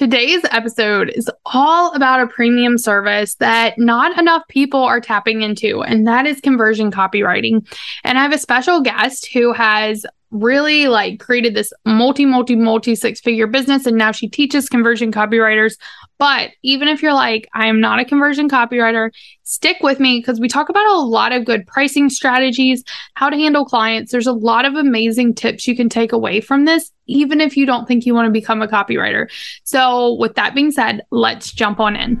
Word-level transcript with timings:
Today's 0.00 0.40
episode 0.50 1.10
is 1.10 1.30
all 1.44 1.92
about 1.92 2.22
a 2.22 2.26
premium 2.26 2.78
service 2.78 3.34
that 3.34 3.78
not 3.78 4.18
enough 4.18 4.42
people 4.48 4.82
are 4.82 4.98
tapping 4.98 5.42
into, 5.42 5.82
and 5.82 6.06
that 6.06 6.26
is 6.26 6.40
conversion 6.40 6.90
copywriting. 6.90 7.68
And 8.02 8.16
I 8.16 8.22
have 8.22 8.32
a 8.32 8.38
special 8.38 8.80
guest 8.80 9.30
who 9.30 9.52
has 9.52 10.06
really 10.30 10.88
like 10.88 11.20
created 11.20 11.54
this 11.54 11.72
multi, 11.84 12.24
multi, 12.24 12.56
multi 12.56 12.94
six 12.94 13.20
figure 13.20 13.46
business. 13.46 13.86
And 13.86 13.96
now 13.96 14.12
she 14.12 14.28
teaches 14.28 14.68
conversion 14.68 15.12
copywriters. 15.12 15.76
But 16.18 16.50
even 16.62 16.88
if 16.88 17.02
you're 17.02 17.14
like, 17.14 17.48
I 17.54 17.66
am 17.66 17.80
not 17.80 17.98
a 17.98 18.04
conversion 18.04 18.48
copywriter, 18.48 19.10
stick 19.42 19.78
with 19.80 19.98
me 19.98 20.18
because 20.18 20.38
we 20.38 20.48
talk 20.48 20.68
about 20.68 20.86
a 20.86 21.00
lot 21.00 21.32
of 21.32 21.44
good 21.44 21.66
pricing 21.66 22.10
strategies, 22.10 22.84
how 23.14 23.30
to 23.30 23.36
handle 23.36 23.64
clients. 23.64 24.12
There's 24.12 24.26
a 24.26 24.32
lot 24.32 24.64
of 24.64 24.74
amazing 24.74 25.34
tips 25.34 25.66
you 25.66 25.74
can 25.74 25.88
take 25.88 26.12
away 26.12 26.40
from 26.40 26.64
this, 26.64 26.90
even 27.06 27.40
if 27.40 27.56
you 27.56 27.66
don't 27.66 27.88
think 27.88 28.06
you 28.06 28.14
want 28.14 28.26
to 28.26 28.32
become 28.32 28.62
a 28.62 28.68
copywriter. 28.68 29.30
So, 29.64 30.14
with 30.14 30.34
that 30.34 30.54
being 30.54 30.70
said, 30.70 31.02
let's 31.10 31.52
jump 31.52 31.80
on 31.80 31.96
in. 31.96 32.20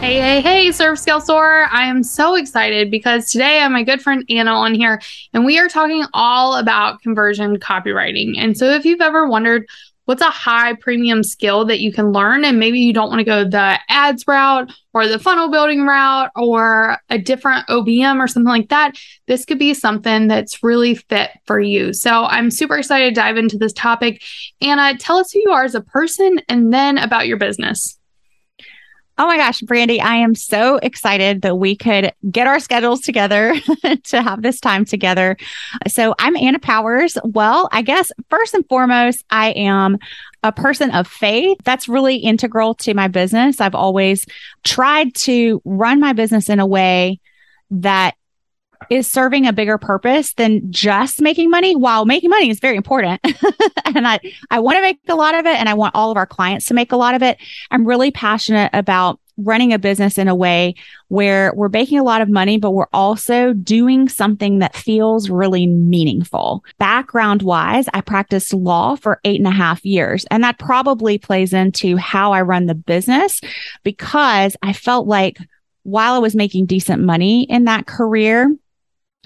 Hey, 0.00 0.18
hey, 0.18 0.40
hey, 0.40 0.72
Serve 0.72 0.98
Scale 0.98 1.20
Soar. 1.20 1.66
I 1.70 1.84
am 1.84 2.02
so 2.02 2.34
excited 2.34 2.90
because 2.90 3.30
today 3.30 3.58
I 3.58 3.62
have 3.64 3.70
my 3.70 3.82
good 3.82 4.00
friend 4.00 4.24
Anna 4.30 4.52
on 4.52 4.74
here 4.74 4.98
and 5.34 5.44
we 5.44 5.58
are 5.58 5.68
talking 5.68 6.06
all 6.14 6.56
about 6.56 7.02
conversion 7.02 7.58
copywriting. 7.58 8.38
And 8.38 8.56
so 8.56 8.70
if 8.70 8.86
you've 8.86 9.02
ever 9.02 9.28
wondered 9.28 9.68
what's 10.06 10.22
a 10.22 10.30
high 10.30 10.72
premium 10.72 11.22
skill 11.22 11.66
that 11.66 11.80
you 11.80 11.92
can 11.92 12.12
learn 12.12 12.46
and 12.46 12.58
maybe 12.58 12.80
you 12.80 12.94
don't 12.94 13.10
want 13.10 13.18
to 13.18 13.24
go 13.24 13.44
the 13.44 13.78
ads 13.90 14.24
route 14.26 14.72
or 14.94 15.06
the 15.06 15.18
funnel 15.18 15.50
building 15.50 15.82
route 15.82 16.30
or 16.34 16.96
a 17.10 17.18
different 17.18 17.66
OBM 17.66 18.20
or 18.20 18.26
something 18.26 18.48
like 18.48 18.70
that, 18.70 18.96
this 19.26 19.44
could 19.44 19.58
be 19.58 19.74
something 19.74 20.28
that's 20.28 20.62
really 20.62 20.94
fit 20.94 21.30
for 21.44 21.60
you. 21.60 21.92
So 21.92 22.24
I'm 22.24 22.50
super 22.50 22.78
excited 22.78 23.14
to 23.14 23.20
dive 23.20 23.36
into 23.36 23.58
this 23.58 23.74
topic. 23.74 24.22
Anna, 24.62 24.96
tell 24.96 25.18
us 25.18 25.30
who 25.30 25.40
you 25.44 25.50
are 25.50 25.64
as 25.64 25.74
a 25.74 25.82
person 25.82 26.40
and 26.48 26.72
then 26.72 26.96
about 26.96 27.26
your 27.26 27.36
business. 27.36 27.99
Oh 29.20 29.26
my 29.26 29.36
gosh, 29.36 29.60
Brandy, 29.60 30.00
I 30.00 30.14
am 30.14 30.34
so 30.34 30.76
excited 30.78 31.42
that 31.42 31.58
we 31.58 31.76
could 31.76 32.10
get 32.30 32.46
our 32.46 32.58
schedules 32.58 33.02
together 33.02 33.54
to 34.04 34.22
have 34.22 34.40
this 34.40 34.60
time 34.60 34.86
together. 34.86 35.36
So, 35.86 36.14
I'm 36.18 36.38
Anna 36.38 36.58
Powers. 36.58 37.18
Well, 37.22 37.68
I 37.70 37.82
guess 37.82 38.10
first 38.30 38.54
and 38.54 38.66
foremost, 38.66 39.22
I 39.28 39.50
am 39.50 39.98
a 40.42 40.52
person 40.52 40.90
of 40.92 41.06
faith. 41.06 41.58
That's 41.64 41.86
really 41.86 42.16
integral 42.16 42.74
to 42.76 42.94
my 42.94 43.08
business. 43.08 43.60
I've 43.60 43.74
always 43.74 44.24
tried 44.64 45.14
to 45.16 45.60
run 45.66 46.00
my 46.00 46.14
business 46.14 46.48
in 46.48 46.58
a 46.58 46.66
way 46.66 47.20
that 47.72 48.14
is 48.88 49.06
serving 49.06 49.46
a 49.46 49.52
bigger 49.52 49.78
purpose 49.78 50.32
than 50.34 50.70
just 50.72 51.20
making 51.20 51.50
money 51.50 51.76
while 51.76 52.04
making 52.04 52.30
money 52.30 52.48
is 52.48 52.60
very 52.60 52.76
important 52.76 53.20
and 53.84 54.06
i 54.06 54.18
i 54.50 54.58
want 54.58 54.76
to 54.76 54.80
make 54.80 54.98
a 55.08 55.14
lot 55.14 55.34
of 55.34 55.44
it 55.44 55.56
and 55.56 55.68
i 55.68 55.74
want 55.74 55.94
all 55.94 56.10
of 56.10 56.16
our 56.16 56.26
clients 56.26 56.66
to 56.66 56.74
make 56.74 56.92
a 56.92 56.96
lot 56.96 57.14
of 57.14 57.22
it 57.22 57.36
i'm 57.70 57.86
really 57.86 58.10
passionate 58.10 58.70
about 58.72 59.20
running 59.44 59.72
a 59.72 59.78
business 59.78 60.18
in 60.18 60.28
a 60.28 60.34
way 60.34 60.74
where 61.08 61.52
we're 61.54 61.68
making 61.68 61.98
a 61.98 62.04
lot 62.04 62.20
of 62.20 62.28
money, 62.28 62.58
but 62.58 62.72
we're 62.72 62.86
also 62.92 63.52
doing 63.52 64.08
something 64.08 64.58
that 64.58 64.76
feels 64.76 65.30
really 65.30 65.66
meaningful. 65.66 66.64
Background 66.78 67.42
wise, 67.42 67.86
I 67.94 68.00
practiced 68.00 68.52
law 68.52 68.96
for 68.96 69.20
eight 69.24 69.40
and 69.40 69.48
a 69.48 69.52
half 69.52 69.84
years, 69.84 70.24
and 70.30 70.44
that 70.44 70.58
probably 70.58 71.18
plays 71.18 71.52
into 71.52 71.96
how 71.96 72.32
I 72.32 72.42
run 72.42 72.66
the 72.66 72.74
business 72.74 73.40
because 73.82 74.56
I 74.62 74.72
felt 74.72 75.06
like 75.06 75.38
while 75.82 76.14
I 76.14 76.18
was 76.18 76.36
making 76.36 76.66
decent 76.66 77.02
money 77.02 77.44
in 77.44 77.64
that 77.64 77.86
career, 77.86 78.54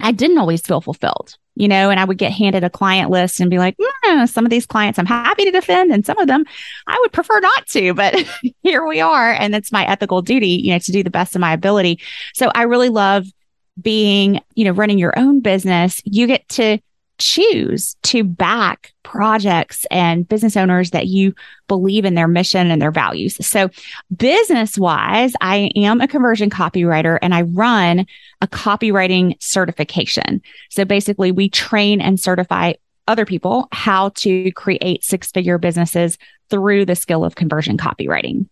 I 0.01 0.11
didn't 0.11 0.37
always 0.37 0.61
feel 0.61 0.81
fulfilled, 0.81 1.35
you 1.55 1.67
know, 1.67 1.89
and 1.89 1.99
I 1.99 2.05
would 2.05 2.17
get 2.17 2.31
handed 2.31 2.63
a 2.63 2.69
client 2.69 3.09
list 3.09 3.39
and 3.39 3.49
be 3.49 3.57
like, 3.57 3.77
mm, 3.77 4.29
some 4.29 4.45
of 4.45 4.49
these 4.49 4.65
clients 4.65 4.99
I'm 4.99 5.05
happy 5.05 5.45
to 5.45 5.51
defend, 5.51 5.91
and 5.91 6.05
some 6.05 6.17
of 6.17 6.27
them 6.27 6.45
I 6.87 6.97
would 7.01 7.13
prefer 7.13 7.39
not 7.39 7.65
to, 7.67 7.93
but 7.93 8.15
here 8.63 8.85
we 8.85 8.99
are. 8.99 9.31
And 9.31 9.55
it's 9.55 9.71
my 9.71 9.85
ethical 9.85 10.21
duty, 10.21 10.49
you 10.49 10.71
know, 10.71 10.79
to 10.79 10.91
do 10.91 11.03
the 11.03 11.09
best 11.09 11.35
of 11.35 11.41
my 11.41 11.53
ability. 11.53 11.99
So 12.33 12.51
I 12.53 12.63
really 12.63 12.89
love 12.89 13.25
being, 13.81 14.41
you 14.53 14.65
know, 14.65 14.71
running 14.71 14.99
your 14.99 15.17
own 15.17 15.41
business. 15.41 16.01
You 16.05 16.27
get 16.27 16.47
to 16.49 16.79
choose 17.17 17.95
to 18.03 18.23
back 18.23 18.93
projects 19.03 19.85
and 19.91 20.27
business 20.27 20.57
owners 20.57 20.91
that 20.91 21.07
you 21.07 21.33
believe 21.67 22.05
in 22.05 22.15
their 22.15 22.27
mission 22.27 22.71
and 22.71 22.81
their 22.81 22.91
values. 22.91 23.37
So, 23.45 23.69
business 24.15 24.77
wise, 24.77 25.33
I 25.41 25.71
am 25.75 26.01
a 26.01 26.07
conversion 26.07 26.49
copywriter 26.49 27.17
and 27.21 27.33
I 27.33 27.43
run 27.43 28.05
a 28.41 28.47
copywriting 28.47 29.41
certification. 29.41 30.41
So, 30.69 30.85
basically, 30.85 31.31
we 31.31 31.49
train 31.49 32.01
and 32.01 32.19
certify 32.19 32.73
other 33.07 33.25
people 33.25 33.67
how 33.71 34.09
to 34.09 34.51
create 34.53 35.03
six 35.03 35.31
figure 35.31 35.57
businesses 35.57 36.17
through 36.49 36.85
the 36.85 36.95
skill 36.95 37.23
of 37.23 37.35
conversion 37.35 37.77
copywriting. 37.77 38.47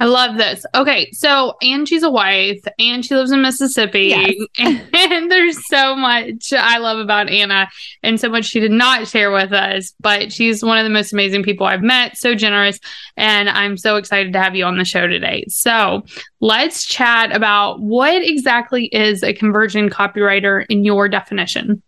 I 0.00 0.06
love 0.06 0.38
this. 0.38 0.64
Okay, 0.74 1.10
so 1.12 1.56
and 1.60 1.86
she's 1.86 2.02
a 2.02 2.10
wife 2.10 2.62
and 2.78 3.04
she 3.04 3.14
lives 3.14 3.32
in 3.32 3.42
Mississippi. 3.42 4.06
Yes. 4.06 4.34
And, 4.58 4.88
and, 4.94 5.30
there's 5.30 5.58
so 5.68 5.94
much 5.94 6.54
I 6.54 6.78
love 6.78 6.98
about 6.98 7.28
Anna 7.28 7.68
and 8.02 8.18
so 8.18 8.30
much 8.30 8.46
she 8.46 8.60
did 8.60 8.70
not 8.70 9.06
share 9.06 9.30
with 9.30 9.52
us, 9.52 9.92
but 10.00 10.32
she's 10.32 10.64
one 10.64 10.78
of 10.78 10.84
the 10.84 10.90
most 10.90 11.12
amazing 11.12 11.42
people 11.42 11.66
I've 11.66 11.82
met, 11.82 12.16
so 12.16 12.34
generous, 12.34 12.80
and 13.18 13.50
I'm 13.50 13.76
so 13.76 13.96
excited 13.96 14.32
to 14.32 14.40
have 14.40 14.56
you 14.56 14.64
on 14.64 14.78
the 14.78 14.86
show 14.86 15.06
today. 15.06 15.44
So, 15.48 16.02
let's 16.40 16.86
chat 16.86 17.36
about 17.36 17.80
what 17.80 18.22
exactly 18.22 18.86
is 18.86 19.22
a 19.22 19.34
conversion 19.34 19.90
copywriter 19.90 20.64
in 20.70 20.82
your 20.82 21.10
definition. 21.10 21.82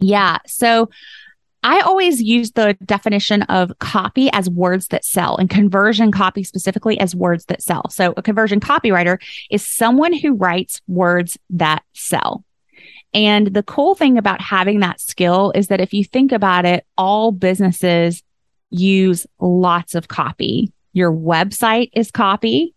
Yeah. 0.00 0.38
So, 0.46 0.88
I 1.68 1.80
always 1.80 2.22
use 2.22 2.52
the 2.52 2.78
definition 2.86 3.42
of 3.42 3.78
copy 3.78 4.30
as 4.32 4.48
words 4.48 4.88
that 4.88 5.04
sell 5.04 5.36
and 5.36 5.50
conversion 5.50 6.10
copy 6.10 6.42
specifically 6.42 6.98
as 6.98 7.14
words 7.14 7.44
that 7.44 7.60
sell. 7.60 7.90
So 7.90 8.14
a 8.16 8.22
conversion 8.22 8.58
copywriter 8.58 9.20
is 9.50 9.66
someone 9.66 10.14
who 10.14 10.32
writes 10.32 10.80
words 10.88 11.38
that 11.50 11.82
sell. 11.92 12.42
And 13.12 13.48
the 13.48 13.62
cool 13.62 13.94
thing 13.94 14.16
about 14.16 14.40
having 14.40 14.80
that 14.80 14.98
skill 14.98 15.52
is 15.54 15.66
that 15.66 15.78
if 15.78 15.92
you 15.92 16.04
think 16.04 16.32
about 16.32 16.64
it, 16.64 16.86
all 16.96 17.32
businesses 17.32 18.22
use 18.70 19.26
lots 19.38 19.94
of 19.94 20.08
copy. 20.08 20.72
Your 20.94 21.12
website 21.12 21.90
is 21.92 22.10
copy. 22.10 22.74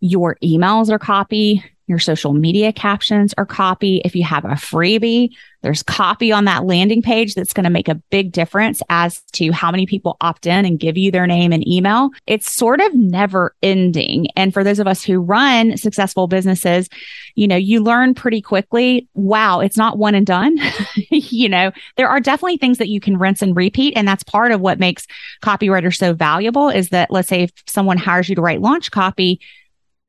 Your 0.00 0.36
emails 0.42 0.90
are 0.90 0.98
copy. 0.98 1.62
Your 1.86 1.98
social 1.98 2.32
media 2.32 2.72
captions 2.72 3.34
are 3.36 3.46
copy. 3.46 4.00
If 4.04 4.14
you 4.14 4.24
have 4.24 4.44
a 4.44 4.50
freebie, 4.50 5.30
there's 5.62 5.82
copy 5.82 6.32
on 6.32 6.44
that 6.44 6.64
landing 6.64 7.02
page 7.02 7.34
that's 7.34 7.52
going 7.52 7.64
to 7.64 7.70
make 7.70 7.88
a 7.88 7.94
big 7.94 8.32
difference 8.32 8.82
as 8.88 9.22
to 9.32 9.52
how 9.52 9.70
many 9.70 9.86
people 9.86 10.16
opt 10.20 10.46
in 10.46 10.64
and 10.64 10.78
give 10.78 10.96
you 10.96 11.10
their 11.10 11.26
name 11.26 11.52
and 11.52 11.66
email. 11.66 12.10
It's 12.26 12.52
sort 12.52 12.80
of 12.80 12.94
never 12.94 13.54
ending. 13.62 14.26
And 14.36 14.52
for 14.52 14.64
those 14.64 14.80
of 14.80 14.86
us 14.86 15.04
who 15.04 15.20
run 15.20 15.76
successful 15.76 16.26
businesses, 16.26 16.88
you 17.36 17.46
know, 17.46 17.56
you 17.56 17.82
learn 17.82 18.14
pretty 18.14 18.40
quickly, 18.40 19.08
wow, 19.14 19.60
it's 19.60 19.76
not 19.76 19.98
one 19.98 20.14
and 20.14 20.26
done. 20.26 20.58
you 21.10 21.48
know, 21.48 21.70
there 21.96 22.08
are 22.08 22.20
definitely 22.20 22.58
things 22.58 22.78
that 22.78 22.88
you 22.88 23.00
can 23.00 23.16
rinse 23.16 23.40
and 23.40 23.56
repeat. 23.56 23.96
And 23.96 24.06
that's 24.06 24.24
part 24.24 24.52
of 24.52 24.60
what 24.60 24.80
makes 24.80 25.06
copywriters 25.42 25.96
so 25.96 26.12
valuable 26.12 26.68
is 26.68 26.88
that 26.88 27.10
let's 27.10 27.28
say 27.28 27.44
if 27.44 27.52
someone 27.66 27.98
hires 27.98 28.28
you 28.28 28.34
to 28.34 28.42
write 28.42 28.60
launch 28.60 28.90
copy, 28.90 29.40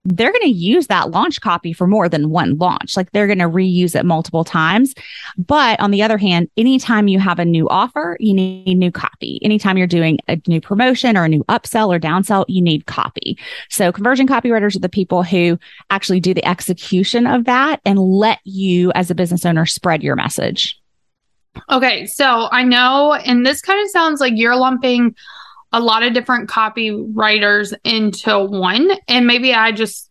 they're 0.06 0.32
going 0.32 0.42
to 0.42 0.50
use 0.50 0.88
that 0.88 1.12
launch 1.12 1.40
copy 1.40 1.72
for 1.72 1.88
more 1.88 2.10
than 2.10 2.30
one 2.30 2.58
launch. 2.58 2.98
Like 2.98 3.12
they're 3.12 3.28
going 3.28 3.40
to 3.40 3.50
reuse 3.50 3.96
it 3.98 4.06
multiple 4.06 4.44
times. 4.44 4.94
But 5.38 5.80
on 5.80 5.92
the 5.92 6.04
other 6.04 6.18
hand, 6.18 6.50
anytime 6.58 7.08
you 7.08 7.20
have 7.20 7.40
a 7.40 7.46
new 7.46 7.70
offer, 7.70 8.18
you 8.20 8.34
need 8.34 8.78
new 8.78 8.92
copy. 8.92 9.40
Anytime 9.44 9.78
you're 9.78 9.88
doing 9.88 10.20
a 10.28 10.42
new 10.48 10.60
promotion 10.60 11.16
or 11.16 11.24
a 11.24 11.30
new 11.30 11.44
upsell 11.46 11.88
or 11.88 12.00
downsell, 12.00 12.44
you 12.50 12.62
need 12.62 12.86
copy. 12.86 13.38
So 13.70 13.92
conversion 13.92 14.28
copywriters 14.28 14.76
are 14.76 14.80
the 14.80 14.90
people 14.90 15.24
who 15.24 15.58
actually 15.90 16.20
do 16.20 16.34
the 16.34 16.46
execution 16.46 17.26
of 17.26 17.46
that 17.46 17.80
and 17.86 17.98
let 17.98 18.40
you 18.44 18.92
as 18.96 19.10
a 19.10 19.16
business 19.16 19.46
owner 19.46 19.66
spread 19.66 20.04
your 20.04 20.16
message. 20.16 20.80
Okay. 21.70 22.08
So 22.08 22.50
I 22.52 22.64
know, 22.64 23.14
and 23.14 23.46
this 23.46 23.62
kind 23.62 23.82
of 23.82 23.90
sounds 23.90 24.20
like 24.20 24.34
you're 24.36 24.56
lumping 24.56 25.16
a 25.74 25.80
lot 25.80 26.04
of 26.04 26.14
different 26.14 26.50
copywriters 26.50 27.74
into 27.84 28.40
one. 28.40 28.92
And 29.08 29.28
maybe 29.28 29.54
I 29.54 29.72
just 29.72 30.10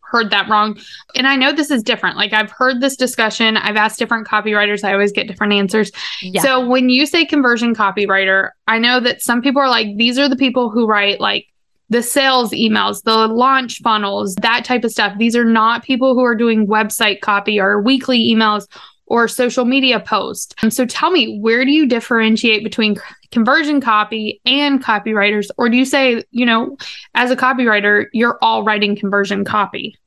heard 0.00 0.30
that 0.30 0.48
wrong. 0.48 0.78
And 1.14 1.26
I 1.26 1.36
know 1.36 1.52
this 1.52 1.70
is 1.70 1.82
different. 1.82 2.16
Like 2.16 2.32
I've 2.32 2.50
heard 2.50 2.80
this 2.80 2.96
discussion, 2.96 3.56
I've 3.56 3.76
asked 3.76 3.98
different 3.98 4.26
copywriters, 4.26 4.84
I 4.84 4.92
always 4.92 5.12
get 5.12 5.26
different 5.26 5.54
answers. 5.54 5.90
Yeah. 6.20 6.42
So 6.42 6.66
when 6.66 6.90
you 6.90 7.06
say 7.06 7.24
conversion 7.24 7.74
copywriter, 7.74 8.50
I 8.66 8.78
know 8.78 9.00
that 9.00 9.22
some 9.22 9.40
people 9.40 9.62
are 9.62 9.70
like, 9.70 9.96
these 9.96 10.18
are 10.18 10.28
the 10.28 10.36
people 10.36 10.70
who 10.70 10.86
write 10.86 11.20
like 11.20 11.46
the 11.88 12.02
sales 12.02 12.52
emails, 12.52 13.02
the 13.02 13.26
launch 13.28 13.80
funnels, 13.82 14.34
that 14.36 14.64
type 14.64 14.84
of 14.84 14.90
stuff. 14.90 15.16
These 15.18 15.36
are 15.36 15.44
not 15.44 15.82
people 15.82 16.14
who 16.14 16.24
are 16.24 16.34
doing 16.34 16.66
website 16.66 17.20
copy 17.20 17.60
or 17.60 17.80
weekly 17.80 18.30
emails 18.34 18.66
or 19.12 19.28
social 19.28 19.66
media 19.66 20.00
post. 20.00 20.54
And 20.62 20.72
so 20.72 20.86
tell 20.86 21.10
me, 21.10 21.38
where 21.38 21.66
do 21.66 21.70
you 21.70 21.86
differentiate 21.86 22.64
between 22.64 22.96
conversion 23.30 23.78
copy 23.78 24.40
and 24.46 24.82
copywriters? 24.82 25.50
Or 25.58 25.68
do 25.68 25.76
you 25.76 25.84
say, 25.84 26.24
you 26.30 26.46
know, 26.46 26.78
as 27.14 27.30
a 27.30 27.36
copywriter, 27.36 28.06
you're 28.14 28.38
all 28.40 28.64
writing 28.64 28.96
conversion 28.96 29.44
copy? 29.44 29.98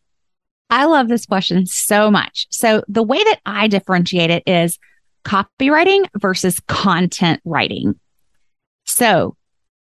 I 0.72 0.86
love 0.86 1.08
this 1.08 1.28
question 1.28 1.68
so 1.68 2.10
much. 2.10 2.48
So 2.50 2.84
the 2.88 3.04
way 3.04 3.24
that 3.24 3.42
I 3.46 3.68
differentiate 3.68 4.32
it 4.32 4.42
is 4.48 4.80
copywriting 5.24 6.08
versus 6.18 6.60
content 6.62 7.42
writing. 7.46 8.00
So 8.86 9.38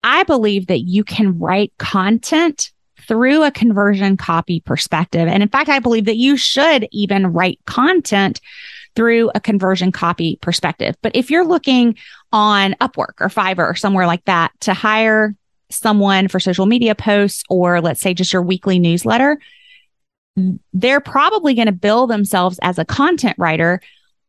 I 0.01 0.23
believe 0.23 0.67
that 0.67 0.79
you 0.79 1.03
can 1.03 1.37
write 1.39 1.73
content 1.77 2.71
through 3.05 3.43
a 3.43 3.51
conversion 3.51 4.15
copy 4.15 4.61
perspective. 4.61 5.27
And 5.27 5.43
in 5.43 5.49
fact, 5.49 5.67
I 5.67 5.79
believe 5.79 6.05
that 6.05 6.15
you 6.15 6.37
should 6.37 6.87
even 6.93 7.27
write 7.27 7.59
content 7.65 8.39
through 8.99 9.31
a 9.33 9.39
conversion 9.39 9.93
copy 9.93 10.37
perspective. 10.41 10.93
But 11.01 11.15
if 11.15 11.31
you're 11.31 11.45
looking 11.45 11.95
on 12.33 12.73
Upwork 12.81 13.21
or 13.21 13.29
Fiverr 13.29 13.71
or 13.71 13.75
somewhere 13.75 14.05
like 14.05 14.25
that 14.25 14.51
to 14.59 14.73
hire 14.73 15.33
someone 15.69 16.27
for 16.27 16.37
social 16.37 16.65
media 16.65 16.95
posts 16.95 17.45
or 17.49 17.79
let's 17.79 18.01
say 18.01 18.13
just 18.13 18.33
your 18.33 18.41
weekly 18.41 18.77
newsletter, 18.77 19.39
they're 20.73 20.99
probably 20.99 21.53
going 21.53 21.67
to 21.67 21.71
bill 21.71 22.07
themselves 22.07 22.59
as 22.61 22.77
a 22.77 22.83
content 22.83 23.37
writer 23.37 23.79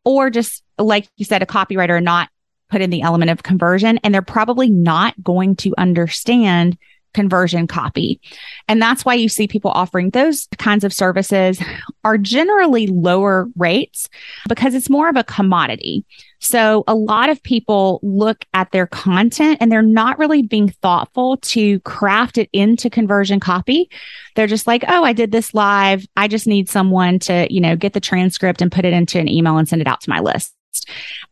or 0.05 0.29
just 0.29 0.63
like 0.77 1.09
you 1.17 1.25
said, 1.25 1.43
a 1.43 1.45
copywriter, 1.45 2.01
not 2.01 2.29
put 2.69 2.79
in 2.79 2.91
the 2.91 3.01
element 3.01 3.29
of 3.29 3.43
conversion. 3.43 3.99
And 4.05 4.13
they're 4.13 4.21
probably 4.21 4.69
not 4.69 5.21
going 5.21 5.57
to 5.57 5.73
understand 5.77 6.77
conversion 7.13 7.67
copy. 7.67 8.19
And 8.67 8.81
that's 8.81 9.05
why 9.05 9.13
you 9.13 9.29
see 9.29 9.47
people 9.47 9.71
offering 9.71 10.09
those 10.09 10.47
kinds 10.57 10.83
of 10.83 10.93
services 10.93 11.61
are 12.03 12.17
generally 12.17 12.87
lower 12.87 13.47
rates 13.55 14.09
because 14.47 14.73
it's 14.73 14.89
more 14.89 15.09
of 15.09 15.15
a 15.15 15.23
commodity. 15.23 16.05
So 16.39 16.83
a 16.87 16.95
lot 16.95 17.29
of 17.29 17.41
people 17.43 17.99
look 18.01 18.45
at 18.53 18.71
their 18.71 18.87
content 18.87 19.59
and 19.61 19.71
they're 19.71 19.83
not 19.83 20.17
really 20.17 20.41
being 20.41 20.69
thoughtful 20.69 21.37
to 21.37 21.79
craft 21.81 22.39
it 22.39 22.49
into 22.51 22.89
conversion 22.89 23.39
copy. 23.39 23.91
They're 24.35 24.47
just 24.47 24.65
like, 24.65 24.83
"Oh, 24.87 25.03
I 25.03 25.13
did 25.13 25.31
this 25.31 25.53
live. 25.53 26.03
I 26.17 26.27
just 26.27 26.47
need 26.47 26.67
someone 26.67 27.19
to, 27.19 27.47
you 27.53 27.61
know, 27.61 27.75
get 27.75 27.93
the 27.93 27.99
transcript 27.99 28.61
and 28.61 28.71
put 28.71 28.85
it 28.85 28.93
into 28.93 29.19
an 29.19 29.27
email 29.27 29.57
and 29.57 29.69
send 29.69 29.81
it 29.81 29.87
out 29.87 30.01
to 30.01 30.09
my 30.09 30.19
list." 30.19 30.55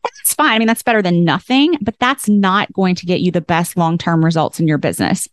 That's 0.04 0.34
fine. 0.34 0.52
I 0.52 0.58
mean, 0.58 0.68
that's 0.68 0.82
better 0.82 1.02
than 1.02 1.24
nothing, 1.24 1.76
but 1.80 1.98
that's 1.98 2.28
not 2.28 2.72
going 2.72 2.94
to 2.96 3.06
get 3.06 3.20
you 3.20 3.32
the 3.32 3.40
best 3.40 3.76
long 3.76 3.98
term 3.98 4.24
results 4.24 4.60
in 4.60 4.68
your 4.68 4.78
business 4.78 5.26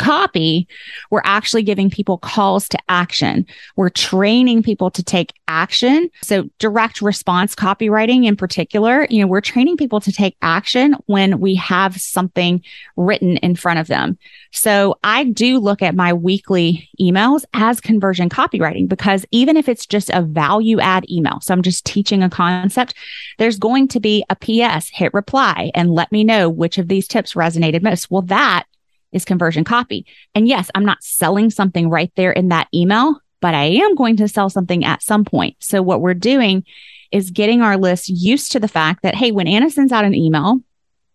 copy, 0.00 0.66
we're 1.10 1.20
actually 1.24 1.62
giving 1.62 1.90
people 1.90 2.16
calls 2.18 2.68
to 2.70 2.78
action. 2.88 3.46
We're 3.76 3.90
training 3.90 4.62
people 4.62 4.90
to 4.90 5.02
take 5.02 5.34
action. 5.46 6.08
So 6.22 6.48
direct 6.58 7.02
response 7.02 7.54
copywriting 7.54 8.24
in 8.24 8.34
particular, 8.34 9.06
you 9.10 9.20
know, 9.20 9.26
we're 9.26 9.42
training 9.42 9.76
people 9.76 10.00
to 10.00 10.10
take 10.10 10.36
action 10.40 10.96
when 11.06 11.38
we 11.38 11.54
have 11.56 12.00
something 12.00 12.62
written 12.96 13.36
in 13.38 13.56
front 13.56 13.78
of 13.78 13.88
them. 13.88 14.16
So 14.52 14.98
I 15.04 15.24
do 15.24 15.58
look 15.58 15.82
at 15.82 15.94
my 15.94 16.12
weekly 16.12 16.88
emails 16.98 17.44
as 17.52 17.80
conversion 17.80 18.30
copywriting 18.30 18.88
because 18.88 19.26
even 19.30 19.56
if 19.56 19.68
it's 19.68 19.86
just 19.86 20.10
a 20.10 20.22
value 20.22 20.80
add 20.80 21.08
email, 21.10 21.40
so 21.40 21.52
I'm 21.52 21.62
just 21.62 21.84
teaching 21.84 22.22
a 22.22 22.30
concept, 22.30 22.94
there's 23.38 23.58
going 23.58 23.86
to 23.88 24.00
be 24.00 24.24
a 24.30 24.36
PS, 24.36 24.88
hit 24.88 25.12
reply 25.12 25.70
and 25.74 25.90
let 25.90 26.10
me 26.10 26.24
know 26.24 26.48
which 26.48 26.78
of 26.78 26.88
these 26.88 27.06
tips 27.06 27.34
resonated 27.34 27.82
most. 27.82 28.10
Well, 28.10 28.22
that 28.22 28.64
is 29.12 29.24
conversion 29.24 29.64
copy. 29.64 30.06
And 30.34 30.46
yes, 30.48 30.70
I'm 30.74 30.84
not 30.84 31.02
selling 31.02 31.50
something 31.50 31.88
right 31.90 32.12
there 32.16 32.32
in 32.32 32.48
that 32.48 32.68
email, 32.74 33.20
but 33.40 33.54
I 33.54 33.64
am 33.64 33.94
going 33.94 34.16
to 34.18 34.28
sell 34.28 34.50
something 34.50 34.84
at 34.84 35.02
some 35.02 35.24
point. 35.24 35.56
So 35.60 35.82
what 35.82 36.00
we're 36.00 36.14
doing 36.14 36.64
is 37.10 37.30
getting 37.30 37.60
our 37.60 37.76
list 37.76 38.08
used 38.08 38.52
to 38.52 38.60
the 38.60 38.68
fact 38.68 39.02
that, 39.02 39.14
hey, 39.14 39.32
when 39.32 39.48
Anna 39.48 39.70
sends 39.70 39.92
out 39.92 40.04
an 40.04 40.14
email, 40.14 40.60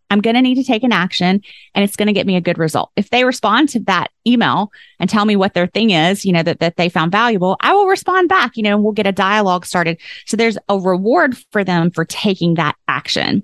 I'm 0.10 0.22
going 0.22 0.36
to 0.36 0.42
need 0.42 0.56
to 0.56 0.63
take 0.63 0.84
an 0.84 0.92
action 0.92 1.42
and 1.74 1.84
it's 1.84 1.96
going 1.96 2.07
to 2.07 2.13
get 2.13 2.28
me 2.28 2.36
a 2.36 2.42
good 2.42 2.57
result. 2.57 2.92
If 2.96 3.10
they 3.10 3.24
respond 3.24 3.69
to 3.69 3.80
that 3.81 4.12
email 4.28 4.72
and 5.00 5.10
tell 5.10 5.25
me 5.25 5.36
what 5.36 5.54
their 5.54 5.68
thing 5.68 5.92
is, 5.92 6.25
you 6.25 6.31
know, 6.31 6.44
that, 6.44 6.60
that 6.60 6.78
they 6.78 6.90
found 6.90 7.12
valuable, 7.12 7.57
I 7.60 7.74
will 7.74 7.88
respond 7.88 8.30
back, 8.30 8.56
you 8.56 8.63
know, 8.63 8.75
and 8.75 8.84
we'll 8.84 8.94
get 8.94 9.07
a 9.07 9.12
dialogue 9.12 9.66
started. 9.66 10.00
So 10.25 10.38
there's 10.38 10.57
a 10.69 10.80
reward 10.80 11.38
for 11.52 11.63
them 11.63 11.92
for 11.92 12.06
taking 12.06 12.56
that 12.56 12.75
action. 12.88 13.44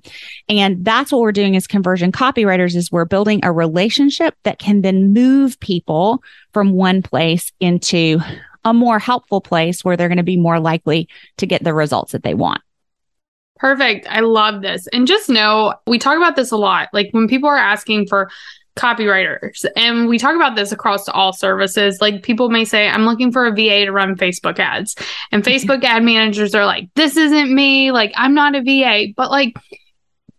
And 0.49 0.83
that's 0.85 1.11
what 1.11 1.21
we're 1.21 1.31
doing 1.31 1.55
as 1.55 1.67
conversion 1.67 2.11
copywriters 2.11 2.75
is 2.75 2.91
we're 2.91 3.05
building 3.05 3.39
a 3.43 3.51
relationship 3.51 4.35
that 4.43 4.59
can 4.59 4.81
then 4.81 5.13
move 5.13 5.59
people 5.59 6.23
from 6.53 6.73
one 6.73 7.01
place 7.01 7.51
into 7.59 8.19
a 8.63 8.73
more 8.73 8.99
helpful 8.99 9.41
place 9.41 9.83
where 9.83 9.97
they're 9.97 10.07
going 10.07 10.17
to 10.17 10.23
be 10.23 10.37
more 10.37 10.59
likely 10.59 11.09
to 11.37 11.47
get 11.47 11.63
the 11.63 11.73
results 11.73 12.11
that 12.11 12.23
they 12.23 12.33
want. 12.33 12.61
Perfect. 13.61 14.07
I 14.09 14.21
love 14.21 14.63
this. 14.63 14.87
And 14.87 15.05
just 15.05 15.29
know 15.29 15.75
we 15.85 15.99
talk 15.99 16.17
about 16.17 16.35
this 16.35 16.51
a 16.51 16.57
lot. 16.57 16.89
Like 16.93 17.09
when 17.11 17.27
people 17.27 17.47
are 17.47 17.55
asking 17.55 18.07
for 18.07 18.31
copywriters, 18.75 19.65
and 19.75 20.07
we 20.07 20.17
talk 20.17 20.35
about 20.35 20.55
this 20.55 20.71
across 20.71 21.07
all 21.07 21.31
services, 21.31 22.01
like 22.01 22.23
people 22.23 22.49
may 22.49 22.65
say, 22.65 22.87
I'm 22.87 23.05
looking 23.05 23.31
for 23.31 23.45
a 23.45 23.51
VA 23.51 23.85
to 23.85 23.91
run 23.91 24.15
Facebook 24.15 24.57
ads. 24.57 24.95
And 25.31 25.43
Facebook 25.45 25.83
ad 25.83 26.01
managers 26.03 26.55
are 26.55 26.65
like, 26.65 26.89
this 26.95 27.15
isn't 27.15 27.53
me. 27.53 27.91
Like, 27.91 28.11
I'm 28.15 28.33
not 28.33 28.55
a 28.55 28.63
VA. 28.63 29.13
But 29.15 29.29
like, 29.29 29.53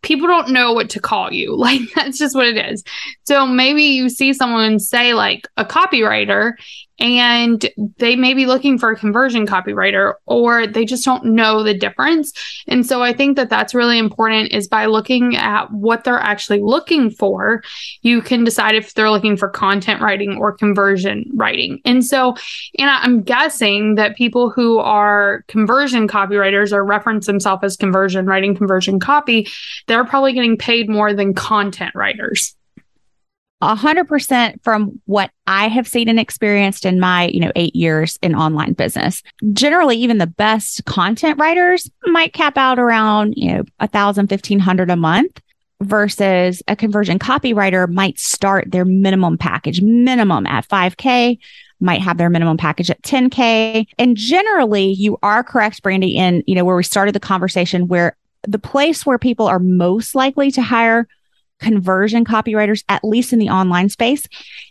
people 0.03 0.27
don't 0.27 0.51
know 0.51 0.73
what 0.73 0.91
to 0.91 1.01
call 1.01 1.33
you. 1.33 1.57
Like 1.63 1.83
that's 1.95 2.19
just 2.19 2.35
what 2.35 2.49
it 2.49 2.57
is. 2.73 2.83
So 3.23 3.47
maybe 3.47 3.85
you 3.85 4.09
see 4.09 4.33
someone 4.33 4.81
say 4.81 5.15
like 5.15 5.47
a 5.57 5.65
copywriter 5.65 6.55
and 7.03 7.69
they 7.99 8.15
may 8.15 8.33
be 8.33 8.47
looking 8.47 8.79
for 8.79 8.93
a 8.93 8.97
conversion 8.97 9.45
copywriter 9.45 10.15
or 10.27 10.69
they 10.69 10.85
just 10.85 11.05
don't 11.05 11.25
know 11.25 11.65
the 11.65 11.75
difference. 11.75 12.33
And 12.69 12.87
so 12.87 13.03
I 13.03 13.13
think 13.13 13.37
that 13.37 13.51
that's 13.51 13.75
really 13.75 13.99
important 13.99 14.53
is 14.53 14.69
by 14.69 14.87
looking 14.87 15.37
at 15.37 15.71
what 15.73 16.05
they're 16.05 16.17
actually 16.21 16.61
looking 16.61 17.11
for, 17.11 17.65
you 18.03 18.23
can 18.23 18.45
decide 18.45 18.77
if 18.77 18.95
they're 18.95 19.11
looking 19.11 19.37
for 19.37 19.49
content 19.49 20.01
writing 20.01 20.37
or 20.37 20.53
conversion 20.53 21.29
writing. 21.35 21.81
And 21.85 22.07
so, 22.07 22.37
and 22.79 22.89
I'm 22.89 23.23
guessing 23.23 23.97
that 23.97 24.17
people 24.17 24.51
who 24.51 24.79
are 24.79 25.45
conversion 25.49 26.07
copywriters 26.07 26.73
or 26.73 26.85
reference 26.85 27.27
themselves 27.27 27.65
as 27.65 27.77
conversion 27.77 28.27
writing, 28.27 28.55
conversion 28.55 29.01
copy, 29.01 29.49
they're 29.89 30.05
probably 30.05 30.35
getting 30.35 30.57
paid 30.57 30.89
more 30.89 31.13
than 31.13 31.35
content 31.35 31.97
writers. 31.97 32.55
100% 33.63 34.63
from 34.63 35.01
what 35.07 35.31
I 35.47 35.69
have 35.69 35.87
seen 35.87 36.09
and 36.09 36.19
experienced 36.19 36.85
in 36.85 36.99
my, 36.99 37.29
you 37.29 37.41
know, 37.41 37.53
8 37.55 37.77
years 37.77 38.19
in 38.21 38.35
online 38.35 38.73
business. 38.73 39.23
Generally, 39.53 39.99
even 39.99 40.19
the 40.19 40.27
best 40.27 40.85
content 40.85 41.39
writers 41.39 41.89
might 42.07 42.33
cap 42.33 42.59
out 42.59 42.79
around, 42.79 43.35
you 43.37 43.53
know, 43.53 43.65
a 43.79 43.87
thousand, 43.87 44.29
fifteen 44.29 44.59
hundred 44.59 44.91
a 44.91 44.97
month 44.97 45.41
versus 45.81 46.63
a 46.69 46.77
conversion 46.77 47.19
copywriter 47.19 47.89
might 47.89 48.19
start 48.19 48.71
their 48.71 48.85
minimum 48.85 49.37
package 49.37 49.81
minimum 49.83 50.47
at 50.47 50.69
5k 50.69 51.39
might 51.81 52.01
have 52.01 52.19
their 52.19 52.31
minimum 52.31 52.57
package 52.57 52.89
at 52.89 53.03
10k 53.03 53.87
and 53.99 54.17
generally 54.17 54.93
you 54.93 55.19
are 55.23 55.43
correct 55.43 55.83
brandy 55.83 56.17
in 56.17 56.45
you 56.47 56.55
know 56.55 56.65
where 56.65 56.77
we 56.77 56.85
started 56.85 57.15
the 57.15 57.21
conversation 57.21 57.89
where 57.89 58.17
the 58.47 58.59
place 58.61 59.05
where 59.05 59.19
people 59.19 59.47
are 59.47 59.59
most 59.59 60.15
likely 60.15 60.51
to 60.53 60.63
hire 60.63 61.09
conversion 61.63 62.25
copywriters, 62.25 62.85
at 62.89 63.05
least 63.05 63.33
in 63.33 63.39
the 63.39 63.49
online 63.49 63.89
space, 63.89 64.27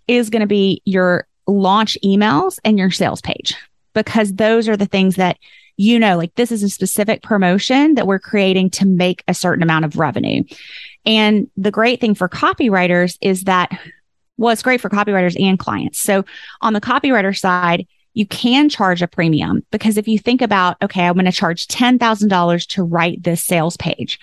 is 0.07 0.29
going 0.29 0.41
to 0.41 0.47
be 0.47 0.81
your 0.85 1.25
launch 1.47 1.97
emails 2.03 2.59
and 2.63 2.77
your 2.77 2.91
sales 2.91 3.21
page, 3.21 3.55
because 3.93 4.33
those 4.33 4.69
are 4.69 4.77
the 4.77 4.85
things 4.85 5.15
that 5.15 5.37
you 5.77 5.97
know, 5.97 6.15
like 6.17 6.35
this 6.35 6.51
is 6.51 6.61
a 6.61 6.69
specific 6.69 7.23
promotion 7.23 7.95
that 7.95 8.05
we're 8.05 8.19
creating 8.19 8.69
to 8.69 8.85
make 8.85 9.23
a 9.27 9.33
certain 9.33 9.63
amount 9.63 9.85
of 9.85 9.97
revenue. 9.97 10.43
And 11.05 11.49
the 11.57 11.71
great 11.71 11.99
thing 11.99 12.13
for 12.13 12.29
copywriters 12.29 13.17
is 13.19 13.45
that, 13.45 13.71
well, 14.37 14.51
it's 14.51 14.61
great 14.61 14.81
for 14.81 14.89
copywriters 14.89 15.41
and 15.41 15.57
clients. 15.57 15.99
So 15.99 16.23
on 16.61 16.73
the 16.73 16.81
copywriter 16.81 17.35
side, 17.35 17.87
you 18.13 18.27
can 18.27 18.69
charge 18.69 19.01
a 19.01 19.07
premium 19.07 19.65
because 19.71 19.97
if 19.97 20.07
you 20.07 20.19
think 20.19 20.41
about, 20.41 20.77
okay, 20.83 21.07
I'm 21.07 21.13
going 21.13 21.25
to 21.25 21.31
charge 21.31 21.67
$10,000 21.67 22.67
to 22.67 22.83
write 22.83 23.23
this 23.23 23.43
sales 23.43 23.77
page 23.77 24.19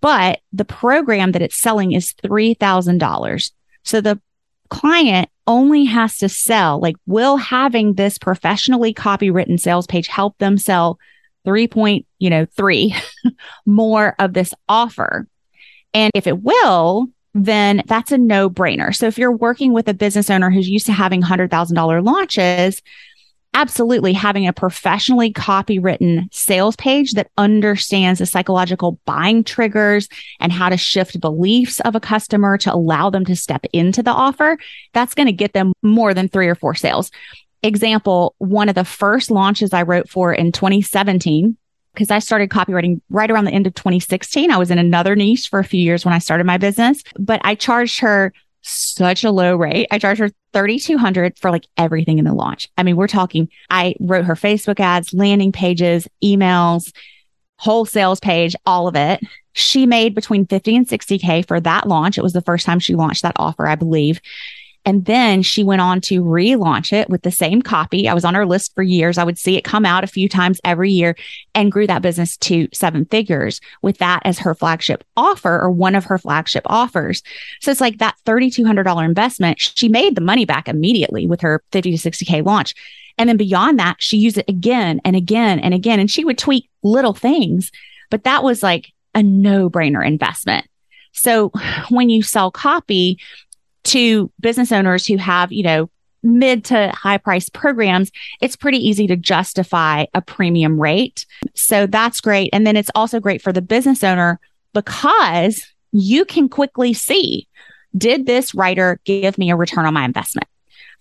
but 0.00 0.40
the 0.52 0.64
program 0.64 1.32
that 1.32 1.42
it's 1.42 1.56
selling 1.56 1.92
is 1.92 2.12
$3,000. 2.24 3.50
So 3.84 4.00
the 4.00 4.20
client 4.68 5.28
only 5.46 5.84
has 5.84 6.18
to 6.18 6.28
sell, 6.28 6.80
like, 6.80 6.96
will 7.06 7.36
having 7.36 7.94
this 7.94 8.18
professionally 8.18 8.92
copywritten 8.92 9.60
sales 9.60 9.86
page 9.86 10.08
help 10.08 10.36
them 10.38 10.58
sell 10.58 10.98
3 11.44 11.68
point, 11.68 12.06
you 12.18 12.30
know, 12.30 12.46
three 12.56 12.94
more 13.66 14.14
of 14.18 14.32
this 14.32 14.52
offer? 14.68 15.26
And 15.94 16.10
if 16.14 16.26
it 16.26 16.42
will, 16.42 17.08
then 17.34 17.82
that's 17.86 18.12
a 18.12 18.18
no 18.18 18.50
brainer. 18.50 18.94
So 18.94 19.06
if 19.06 19.18
you're 19.18 19.32
working 19.32 19.72
with 19.72 19.88
a 19.88 19.94
business 19.94 20.30
owner 20.30 20.50
who's 20.50 20.68
used 20.68 20.86
to 20.86 20.92
having 20.92 21.22
$100,000 21.22 22.04
launches, 22.04 22.82
absolutely 23.56 24.12
having 24.12 24.46
a 24.46 24.52
professionally 24.52 25.32
copywritten 25.32 26.32
sales 26.32 26.76
page 26.76 27.12
that 27.12 27.30
understands 27.38 28.18
the 28.18 28.26
psychological 28.26 29.00
buying 29.06 29.42
triggers 29.42 30.10
and 30.40 30.52
how 30.52 30.68
to 30.68 30.76
shift 30.76 31.18
beliefs 31.20 31.80
of 31.80 31.94
a 31.94 32.00
customer 32.00 32.58
to 32.58 32.72
allow 32.72 33.08
them 33.08 33.24
to 33.24 33.34
step 33.34 33.64
into 33.72 34.02
the 34.02 34.10
offer, 34.10 34.58
that's 34.92 35.14
going 35.14 35.26
to 35.26 35.32
get 35.32 35.54
them 35.54 35.72
more 35.82 36.12
than 36.12 36.28
three 36.28 36.48
or 36.48 36.54
four 36.54 36.74
sales. 36.74 37.10
Example, 37.62 38.34
one 38.36 38.68
of 38.68 38.74
the 38.74 38.84
first 38.84 39.30
launches 39.30 39.72
I 39.72 39.82
wrote 39.82 40.10
for 40.10 40.34
in 40.34 40.52
2017, 40.52 41.56
because 41.94 42.10
I 42.10 42.18
started 42.18 42.50
copywriting 42.50 43.00
right 43.08 43.30
around 43.30 43.46
the 43.46 43.52
end 43.52 43.66
of 43.66 43.74
2016. 43.74 44.50
I 44.50 44.58
was 44.58 44.70
in 44.70 44.76
another 44.76 45.16
niche 45.16 45.48
for 45.48 45.60
a 45.60 45.64
few 45.64 45.80
years 45.80 46.04
when 46.04 46.12
I 46.12 46.18
started 46.18 46.44
my 46.44 46.58
business, 46.58 47.02
but 47.18 47.40
I 47.42 47.54
charged 47.54 48.00
her 48.00 48.34
such 48.68 49.24
a 49.24 49.30
low 49.30 49.56
rate. 49.56 49.86
I 49.90 49.98
charged 49.98 50.20
her 50.20 50.30
3200 50.52 51.38
for 51.38 51.50
like 51.50 51.66
everything 51.76 52.18
in 52.18 52.24
the 52.24 52.34
launch. 52.34 52.68
I 52.76 52.82
mean, 52.82 52.96
we're 52.96 53.06
talking 53.06 53.48
I 53.70 53.94
wrote 54.00 54.24
her 54.24 54.34
Facebook 54.34 54.80
ads, 54.80 55.12
landing 55.14 55.52
pages, 55.52 56.08
emails, 56.22 56.92
whole 57.58 57.84
sales 57.84 58.20
page, 58.20 58.54
all 58.66 58.88
of 58.88 58.96
it. 58.96 59.20
She 59.52 59.86
made 59.86 60.14
between 60.14 60.46
50 60.46 60.76
and 60.76 60.86
60k 60.86 61.46
for 61.46 61.60
that 61.60 61.88
launch. 61.88 62.18
It 62.18 62.22
was 62.22 62.34
the 62.34 62.42
first 62.42 62.66
time 62.66 62.78
she 62.78 62.94
launched 62.94 63.22
that 63.22 63.36
offer, 63.36 63.66
I 63.66 63.74
believe. 63.74 64.20
And 64.86 65.04
then 65.04 65.42
she 65.42 65.64
went 65.64 65.80
on 65.80 66.00
to 66.02 66.22
relaunch 66.22 66.92
it 66.92 67.10
with 67.10 67.22
the 67.22 67.32
same 67.32 67.60
copy. 67.60 68.08
I 68.08 68.14
was 68.14 68.24
on 68.24 68.36
her 68.36 68.46
list 68.46 68.72
for 68.76 68.84
years. 68.84 69.18
I 69.18 69.24
would 69.24 69.36
see 69.36 69.56
it 69.56 69.64
come 69.64 69.84
out 69.84 70.04
a 70.04 70.06
few 70.06 70.28
times 70.28 70.60
every 70.64 70.92
year 70.92 71.16
and 71.56 71.72
grew 71.72 71.88
that 71.88 72.02
business 72.02 72.36
to 72.38 72.68
seven 72.72 73.04
figures 73.06 73.60
with 73.82 73.98
that 73.98 74.22
as 74.24 74.38
her 74.38 74.54
flagship 74.54 75.02
offer 75.16 75.60
or 75.60 75.72
one 75.72 75.96
of 75.96 76.04
her 76.04 76.18
flagship 76.18 76.62
offers. 76.66 77.24
So 77.60 77.72
it's 77.72 77.80
like 77.80 77.98
that 77.98 78.14
$3,200 78.26 79.04
investment. 79.04 79.60
She 79.60 79.88
made 79.88 80.14
the 80.14 80.20
money 80.20 80.44
back 80.44 80.68
immediately 80.68 81.26
with 81.26 81.40
her 81.40 81.64
50 81.72 81.96
to 81.96 82.10
60K 82.10 82.46
launch. 82.46 82.72
And 83.18 83.28
then 83.28 83.36
beyond 83.36 83.80
that, 83.80 83.96
she 83.98 84.18
used 84.18 84.38
it 84.38 84.48
again 84.48 85.00
and 85.04 85.16
again 85.16 85.58
and 85.58 85.74
again. 85.74 85.98
And 85.98 86.08
she 86.08 86.24
would 86.24 86.38
tweak 86.38 86.70
little 86.84 87.14
things, 87.14 87.72
but 88.08 88.22
that 88.22 88.44
was 88.44 88.62
like 88.62 88.92
a 89.16 89.22
no 89.22 89.68
brainer 89.68 90.06
investment. 90.06 90.68
So 91.16 91.50
when 91.88 92.08
you 92.08 92.22
sell 92.22 92.50
copy, 92.50 93.18
to 93.86 94.30
business 94.40 94.72
owners 94.72 95.06
who 95.06 95.16
have, 95.16 95.52
you 95.52 95.62
know, 95.62 95.90
mid 96.22 96.64
to 96.66 96.88
high 96.88 97.18
price 97.18 97.48
programs, 97.48 98.10
it's 98.40 98.56
pretty 98.56 98.78
easy 98.78 99.06
to 99.06 99.16
justify 99.16 100.06
a 100.14 100.20
premium 100.20 100.80
rate. 100.80 101.24
So 101.54 101.86
that's 101.86 102.20
great. 102.20 102.50
And 102.52 102.66
then 102.66 102.76
it's 102.76 102.90
also 102.94 103.20
great 103.20 103.42
for 103.42 103.52
the 103.52 103.62
business 103.62 104.02
owner 104.02 104.40
because 104.74 105.64
you 105.92 106.24
can 106.24 106.48
quickly 106.48 106.92
see 106.92 107.48
did 107.96 108.26
this 108.26 108.54
writer 108.54 109.00
give 109.04 109.38
me 109.38 109.50
a 109.50 109.56
return 109.56 109.86
on 109.86 109.94
my 109.94 110.04
investment? 110.04 110.46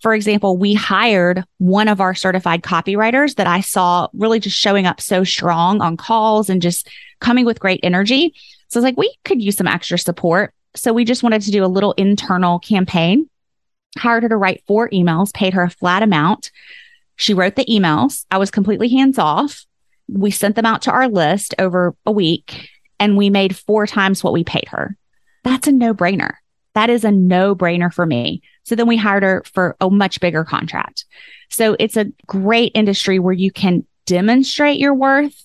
For 0.01 0.13
example, 0.13 0.57
we 0.57 0.73
hired 0.73 1.43
one 1.57 1.87
of 1.87 1.99
our 1.99 2.15
certified 2.15 2.61
copywriters 2.61 3.35
that 3.35 3.47
I 3.47 3.61
saw 3.61 4.07
really 4.13 4.39
just 4.39 4.57
showing 4.57 4.85
up 4.85 5.01
so 5.01 5.23
strong 5.23 5.81
on 5.81 5.97
calls 5.97 6.49
and 6.49 6.61
just 6.61 6.89
coming 7.19 7.45
with 7.45 7.59
great 7.59 7.79
energy. 7.83 8.33
So 8.69 8.77
I 8.77 8.79
was 8.79 8.83
like, 8.83 8.97
we 8.97 9.13
could 9.25 9.41
use 9.41 9.57
some 9.57 9.67
extra 9.67 9.97
support. 9.97 10.53
So 10.75 10.93
we 10.93 11.05
just 11.05 11.23
wanted 11.23 11.41
to 11.43 11.51
do 11.51 11.63
a 11.63 11.67
little 11.67 11.93
internal 11.93 12.59
campaign, 12.59 13.29
hired 13.97 14.23
her 14.23 14.29
to 14.29 14.37
write 14.37 14.63
four 14.67 14.89
emails, 14.89 15.33
paid 15.33 15.53
her 15.53 15.63
a 15.63 15.69
flat 15.69 16.03
amount. 16.03 16.51
She 17.15 17.33
wrote 17.33 17.55
the 17.55 17.65
emails. 17.65 18.25
I 18.29 18.37
was 18.37 18.51
completely 18.51 18.89
hands 18.89 19.17
off. 19.17 19.65
We 20.07 20.31
sent 20.31 20.55
them 20.55 20.65
out 20.65 20.83
to 20.83 20.91
our 20.91 21.07
list 21.07 21.55
over 21.57 21.95
a 22.05 22.11
week 22.11 22.69
and 22.99 23.17
we 23.17 23.29
made 23.29 23.55
four 23.55 23.87
times 23.87 24.23
what 24.23 24.33
we 24.33 24.43
paid 24.43 24.67
her. 24.69 24.97
That's 25.43 25.67
a 25.67 25.71
no 25.71 25.93
brainer. 25.93 26.35
That 26.73 26.89
is 26.89 27.05
a 27.05 27.11
no 27.11 27.55
brainer 27.55 27.93
for 27.93 28.05
me. 28.05 28.41
So 28.63 28.75
then 28.75 28.87
we 28.87 28.97
hired 28.97 29.23
her 29.23 29.43
for 29.53 29.77
a 29.79 29.89
much 29.89 30.19
bigger 30.19 30.43
contract. 30.43 31.05
So 31.49 31.75
it's 31.79 31.97
a 31.97 32.11
great 32.25 32.71
industry 32.75 33.19
where 33.19 33.33
you 33.33 33.51
can 33.51 33.85
demonstrate 34.05 34.79
your 34.79 34.93
worth 34.93 35.44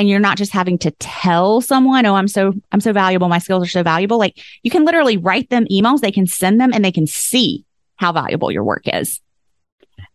and 0.00 0.08
you're 0.08 0.18
not 0.18 0.38
just 0.38 0.50
having 0.50 0.78
to 0.78 0.90
tell 0.92 1.60
someone, 1.60 2.06
oh, 2.06 2.14
I'm 2.14 2.26
so, 2.26 2.54
I'm 2.72 2.80
so 2.80 2.90
valuable. 2.90 3.28
My 3.28 3.38
skills 3.38 3.66
are 3.66 3.70
so 3.70 3.82
valuable. 3.82 4.16
Like 4.16 4.38
you 4.62 4.70
can 4.70 4.86
literally 4.86 5.18
write 5.18 5.50
them 5.50 5.66
emails. 5.70 6.00
They 6.00 6.10
can 6.10 6.26
send 6.26 6.58
them 6.58 6.72
and 6.72 6.82
they 6.82 6.90
can 6.90 7.06
see 7.06 7.66
how 7.96 8.10
valuable 8.10 8.50
your 8.50 8.64
work 8.64 8.84
is. 8.86 9.20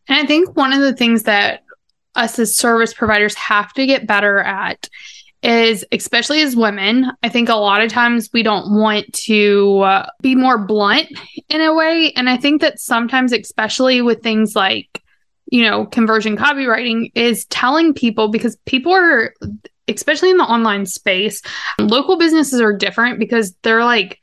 And 0.08 0.18
I 0.18 0.25
think 0.25 0.58
one 0.58 0.74
of 0.74 0.82
the 0.82 0.94
things 0.94 1.24
that 1.24 1.62
us 2.15 2.39
as 2.39 2.58
service 2.58 2.96
providers 2.96 3.36
have 3.36 3.74
to 3.74 3.86
get 3.86 4.08
better 4.08 4.39
at 4.39 4.89
is 5.44 5.86
especially 5.92 6.42
as 6.42 6.56
women 6.56 7.12
i 7.22 7.30
think 7.30 7.50
a 7.50 7.56
lot 7.56 7.82
of 7.82 7.92
times 7.92 8.30
we 8.34 8.42
don't 8.42 8.72
want 8.72 9.13
to 9.13 9.80
uh, 9.80 10.10
be 10.22 10.34
more 10.34 10.58
blunt 10.58 11.08
in 11.50 11.62
a 11.62 11.75
way 11.75 12.12
and 12.15 12.30
i 12.30 12.38
think 12.38 12.62
that 12.62 12.80
sometimes 12.80 13.34
especially 13.34 14.01
with 14.01 14.24
things 14.24 14.56
like 14.56 15.04
you 15.51 15.62
know 15.62 15.86
conversion 15.86 16.36
copywriting 16.38 17.12
is 17.15 17.46
telling 17.46 17.94
people 17.94 18.30
because 18.30 18.56
people 18.65 18.94
are 18.94 19.34
especially 19.88 20.32
in 20.32 20.38
the 20.38 20.44
online 20.44 20.86
space, 20.86 21.42
local 21.80 22.18
businesses 22.18 22.62
are 22.62 22.74
different 22.75 23.20
because 23.20 23.54
they're 23.63 23.84
like, 23.84 24.22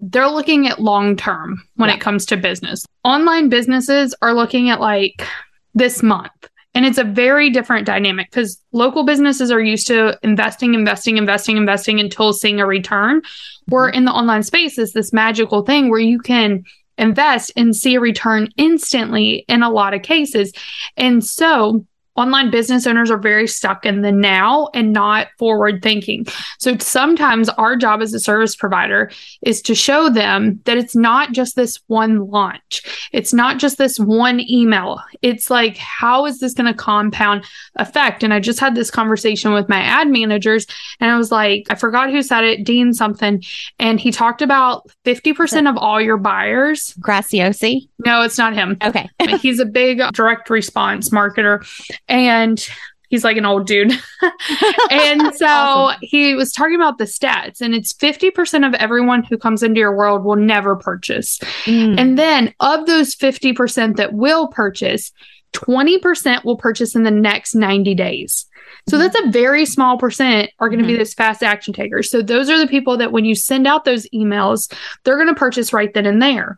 they're 0.00 0.28
looking 0.28 0.66
at 0.66 0.80
long 0.80 1.16
term 1.16 1.62
when 1.76 1.88
yeah. 1.88 1.96
it 1.96 2.00
comes 2.00 2.26
to 2.26 2.36
business. 2.36 2.86
Online 3.04 3.48
businesses 3.48 4.14
are 4.22 4.34
looking 4.34 4.70
at 4.70 4.80
like 4.80 5.26
this 5.74 6.02
month. 6.02 6.30
And 6.72 6.86
it's 6.86 6.98
a 6.98 7.04
very 7.04 7.50
different 7.50 7.84
dynamic 7.84 8.30
because 8.30 8.62
local 8.72 9.04
businesses 9.04 9.50
are 9.50 9.60
used 9.60 9.88
to 9.88 10.16
investing, 10.22 10.74
investing, 10.74 11.16
investing, 11.16 11.56
investing 11.56 11.98
until 11.98 12.32
seeing 12.32 12.60
a 12.60 12.66
return. 12.66 13.22
Where 13.66 13.88
mm-hmm. 13.88 13.98
in 13.98 14.04
the 14.04 14.12
online 14.12 14.44
space 14.44 14.78
is 14.78 14.92
this 14.92 15.12
magical 15.12 15.62
thing 15.62 15.90
where 15.90 16.00
you 16.00 16.20
can 16.20 16.64
invest 16.96 17.52
and 17.56 17.74
see 17.74 17.96
a 17.96 18.00
return 18.00 18.48
instantly 18.56 19.44
in 19.48 19.62
a 19.62 19.70
lot 19.70 19.94
of 19.94 20.02
cases. 20.02 20.52
And 20.96 21.24
so 21.24 21.84
online 22.16 22.50
business 22.50 22.86
owners 22.86 23.10
are 23.10 23.18
very 23.18 23.46
stuck 23.46 23.86
in 23.86 24.02
the 24.02 24.12
now 24.12 24.68
and 24.74 24.92
not 24.92 25.28
forward 25.38 25.82
thinking. 25.82 26.26
So 26.58 26.76
sometimes 26.78 27.48
our 27.50 27.76
job 27.76 28.02
as 28.02 28.12
a 28.12 28.20
service 28.20 28.56
provider 28.56 29.10
is 29.42 29.62
to 29.62 29.74
show 29.74 30.10
them 30.10 30.60
that 30.64 30.76
it's 30.76 30.96
not 30.96 31.32
just 31.32 31.56
this 31.56 31.80
one 31.86 32.28
launch, 32.28 32.82
it's 33.12 33.32
not 33.32 33.58
just 33.58 33.78
this 33.78 33.98
one 33.98 34.40
email. 34.40 35.00
It's 35.22 35.50
like, 35.50 35.76
how 35.76 36.26
is 36.26 36.40
this 36.40 36.54
going 36.54 36.66
to 36.66 36.74
compound 36.74 37.44
effect? 37.76 38.22
And 38.22 38.34
I 38.34 38.40
just 38.40 38.60
had 38.60 38.74
this 38.74 38.90
conversation 38.90 39.52
with 39.52 39.68
my 39.68 39.80
ad 39.80 40.08
managers, 40.08 40.66
and 41.00 41.10
I 41.10 41.16
was 41.16 41.30
like, 41.30 41.66
I 41.70 41.74
forgot 41.74 42.10
who 42.10 42.22
said 42.22 42.44
it, 42.44 42.64
Dean 42.64 42.92
something. 42.92 43.42
And 43.78 44.00
he 44.00 44.10
talked 44.10 44.42
about 44.42 44.90
50% 45.04 45.68
of 45.68 45.76
all 45.76 46.00
your 46.00 46.16
buyers. 46.16 46.94
Graziosi? 47.00 47.88
No, 48.04 48.22
it's 48.22 48.38
not 48.38 48.54
him. 48.54 48.76
Okay. 48.82 49.08
He's 49.40 49.60
a 49.60 49.66
big 49.66 50.00
direct 50.12 50.50
response 50.50 51.10
marketer 51.10 51.64
and 52.10 52.68
he's 53.10 53.24
like 53.24 53.36
an 53.36 53.44
old 53.44 53.66
dude. 53.66 53.92
and 54.90 55.34
so 55.34 55.46
awesome. 55.46 55.98
he 56.02 56.34
was 56.34 56.52
talking 56.52 56.76
about 56.76 56.98
the 56.98 57.04
stats, 57.04 57.60
and 57.60 57.74
it's 57.74 57.92
50% 57.92 58.66
of 58.66 58.74
everyone 58.74 59.22
who 59.24 59.38
comes 59.38 59.62
into 59.62 59.80
your 59.80 59.94
world 59.94 60.24
will 60.24 60.36
never 60.36 60.76
purchase. 60.76 61.38
Mm. 61.64 61.98
And 61.98 62.18
then 62.18 62.54
of 62.60 62.86
those 62.86 63.14
50% 63.14 63.96
that 63.96 64.14
will 64.14 64.48
purchase, 64.48 65.12
20% 65.54 66.44
will 66.44 66.56
purchase 66.56 66.94
in 66.94 67.02
the 67.02 67.10
next 67.10 67.54
90 67.54 67.94
days. 67.94 68.46
So 68.88 68.96
mm-hmm. 68.96 69.02
that's 69.02 69.26
a 69.26 69.30
very 69.30 69.66
small 69.66 69.98
percent 69.98 70.50
are 70.58 70.68
going 70.68 70.78
to 70.78 70.84
mm-hmm. 70.84 70.94
be 70.94 70.98
those 70.98 71.14
fast 71.14 71.42
action 71.42 71.74
takers. 71.74 72.10
So 72.10 72.22
those 72.22 72.48
are 72.48 72.58
the 72.58 72.68
people 72.68 72.96
that 72.98 73.12
when 73.12 73.24
you 73.24 73.34
send 73.34 73.66
out 73.66 73.84
those 73.84 74.08
emails, 74.14 74.72
they're 75.04 75.16
going 75.16 75.28
to 75.28 75.34
purchase 75.34 75.72
right 75.72 75.92
then 75.92 76.06
and 76.06 76.22
there. 76.22 76.56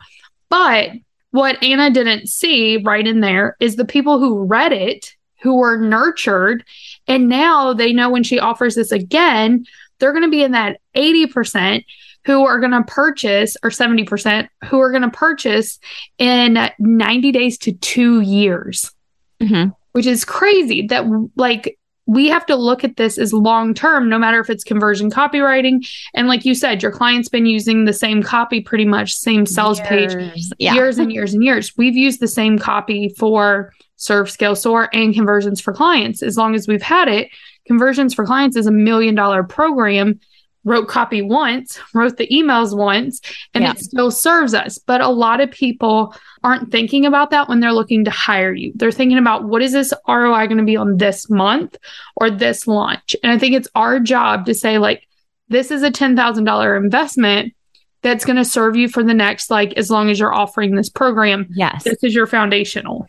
But 0.50 0.90
what 1.30 1.62
Anna 1.62 1.90
didn't 1.90 2.28
see 2.28 2.76
right 2.76 3.06
in 3.06 3.21
there 3.21 3.56
is 3.59 3.76
the 3.76 3.87
people 3.87 4.18
who 4.18 4.44
read 4.44 4.73
it 4.73 5.14
who 5.42 5.56
were 5.56 5.76
nurtured. 5.76 6.64
And 7.06 7.28
now 7.28 7.72
they 7.72 7.92
know 7.92 8.11
when 8.11 8.22
she 8.22 8.38
offers 8.38 8.75
this 8.75 8.92
again, 8.92 9.66
they're 9.99 10.12
going 10.12 10.25
to 10.25 10.30
be 10.30 10.42
in 10.42 10.52
that 10.52 10.80
80% 10.96 11.84
who 12.25 12.44
are 12.44 12.61
going 12.61 12.72
to 12.72 12.84
purchase, 12.84 13.56
or 13.64 13.70
70% 13.70 14.49
who 14.66 14.80
are 14.80 14.90
going 14.90 15.02
to 15.02 15.11
purchase 15.11 15.80
in 16.18 16.70
90 16.78 17.32
days 17.32 17.58
to 17.58 17.72
two 17.72 18.20
years, 18.20 18.92
mm-hmm. 19.40 19.70
which 19.90 20.06
is 20.06 20.25
crazy 20.25 20.87
that, 20.87 21.04
like, 21.34 21.76
we 22.06 22.28
have 22.28 22.44
to 22.46 22.56
look 22.56 22.84
at 22.84 22.96
this 22.96 23.16
as 23.16 23.32
long 23.32 23.75
term, 23.75 24.08
no 24.08 24.18
matter 24.18 24.40
if 24.40 24.50
it's 24.50 24.64
conversion 24.64 25.11
copywriting. 25.11 25.88
And 26.14 26.28
like 26.28 26.44
you 26.44 26.54
said, 26.54 26.82
your 26.82 26.92
client's 26.92 27.28
been 27.28 27.46
using 27.46 27.84
the 27.84 27.92
same 27.92 28.22
copy 28.22 28.61
pretty 28.61 28.84
much, 28.84 29.14
same 29.14 29.46
sales 29.46 29.78
years. 29.78 30.14
page, 30.14 30.44
yeah. 30.58 30.75
years 30.75 30.99
and 30.99 31.12
years 31.12 31.32
and 31.32 31.42
years. 31.42 31.76
We've 31.76 31.96
used 31.96 32.20
the 32.20 32.28
same 32.28 32.58
copy 32.58 33.14
for 33.16 33.72
serve, 34.02 34.30
scale, 34.30 34.56
soar, 34.56 34.88
and 34.92 35.14
conversions 35.14 35.61
for 35.61 35.73
clients. 35.73 36.23
As 36.23 36.37
long 36.37 36.54
as 36.54 36.66
we've 36.66 36.82
had 36.82 37.09
it, 37.09 37.30
conversions 37.66 38.14
for 38.14 38.26
clients 38.26 38.56
is 38.56 38.66
a 38.66 38.73
million 38.73 39.14
dollar 39.14 39.42
program. 39.42 40.21
Wrote 40.64 40.87
copy 40.87 41.23
once, 41.23 41.80
wrote 41.92 42.18
the 42.18 42.28
emails 42.28 42.76
once, 42.76 43.21
and 43.52 43.64
yeah. 43.64 43.73
it 43.73 43.80
still 43.80 44.12
serves 44.12 44.54
us. 44.54 44.78
But 44.78 45.00
a 45.00 45.09
lot 45.09 45.40
of 45.40 45.50
people 45.50 46.14
aren't 46.44 46.71
thinking 46.71 47.04
about 47.04 47.30
that 47.30 47.49
when 47.49 47.59
they're 47.59 47.73
looking 47.73 48.04
to 48.04 48.12
hire 48.12 48.54
you. 48.54 48.73
They're 48.76 48.92
thinking 48.92 49.18
about 49.18 49.42
what 49.42 49.61
is 49.61 49.73
this 49.73 49.92
ROI 50.06 50.47
going 50.47 50.59
to 50.59 50.64
be 50.64 50.76
on 50.76 50.99
this 50.99 51.28
month 51.28 51.76
or 52.14 52.30
this 52.30 52.68
launch? 52.68 53.16
And 53.25 53.32
I 53.32 53.38
think 53.38 53.56
it's 53.56 53.66
our 53.75 53.99
job 53.99 54.47
to 54.47 54.54
say, 54.54 54.78
like, 54.78 55.09
this 55.49 55.73
is 55.73 55.82
a 55.82 55.90
$10,000 55.90 56.76
investment 56.76 57.54
that's 58.02 58.25
going 58.25 58.37
to 58.37 58.44
serve 58.44 58.76
you 58.76 58.88
for 58.88 59.02
the 59.02 59.14
next, 59.14 59.50
like, 59.50 59.73
as 59.73 59.90
long 59.90 60.11
as 60.11 60.21
you're 60.21 60.32
offering 60.32 60.76
this 60.76 60.88
program. 60.88 61.49
Yes. 61.50 61.82
This 61.82 62.04
is 62.04 62.14
your 62.14 62.28
foundational. 62.28 63.06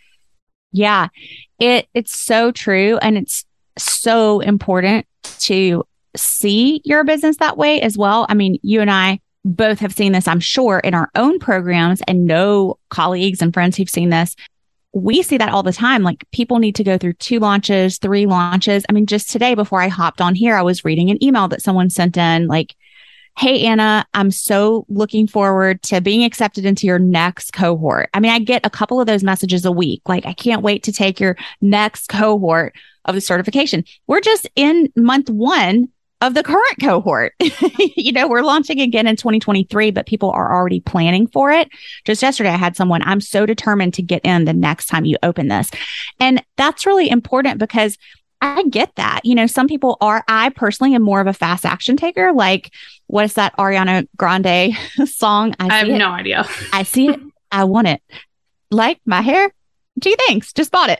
Yeah. 0.73 1.07
It 1.59 1.87
it's 1.93 2.19
so 2.19 2.51
true 2.51 2.97
and 2.97 3.17
it's 3.17 3.45
so 3.77 4.41
important 4.41 5.05
to 5.39 5.85
see 6.15 6.81
your 6.83 7.03
business 7.03 7.37
that 7.37 7.57
way 7.57 7.81
as 7.81 7.97
well. 7.97 8.25
I 8.27 8.33
mean, 8.33 8.59
you 8.61 8.81
and 8.81 8.91
I 8.91 9.19
both 9.45 9.79
have 9.79 9.93
seen 9.93 10.11
this, 10.11 10.27
I'm 10.27 10.39
sure, 10.39 10.79
in 10.79 10.93
our 10.93 11.09
own 11.15 11.39
programs 11.39 12.01
and 12.07 12.25
know 12.25 12.77
colleagues 12.89 13.41
and 13.41 13.53
friends 13.53 13.77
who've 13.77 13.89
seen 13.89 14.09
this. 14.09 14.35
We 14.93 15.23
see 15.23 15.37
that 15.37 15.49
all 15.49 15.63
the 15.63 15.73
time. 15.73 16.03
Like 16.03 16.23
people 16.31 16.59
need 16.59 16.75
to 16.75 16.83
go 16.83 16.97
through 16.97 17.13
two 17.13 17.39
launches, 17.39 17.97
three 17.97 18.25
launches. 18.25 18.83
I 18.87 18.93
mean, 18.93 19.05
just 19.05 19.29
today 19.29 19.55
before 19.55 19.81
I 19.81 19.87
hopped 19.87 20.21
on 20.21 20.35
here, 20.35 20.55
I 20.55 20.61
was 20.61 20.85
reading 20.85 21.09
an 21.09 21.23
email 21.23 21.47
that 21.47 21.61
someone 21.61 21.89
sent 21.89 22.15
in 22.17 22.47
like, 22.47 22.75
Hey, 23.37 23.65
Anna, 23.65 24.05
I'm 24.13 24.29
so 24.29 24.85
looking 24.89 25.27
forward 25.27 25.81
to 25.83 26.01
being 26.01 26.23
accepted 26.23 26.65
into 26.65 26.85
your 26.85 26.99
next 26.99 27.51
cohort. 27.51 28.09
I 28.13 28.19
mean, 28.19 28.31
I 28.31 28.39
get 28.39 28.65
a 28.65 28.69
couple 28.69 29.01
of 29.01 29.07
those 29.07 29.23
messages 29.23 29.65
a 29.65 29.71
week. 29.71 30.01
Like, 30.07 30.25
I 30.25 30.33
can't 30.33 30.61
wait 30.61 30.83
to 30.83 30.91
take 30.91 31.19
your 31.19 31.35
next 31.59 32.09
cohort 32.09 32.75
of 33.05 33.15
the 33.15 33.21
certification. 33.21 33.83
We're 34.07 34.21
just 34.21 34.47
in 34.55 34.91
month 34.95 35.29
one 35.29 35.89
of 36.21 36.35
the 36.35 36.43
current 36.43 36.79
cohort. 36.79 37.33
you 37.97 38.13
know, 38.13 38.27
we're 38.27 38.43
launching 38.43 38.79
again 38.79 39.07
in 39.07 39.17
2023, 39.17 39.91
but 39.91 40.05
people 40.05 40.31
are 40.31 40.55
already 40.55 40.79
planning 40.79 41.27
for 41.27 41.51
it. 41.51 41.69
Just 42.05 42.21
yesterday, 42.21 42.49
I 42.51 42.57
had 42.57 42.77
someone, 42.77 43.01
I'm 43.01 43.19
so 43.19 43.45
determined 43.45 43.93
to 43.95 44.01
get 44.01 44.23
in 44.23 44.45
the 44.45 44.53
next 44.53 44.85
time 44.85 45.05
you 45.05 45.17
open 45.21 45.49
this. 45.49 45.69
And 46.19 46.41
that's 46.55 46.85
really 46.85 47.09
important 47.09 47.59
because 47.59 47.97
I 48.43 48.63
get 48.63 48.93
that. 48.95 49.21
You 49.23 49.35
know, 49.35 49.47
some 49.47 49.67
people 49.67 49.97
are, 50.01 50.23
I 50.27 50.49
personally 50.49 50.93
am 50.95 51.01
more 51.01 51.21
of 51.21 51.27
a 51.27 51.33
fast 51.33 51.65
action 51.65 51.95
taker. 51.95 52.33
Like, 52.33 52.73
what 53.07 53.23
is 53.23 53.35
that 53.35 53.55
Ariana 53.57 54.05
Grande 54.17 54.75
song? 55.05 55.55
I, 55.59 55.67
I 55.67 55.77
have 55.77 55.87
it. 55.87 55.97
no 55.97 56.09
idea. 56.09 56.45
I 56.73 56.83
see 56.83 57.07
it. 57.07 57.19
I 57.51 57.63
want 57.63 57.87
it. 57.87 58.01
Like 58.69 58.99
my 59.05 59.21
hair, 59.21 59.53
gee, 59.99 60.15
thanks, 60.27 60.51
just 60.53 60.71
bought 60.71 60.89
it. 60.89 60.99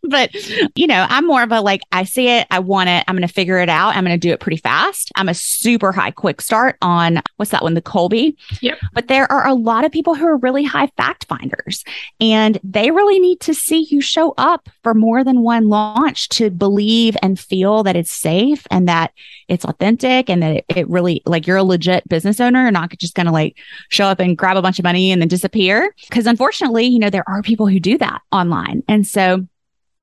but, 0.02 0.34
you 0.76 0.86
know, 0.86 1.06
I'm 1.08 1.26
more 1.26 1.42
of 1.42 1.52
a 1.52 1.60
like, 1.60 1.82
I 1.92 2.04
see 2.04 2.28
it, 2.28 2.46
I 2.50 2.58
want 2.58 2.88
it, 2.88 3.04
I'm 3.06 3.14
going 3.14 3.26
to 3.26 3.32
figure 3.32 3.58
it 3.58 3.68
out, 3.68 3.96
I'm 3.96 4.04
going 4.04 4.18
to 4.18 4.28
do 4.28 4.32
it 4.32 4.40
pretty 4.40 4.56
fast. 4.56 5.12
I'm 5.16 5.28
a 5.28 5.34
super 5.34 5.92
high 5.92 6.10
quick 6.10 6.40
start 6.40 6.76
on 6.82 7.22
what's 7.36 7.52
that 7.52 7.62
one, 7.62 7.74
the 7.74 7.82
Kolbe. 7.82 8.34
Yep. 8.60 8.78
But 8.92 9.08
there 9.08 9.30
are 9.30 9.46
a 9.46 9.54
lot 9.54 9.84
of 9.84 9.92
people 9.92 10.14
who 10.14 10.26
are 10.26 10.36
really 10.36 10.64
high 10.64 10.88
fact 10.96 11.26
finders 11.26 11.84
and 12.20 12.58
they 12.64 12.90
really 12.90 13.20
need 13.20 13.40
to 13.40 13.54
see 13.54 13.86
you 13.90 14.00
show 14.00 14.34
up 14.36 14.68
for 14.82 14.92
more 14.94 15.22
than 15.22 15.42
one 15.42 15.68
launch 15.68 16.28
to 16.30 16.50
believe 16.50 17.16
and 17.22 17.38
feel 17.38 17.82
that 17.84 17.96
it's 17.96 18.10
safe 18.10 18.66
and 18.70 18.88
that 18.88 19.12
it's 19.48 19.64
authentic 19.64 20.28
and 20.28 20.42
that 20.42 20.56
it, 20.56 20.64
it 20.68 20.88
really 20.88 21.22
like 21.26 21.46
you're 21.46 21.56
a 21.56 21.64
legit 21.64 22.08
business 22.08 22.40
owner 22.40 22.66
and 22.66 22.74
not 22.74 22.90
just 22.98 23.14
going 23.14 23.26
to 23.26 23.32
like 23.32 23.56
show 23.88 24.06
up 24.06 24.20
and 24.20 24.36
grab 24.36 24.56
a 24.56 24.62
bunch 24.62 24.78
of 24.78 24.84
money 24.84 25.12
and 25.12 25.22
then 25.22 25.28
disappear. 25.28 25.94
Cause 26.10 26.26
unfortunately, 26.26 26.86
you 26.86 26.98
know, 26.98 27.10
there 27.10 27.28
are 27.28 27.42
people 27.42 27.66
who 27.66 27.80
do 27.80 27.98
that 27.98 28.09
online. 28.32 28.82
And 28.88 29.06
so 29.06 29.46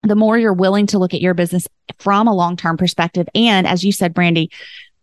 the 0.03 0.15
more 0.15 0.37
you're 0.37 0.53
willing 0.53 0.87
to 0.87 0.99
look 0.99 1.13
at 1.13 1.21
your 1.21 1.33
business 1.33 1.67
from 1.97 2.27
a 2.27 2.35
long 2.35 2.57
term 2.57 2.77
perspective, 2.77 3.27
and 3.33 3.67
as 3.67 3.83
you 3.83 3.91
said, 3.91 4.13
Brandy, 4.13 4.51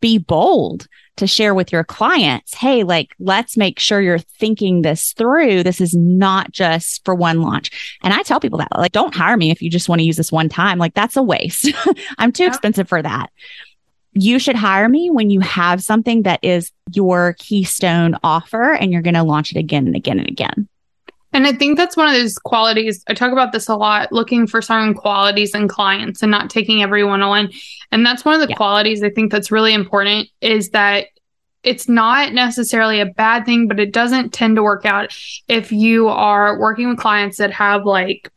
be 0.01 0.19
bold 0.19 0.87
to 1.17 1.27
share 1.27 1.55
with 1.55 1.73
your 1.73 1.85
clients 1.85 2.55
hey 2.55 2.83
like 2.83 3.15
let's 3.19 3.57
make 3.57 3.79
sure 3.79 4.01
you're 4.01 4.19
thinking 4.19 4.83
this 4.83 5.13
through. 5.13 5.63
This 5.63 5.81
is 5.81 5.95
not 5.95 6.53
just 6.53 7.05
for 7.05 7.15
one 7.15 7.41
launch. 7.41 7.97
And 8.03 8.13
i 8.13 8.23
tell 8.23 8.41
people 8.41 8.59
that 8.59 8.69
like 8.77 8.93
don't 8.93 9.15
hire 9.15 9.37
me 9.37 9.51
if 9.51 9.63
you 9.63 9.71
just 9.71 9.89
want 9.89 10.01
to 10.01 10.05
use 10.05 10.17
this 10.17 10.33
one 10.33 10.49
time. 10.49 10.79
Like 10.79 10.95
that's 10.95 11.17
a 11.17 11.23
waste. 11.23 11.71
I'm 12.19 12.33
too 12.33 12.43
yeah. 12.45 12.49
expensive 12.51 12.89
for 12.89 13.01
that. 13.01 13.31
You 14.13 14.39
should 14.39 14.57
hire 14.57 14.89
me 14.89 15.11
when 15.11 15.31
you 15.31 15.41
have 15.41 15.83
something 15.83 16.23
that 16.23 16.41
is 16.43 16.71
your 16.93 17.35
keystone 17.39 18.17
offer 18.23 18.73
and 18.73 18.93
you're 18.93 19.03
going 19.03 19.15
to 19.15 19.23
launch 19.23 19.53
it 19.53 19.59
again 19.59 19.87
and 19.87 19.97
again 19.97 20.19
and 20.19 20.29
again 20.29 20.69
and 21.35 21.49
I 21.49 21.53
think 21.53 21.77
that's 21.77 21.97
one 21.97 22.07
of 22.07 22.15
those 22.15 22.39
qualities. 22.39 23.03
I 23.09 23.15
talk 23.15 23.33
about 23.33 23.51
this 23.51 23.69
a 23.69 23.75
lot, 23.75 24.13
looking 24.13 24.47
for 24.47 24.63
certain 24.63 24.95
qualities 24.95 25.53
in 25.53 25.67
clients 25.67 26.23
and 26.23 26.31
not 26.31 26.49
taking 26.49 26.81
everyone 26.81 27.23
on. 27.23 27.51
And 27.91 28.07
that's 28.07 28.25
one 28.25 28.37
of 28.37 28.41
the 28.41 28.51
yeah. 28.51 28.57
qualities 28.57 29.03
I 29.03 29.11
think 29.11 29.33
that's 29.33 29.51
really 29.51 29.75
important 29.75 30.29
is 30.41 30.71
that 30.71 31.09
it's 31.65 31.89
not 31.89 32.35
necessarily 32.35 33.01
a 33.01 33.07
bad 33.07 33.47
thing, 33.47 33.67
but 33.67 33.81
it 33.81 33.93
doesn't 33.93 34.33
tend 34.33 34.55
to 34.57 34.63
work 34.63 34.87
out 34.87 35.13
if 35.49 35.73
you 35.73 36.07
are 36.07 36.57
working 36.61 36.89
with 36.89 36.99
clients 36.99 37.39
that 37.39 37.51
have 37.51 37.85
like 37.85 38.31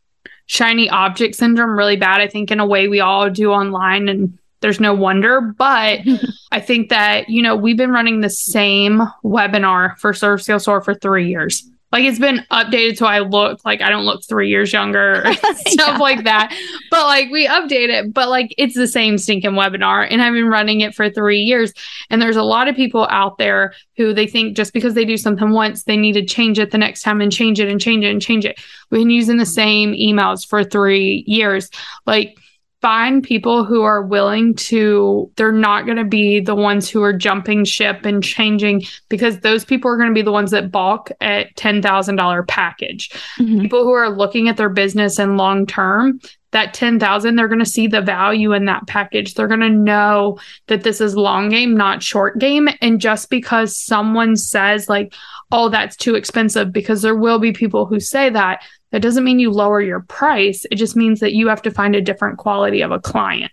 shiny 0.47 0.89
object 0.89 1.35
syndrome 1.35 1.77
really 1.77 1.97
bad. 1.97 2.19
I 2.19 2.27
think 2.27 2.49
in 2.49 2.59
a 2.59 2.65
way 2.65 2.87
we 2.87 2.99
all 2.99 3.29
do 3.29 3.51
online 3.51 4.09
and 4.09 4.39
there's 4.61 4.79
no 4.79 4.95
wonder. 4.95 5.39
But 5.39 5.99
I 6.51 6.59
think 6.59 6.89
that, 6.89 7.29
you 7.29 7.43
know, 7.43 7.55
we've 7.55 7.77
been 7.77 7.91
running 7.91 8.21
the 8.21 8.29
same 8.31 9.03
webinar 9.23 9.99
for 9.99 10.15
Serve 10.15 10.41
Scale 10.41 10.59
Soar 10.59 10.81
for 10.81 10.95
three 10.95 11.29
years 11.29 11.69
like 11.91 12.03
it's 12.03 12.19
been 12.19 12.45
updated 12.51 12.97
so 12.97 13.05
I 13.05 13.19
look 13.19 13.63
like 13.63 13.81
I 13.81 13.89
don't 13.89 14.05
look 14.05 14.21
three 14.27 14.49
years 14.49 14.73
younger, 14.73 15.23
stuff 15.33 15.53
yeah. 15.77 15.97
like 15.97 16.25
that. 16.25 16.53
But 16.91 17.03
like 17.05 17.29
we 17.31 17.47
update 17.47 17.89
it, 17.89 18.13
but 18.13 18.29
like 18.29 18.53
it's 18.57 18.75
the 18.75 18.87
same 18.87 19.17
stinking 19.17 19.51
webinar. 19.51 20.05
And 20.09 20.21
I've 20.21 20.33
been 20.33 20.49
running 20.49 20.81
it 20.81 20.93
for 20.93 21.09
three 21.09 21.39
years. 21.39 21.73
And 22.09 22.21
there's 22.21 22.35
a 22.35 22.43
lot 22.43 22.67
of 22.67 22.75
people 22.75 23.07
out 23.09 23.37
there 23.37 23.73
who 23.95 24.13
they 24.13 24.27
think 24.27 24.57
just 24.57 24.73
because 24.73 24.95
they 24.95 25.05
do 25.05 25.17
something 25.17 25.51
once, 25.51 25.83
they 25.83 25.97
need 25.97 26.13
to 26.13 26.25
change 26.25 26.59
it 26.59 26.71
the 26.71 26.77
next 26.77 27.03
time 27.03 27.21
and 27.21 27.31
change 27.31 27.59
it 27.59 27.69
and 27.69 27.79
change 27.79 28.03
it 28.03 28.11
and 28.11 28.21
change 28.21 28.45
it. 28.45 28.59
We've 28.89 29.01
been 29.01 29.09
using 29.09 29.37
the 29.37 29.45
same 29.45 29.93
emails 29.93 30.45
for 30.45 30.63
three 30.63 31.23
years. 31.25 31.69
Like 32.05 32.37
find 32.81 33.23
people 33.23 33.65
who 33.65 33.81
are 33.81 34.03
willing 34.03 34.53
to 34.53 35.31
they're 35.35 35.51
not 35.51 35.85
going 35.85 35.97
to 35.97 36.03
be 36.03 36.39
the 36.39 36.55
ones 36.55 36.89
who 36.89 37.01
are 37.01 37.13
jumping 37.13 37.65
ship 37.65 38.05
and 38.05 38.23
changing 38.23 38.83
because 39.09 39.39
those 39.39 39.65
people 39.65 39.89
are 39.89 39.97
going 39.97 40.09
to 40.09 40.13
be 40.13 40.21
the 40.21 40.31
ones 40.31 40.51
that 40.51 40.71
balk 40.71 41.09
at 41.19 41.55
$10,000 41.55 42.47
package. 42.47 43.09
Mm-hmm. 43.39 43.61
People 43.61 43.83
who 43.83 43.91
are 43.91 44.09
looking 44.09 44.47
at 44.47 44.57
their 44.57 44.69
business 44.69 45.17
and 45.17 45.37
long 45.37 45.65
term 45.65 46.19
that 46.51 46.73
10,000 46.73 47.35
they're 47.35 47.47
going 47.47 47.59
to 47.59 47.65
see 47.65 47.87
the 47.87 48.01
value 48.01 48.53
in 48.53 48.65
that 48.65 48.87
package. 48.87 49.33
They're 49.33 49.47
going 49.47 49.59
to 49.59 49.69
know 49.69 50.39
that 50.67 50.83
this 50.83 51.01
is 51.01 51.15
long 51.15 51.49
game 51.49 51.75
not 51.75 52.03
short 52.03 52.37
game 52.39 52.69
and 52.81 53.01
just 53.01 53.29
because 53.29 53.75
someone 53.75 54.35
says 54.35 54.87
like 54.87 55.13
oh 55.51 55.69
that's 55.69 55.95
too 55.95 56.15
expensive 56.15 56.71
because 56.71 57.01
there 57.01 57.15
will 57.15 57.39
be 57.39 57.51
people 57.51 57.85
who 57.85 57.99
say 57.99 58.29
that 58.29 58.61
that 58.91 59.01
doesn't 59.01 59.23
mean 59.23 59.39
you 59.39 59.51
lower 59.51 59.81
your 59.81 60.01
price. 60.01 60.65
It 60.71 60.75
just 60.75 60.95
means 60.95 61.19
that 61.19 61.33
you 61.33 61.47
have 61.47 61.61
to 61.63 61.71
find 61.71 61.95
a 61.95 62.01
different 62.01 62.37
quality 62.37 62.81
of 62.81 62.91
a 62.91 62.99
client. 62.99 63.51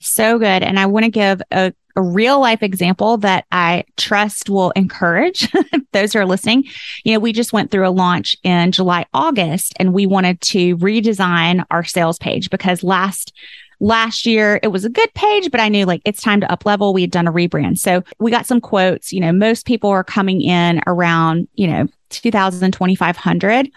So 0.00 0.38
good. 0.38 0.62
And 0.62 0.78
I 0.78 0.86
want 0.86 1.04
to 1.04 1.10
give 1.10 1.42
a, 1.50 1.72
a 1.96 2.02
real 2.02 2.40
life 2.40 2.62
example 2.62 3.16
that 3.18 3.46
I 3.50 3.84
trust 3.96 4.50
will 4.50 4.70
encourage 4.72 5.50
those 5.92 6.12
who 6.12 6.20
are 6.20 6.26
listening. 6.26 6.64
You 7.04 7.14
know, 7.14 7.18
we 7.18 7.32
just 7.32 7.52
went 7.52 7.70
through 7.70 7.88
a 7.88 7.90
launch 7.90 8.36
in 8.42 8.72
July, 8.72 9.06
August, 9.14 9.74
and 9.78 9.92
we 9.92 10.06
wanted 10.06 10.40
to 10.42 10.76
redesign 10.76 11.64
our 11.70 11.82
sales 11.82 12.18
page 12.18 12.50
because 12.50 12.82
last 12.82 13.32
last 13.78 14.24
year 14.24 14.58
it 14.62 14.68
was 14.68 14.86
a 14.86 14.88
good 14.88 15.12
page 15.12 15.50
but 15.50 15.60
i 15.60 15.68
knew 15.68 15.84
like 15.84 16.00
it's 16.06 16.22
time 16.22 16.40
to 16.40 16.50
up 16.50 16.64
level 16.64 16.94
we 16.94 17.02
had 17.02 17.10
done 17.10 17.28
a 17.28 17.32
rebrand 17.32 17.76
so 17.76 18.02
we 18.18 18.30
got 18.30 18.46
some 18.46 18.58
quotes 18.58 19.12
you 19.12 19.20
know 19.20 19.32
most 19.32 19.66
people 19.66 19.90
are 19.90 20.02
coming 20.02 20.40
in 20.40 20.80
around 20.86 21.46
you 21.56 21.66
know 21.66 21.86
2000 22.08 22.72
2500 22.72 23.70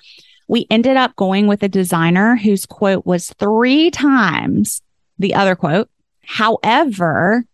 we 0.49 0.65
ended 0.71 0.97
up 0.97 1.15
going 1.15 1.45
with 1.45 1.62
a 1.62 1.69
designer 1.69 2.35
whose 2.35 2.65
quote 2.65 3.05
was 3.05 3.29
three 3.38 3.91
times 3.91 4.81
the 5.19 5.35
other 5.35 5.55
quote. 5.55 5.89
However, 6.25 7.45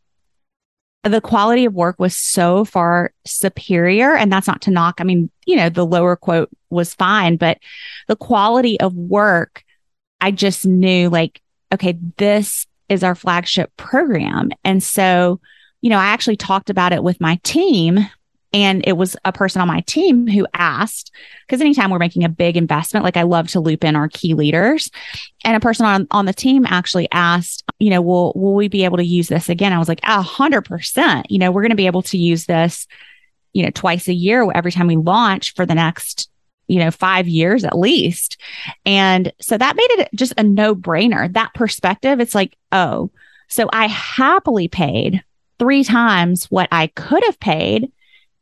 the 1.04 1.20
quality 1.20 1.66
of 1.66 1.74
work 1.74 2.00
was 2.00 2.16
so 2.16 2.64
far 2.64 3.14
superior. 3.26 4.16
And 4.16 4.32
that's 4.32 4.48
not 4.48 4.62
to 4.62 4.72
knock. 4.72 4.96
I 4.98 5.04
mean, 5.04 5.30
you 5.46 5.58
know, 5.58 5.70
the 5.70 5.86
lower 5.86 6.16
quote 6.16 6.50
was 6.70 6.96
fine, 6.96 7.36
but 7.36 7.60
the 8.08 8.16
quality 8.16 8.80
of 8.80 8.96
work, 8.96 9.64
I 10.22 10.32
just 10.32 10.66
knew 10.66 11.10
like, 11.10 11.42
okay, 11.74 12.00
this 12.18 12.66
is 12.88 13.04
our 13.04 13.14
flagship 13.14 13.76
program. 13.76 14.52
And 14.64 14.82
so, 14.82 15.42
you 15.82 15.90
know, 15.90 16.00
I 16.00 16.06
actually 16.06 16.38
talked 16.38 16.70
about 16.70 16.94
it 16.94 17.04
with 17.04 17.20
my 17.20 17.40
team 17.44 18.00
and 18.56 18.88
it 18.88 18.94
was 18.94 19.18
a 19.26 19.34
person 19.34 19.62
on 19.62 19.68
my 19.68 19.82
team 19.82 20.28
who 20.28 20.48
asked, 20.54 21.12
because 21.46 21.60
anytime 21.60 21.92
we're 21.92 22.00
making 22.00 22.24
a 22.24 22.30
big 22.30 22.56
investment, 22.56 23.04
like 23.04 23.18
I 23.18 23.24
love 23.24 23.50
to 23.50 23.60
loop 23.60 23.84
in 23.84 23.98
our 23.98 24.08
key 24.08 24.34
leaders. 24.34 24.90
And 25.44 25.58
a 25.58 25.60
person 25.60 25.86
on, 25.86 26.08
on 26.10 26.26
the 26.26 26.32
team 26.32 26.66
actually 26.66 27.10
asked, 27.12 27.66
you 27.80 27.90
know, 27.90 28.02
will, 28.02 28.32
will 28.34 28.56
we 28.56 28.70
be 28.70 28.86
able 28.86 28.96
to 28.96 29.04
use 29.04 29.28
this 29.28 29.50
again? 29.50 29.74
I 29.74 29.78
was 29.78 29.90
like, 29.90 30.00
a 30.04 30.22
hundred 30.22 30.62
percent, 30.62 31.30
you 31.30 31.38
know, 31.38 31.52
we're 31.52 31.64
going 31.64 31.72
to 31.72 31.76
be 31.76 31.88
able 31.88 32.04
to 32.04 32.18
use 32.18 32.46
this, 32.46 32.88
you 33.52 33.64
know, 33.64 33.72
twice 33.72 34.08
a 34.08 34.14
year 34.14 34.50
every 34.56 34.72
time 34.72 34.88
we 34.88 34.96
launch 34.96 35.54
for 35.54 35.66
the 35.66 35.76
next 35.76 36.30
you 36.68 36.80
know, 36.80 36.90
five 36.90 37.28
years 37.28 37.64
at 37.64 37.78
least. 37.78 38.38
And 38.88 39.32
so 39.40 39.56
that 39.56 39.76
made 39.76 39.88
it 39.92 40.10
just 40.16 40.34
a 40.36 40.42
no 40.44 40.74
brainer. 40.74 41.32
That 41.32 41.54
perspective, 41.54 42.20
it's 42.20 42.34
like, 42.34 42.58
oh, 42.72 43.12
so 43.50 43.70
I 43.72 43.86
happily 43.86 44.68
paid 44.68 45.24
three 45.60 45.84
times 45.84 46.46
what 46.46 46.68
I 46.72 46.88
could 46.88 47.24
have 47.26 47.40
paid 47.40 47.92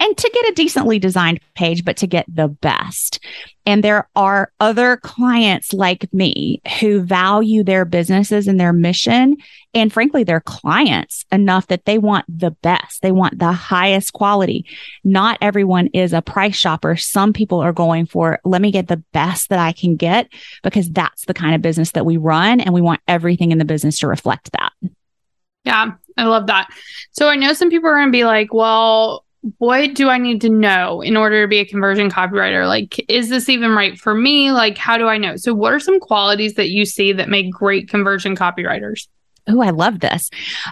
and 0.03 0.17
to 0.17 0.31
get 0.33 0.49
a 0.49 0.55
decently 0.55 0.99
designed 0.99 1.39
page, 1.55 1.85
but 1.85 1.95
to 1.97 2.07
get 2.07 2.25
the 2.27 2.49
best. 2.49 3.19
And 3.65 3.81
there 3.81 4.09
are 4.17 4.51
other 4.59 4.97
clients 4.97 5.71
like 5.71 6.13
me 6.13 6.61
who 6.81 7.01
value 7.01 7.63
their 7.63 7.85
businesses 7.85 8.47
and 8.47 8.59
their 8.59 8.73
mission 8.73 9.37
and 9.73 9.91
frankly, 9.91 10.23
their 10.23 10.41
clients 10.41 11.25
enough 11.31 11.67
that 11.67 11.85
they 11.85 11.97
want 11.97 12.25
the 12.27 12.51
best. 12.51 13.01
They 13.01 13.11
want 13.11 13.39
the 13.39 13.53
highest 13.53 14.13
quality. 14.13 14.65
Not 15.03 15.37
everyone 15.41 15.87
is 15.93 16.13
a 16.13 16.21
price 16.21 16.55
shopper. 16.55 16.95
Some 16.95 17.33
people 17.33 17.59
are 17.61 17.73
going 17.73 18.05
for, 18.05 18.39
let 18.43 18.61
me 18.61 18.71
get 18.71 18.87
the 18.87 19.03
best 19.13 19.49
that 19.49 19.59
I 19.59 19.71
can 19.71 19.95
get 19.95 20.27
because 20.61 20.91
that's 20.91 21.25
the 21.25 21.33
kind 21.33 21.55
of 21.55 21.61
business 21.61 21.91
that 21.93 22.05
we 22.05 22.17
run. 22.17 22.59
And 22.59 22.73
we 22.73 22.81
want 22.81 23.01
everything 23.07 23.51
in 23.51 23.57
the 23.57 23.65
business 23.65 23.99
to 23.99 24.07
reflect 24.07 24.51
that. 24.51 24.73
Yeah, 25.63 25.93
I 26.17 26.25
love 26.25 26.47
that. 26.47 26.67
So 27.11 27.29
I 27.29 27.35
know 27.35 27.53
some 27.53 27.69
people 27.69 27.89
are 27.89 27.95
going 27.95 28.09
to 28.09 28.11
be 28.11 28.25
like, 28.25 28.53
well, 28.53 29.22
what 29.57 29.93
do 29.93 30.09
I 30.09 30.17
need 30.17 30.41
to 30.41 30.49
know 30.49 31.01
in 31.01 31.17
order 31.17 31.43
to 31.43 31.47
be 31.47 31.59
a 31.59 31.65
conversion 31.65 32.09
copywriter? 32.09 32.67
Like, 32.67 33.03
is 33.09 33.29
this 33.29 33.49
even 33.49 33.71
right 33.71 33.99
for 33.99 34.15
me? 34.15 34.51
Like, 34.51 34.77
how 34.77 34.97
do 34.97 35.07
I 35.07 35.17
know? 35.17 35.35
So, 35.35 35.53
what 35.53 35.73
are 35.73 35.79
some 35.79 35.99
qualities 35.99 36.53
that 36.55 36.69
you 36.69 36.85
see 36.85 37.11
that 37.13 37.29
make 37.29 37.51
great 37.51 37.89
conversion 37.89 38.35
copywriters? 38.35 39.07
Oh, 39.47 39.61
I 39.61 39.71
love 39.71 39.99
this. 39.99 40.29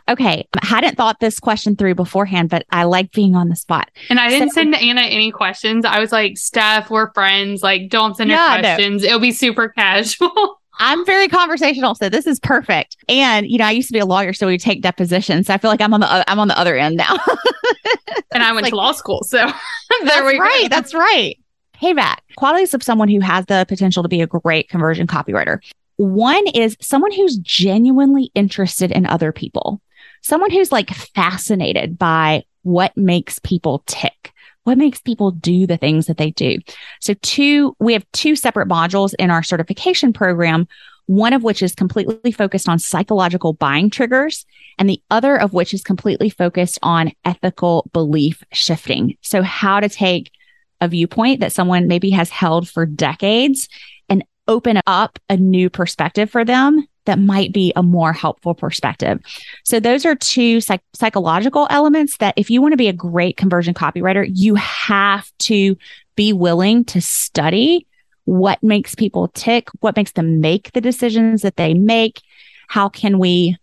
Okay. 0.07 0.47
I 0.62 0.65
hadn't 0.65 0.95
thought 0.95 1.19
this 1.19 1.41
question 1.41 1.75
through 1.75 1.95
beforehand, 1.95 2.49
but 2.49 2.65
I 2.71 2.86
like 2.86 3.12
being 3.12 3.36
on 3.36 3.49
the 3.49 3.55
spot. 3.57 3.91
And 4.10 4.17
I 4.17 4.29
didn't 4.29 4.51
so, 4.51 4.62
send 4.62 4.75
Anna 4.75 5.01
any 5.01 5.29
questions. 5.29 5.84
I 5.84 5.99
was 5.99 6.13
like, 6.13 6.38
Steph, 6.38 6.89
we're 6.89 7.12
friends. 7.12 7.62
Like, 7.63 7.89
don't 7.89 8.15
send 8.15 8.31
her 8.31 8.38
yeah, 8.38 8.60
questions. 8.60 9.03
No. 9.03 9.07
It'll 9.10 9.19
be 9.19 9.34
super 9.34 9.67
casual. 9.67 10.31
I'm 10.79 11.05
very 11.05 11.27
conversational, 11.27 11.95
so 11.95 12.10
this 12.10 12.25
is 12.25 12.39
perfect. 12.39 12.95
And 13.07 13.45
you 13.45 13.57
know, 13.60 13.65
I 13.65 13.71
used 13.71 13.89
to 13.89 13.93
be 13.93 13.99
a 13.99 14.05
lawyer, 14.05 14.34
so 14.34 14.47
we 14.47 14.57
take 14.57 14.81
depositions. 14.81 15.47
So 15.47 15.53
I 15.53 15.57
feel 15.57 15.69
like 15.69 15.81
I'm 15.81 15.93
on 15.93 15.99
the 15.99 16.31
I'm 16.31 16.39
on 16.39 16.47
the 16.47 16.57
other 16.57 16.75
end 16.75 16.95
now. 16.95 17.17
and 18.33 18.43
I 18.43 18.51
went 18.53 18.63
like, 18.63 18.71
to 18.71 18.77
law 18.77 18.91
school, 18.91 19.23
so 19.23 19.37
there 20.03 20.25
we 20.25 20.39
right. 20.39 20.63
Go. 20.63 20.67
That's 20.69 20.93
right. 20.93 21.37
Payback 21.75 22.17
qualities 22.37 22.73
of 22.73 22.83
someone 22.83 23.09
who 23.09 23.19
has 23.19 23.45
the 23.47 23.65
potential 23.67 24.03
to 24.03 24.09
be 24.09 24.21
a 24.21 24.27
great 24.27 24.69
conversion 24.69 25.07
copywriter. 25.07 25.59
One 25.97 26.47
is 26.47 26.77
someone 26.81 27.11
who's 27.11 27.37
genuinely 27.37 28.31
interested 28.33 28.91
in 28.91 29.05
other 29.05 29.31
people, 29.31 29.81
someone 30.21 30.51
who's 30.51 30.71
like 30.71 30.89
fascinated 30.89 31.97
by 31.97 32.43
what 32.63 32.95
makes 32.95 33.39
people 33.39 33.83
tick. 33.85 34.31
What 34.63 34.77
makes 34.77 35.01
people 35.01 35.31
do 35.31 35.65
the 35.65 35.77
things 35.77 36.05
that 36.05 36.17
they 36.17 36.29
do? 36.31 36.59
So, 36.99 37.15
two, 37.23 37.75
we 37.79 37.93
have 37.93 38.05
two 38.13 38.35
separate 38.35 38.67
modules 38.67 39.15
in 39.17 39.31
our 39.31 39.41
certification 39.41 40.13
program, 40.13 40.67
one 41.12 41.34
of 41.34 41.43
which 41.43 41.62
is 41.62 41.76
completely 41.76 42.32
focused 42.32 42.69
on 42.69 42.80
psychological 42.80 43.52
buying 43.52 43.89
triggers, 43.89 44.45
and 44.80 44.89
the 44.89 45.02
other 45.12 45.36
of 45.38 45.52
which 45.52 45.74
is 45.74 45.84
completely 45.84 46.30
focused 46.30 46.80
on 46.84 47.12
ethical 47.26 47.89
belief 47.91 48.41
shifting. 48.54 49.17
So, 49.19 49.41
how 49.41 49.82
to 49.82 49.89
take 49.89 50.32
a 50.80 50.88
viewpoint 50.88 51.41
that 51.41 51.52
someone 51.52 51.89
maybe 51.89 52.12
has 52.12 52.30
held 52.30 52.69
for 52.69 52.86
decades 52.86 53.67
and 54.08 54.24
open 54.47 54.80
up 54.88 55.19
a 55.28 55.36
new 55.36 55.69
perspective 55.69 56.32
for 56.32 56.45
them 56.45 56.88
that 57.06 57.19
might 57.19 57.52
be 57.52 57.74
a 57.76 57.84
more 57.84 58.13
helpful 58.13 58.54
perspective. 58.54 59.19
So 59.65 59.82
those 59.82 60.06
are 60.06 60.15
two 60.15 60.62
psych- 60.62 60.82
psychological 60.93 61.67
elements 61.69 62.17
that 62.17 62.36
if 62.38 62.50
you 62.50 62.62
want 62.62 62.71
to 62.71 62.78
be 62.78 62.88
a 62.88 62.93
great 62.93 63.36
conversion 63.36 63.74
copywriter, 63.74 64.26
you 64.34 64.56
have 64.56 65.30
to 65.39 65.76
be 66.15 66.32
willing 66.32 66.86
to 66.86 67.02
study 67.02 67.86
what 68.25 68.62
makes 68.63 68.95
people 68.95 69.29
tick, 69.29 69.67
what 69.79 69.95
makes 69.95 70.12
them 70.13 70.39
make 70.39 70.71
the 70.71 70.81
decisions 70.81 71.41
that 71.41 71.55
they 71.55 71.73
make. 71.73 72.21
How 72.67 72.89
can 72.89 73.19
we 73.19 73.57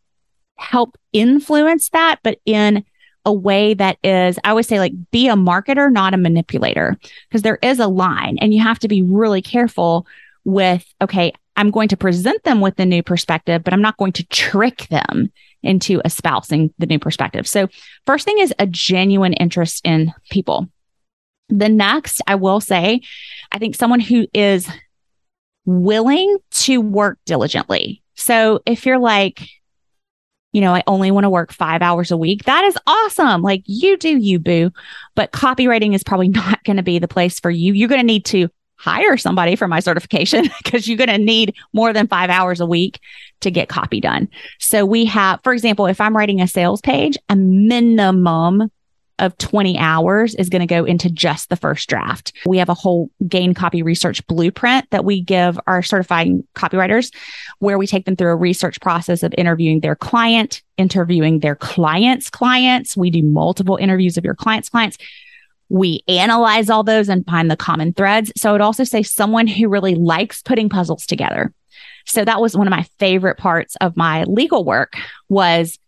help 0.57 0.99
influence 1.12 1.88
that, 1.90 2.18
but 2.23 2.38
in 2.44 2.85
a 3.25 3.33
way 3.33 3.75
that 3.75 3.99
is, 4.03 4.38
I 4.44 4.51
always 4.51 4.66
say, 4.66 4.79
like, 4.79 4.92
be 5.11 5.29
a 5.29 5.35
marketer, 5.35 5.92
not 5.92 6.14
a 6.14 6.18
manipulator, 6.18 6.97
because 7.29 7.42
there 7.42 7.59
is 7.62 7.79
a 7.79 7.87
line 7.87 8.38
and 8.40 8.53
you 8.55 8.62
have 8.62 8.79
to 8.81 8.88
be 8.88 9.03
really 9.03 9.42
careful 9.42 10.07
with, 10.44 10.85
okay, 11.01 11.33
I'm 11.57 11.71
going 11.71 11.88
to 11.88 11.97
present 11.97 12.42
them 12.44 12.61
with 12.61 12.77
the 12.77 12.87
new 12.87 13.03
perspective, 13.03 13.64
but 13.64 13.73
I'm 13.73 13.83
not 13.83 13.97
going 13.97 14.12
to 14.12 14.27
trick 14.29 14.87
them 14.88 15.31
into 15.62 16.01
espousing 16.05 16.73
the 16.79 16.87
new 16.87 16.99
perspective. 16.99 17.47
So, 17.47 17.68
first 18.07 18.25
thing 18.25 18.38
is 18.38 18.55
a 18.59 18.66
genuine 18.66 19.33
interest 19.33 19.81
in 19.85 20.12
people. 20.31 20.68
The 21.49 21.69
next, 21.69 22.21
I 22.27 22.35
will 22.35 22.61
say, 22.61 23.01
I 23.53 23.59
think 23.59 23.75
someone 23.75 24.01
who 24.01 24.27
is 24.35 24.69
willing 25.65 26.39
to 26.51 26.81
work 26.81 27.19
diligently. 27.25 28.03
So, 28.15 28.61
if 28.67 28.85
you're 28.85 28.99
like, 28.99 29.49
you 30.53 30.61
know, 30.61 30.75
I 30.75 30.83
only 30.87 31.11
want 31.11 31.25
to 31.25 31.31
work 31.31 31.53
five 31.53 31.83
hours 31.83 32.11
a 32.11 32.17
week. 32.17 32.45
That 32.45 32.65
is 32.65 32.77
awesome. 32.87 33.43
Like 33.43 33.63
you 33.67 33.97
do 33.97 34.17
you, 34.17 34.39
boo. 34.39 34.71
But 35.15 35.33
copywriting 35.33 35.95
is 35.95 36.03
probably 36.03 36.29
not 36.29 36.65
going 36.65 36.79
to 36.79 36.83
be 36.83 36.99
the 36.99 37.09
place 37.09 37.39
for 37.39 37.51
you. 37.51 37.73
You're 37.73 37.89
going 37.89 38.01
to 38.01 38.07
need 38.07 38.25
to 38.27 38.49
hire 38.77 39.17
somebody 39.17 39.57
for 39.57 39.69
my 39.69 39.81
certification 39.81 40.49
because 40.63 40.89
you're 40.89 40.97
going 40.97 41.09
to 41.09 41.19
need 41.19 41.55
more 41.73 41.93
than 41.93 42.07
five 42.07 42.31
hours 42.31 42.61
a 42.61 42.67
week 42.67 43.01
to 43.41 43.51
get 43.51 43.69
copy 43.69 44.01
done. 44.01 44.29
So 44.59 44.87
we 44.87 45.05
have, 45.07 45.41
for 45.43 45.53
example, 45.53 45.87
if 45.87 46.01
I'm 46.01 46.17
writing 46.17 46.41
a 46.41 46.49
sales 46.49 46.81
page, 46.81 47.19
a 47.29 47.37
minimum 47.37 48.71
of 49.18 49.37
20 49.38 49.78
hours 49.78 50.35
is 50.35 50.48
going 50.48 50.61
to 50.61 50.66
go 50.66 50.85
into 50.85 51.11
just 51.11 51.48
the 51.48 51.57
first 51.57 51.88
draft. 51.88 52.33
We 52.46 52.59
have 52.59 52.68
a 52.68 52.74
whole 52.74 53.11
gain 53.26 53.54
copy 53.54 53.83
research 53.83 54.26
blueprint 54.26 54.90
that 54.90 55.04
we 55.04 55.20
give 55.20 55.59
our 55.66 55.83
certifying 55.83 56.46
copywriters 56.54 57.14
where 57.59 57.78
we 57.78 57.87
take 57.87 58.04
them 58.04 58.16
through 58.16 58.31
a 58.31 58.37
research 58.37 58.81
process 58.81 59.22
of 59.22 59.35
interviewing 59.37 59.81
their 59.81 59.96
client, 59.96 60.62
interviewing 60.76 61.40
their 61.40 61.57
clients' 61.57 62.31
clients. 62.31 62.96
We 62.96 63.11
do 63.11 63.22
multiple 63.22 63.76
interviews 63.76 64.16
of 64.16 64.24
your 64.24 64.35
clients' 64.35 64.68
clients 64.68 64.98
we 65.70 66.02
analyze 66.09 66.70
all 66.70 66.83
those 66.83 67.09
and 67.09 67.26
find 67.26 67.50
the 67.50 67.57
common 67.57 67.92
threads. 67.92 68.33
So 68.37 68.54
I'd 68.54 68.61
also 68.61 68.85
say 68.85 69.02
someone 69.02 69.46
who 69.46 69.68
really 69.68 69.94
likes 69.94 70.42
putting 70.42 70.68
puzzles 70.68 71.07
together. 71.07 71.52
So 72.07 72.24
that 72.24 72.40
was 72.40 72.57
one 72.57 72.66
of 72.66 72.70
my 72.70 72.87
favorite 72.98 73.37
parts 73.37 73.76
of 73.81 73.96
my 73.96 74.24
legal 74.24 74.64
work 74.64 74.96
was 75.28 75.78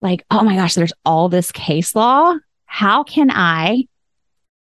like, 0.00 0.24
oh 0.30 0.42
my 0.42 0.56
gosh, 0.56 0.74
there's 0.74 0.92
all 1.04 1.28
this 1.28 1.52
case 1.52 1.94
law. 1.94 2.34
How 2.76 3.04
can 3.04 3.30
I 3.30 3.84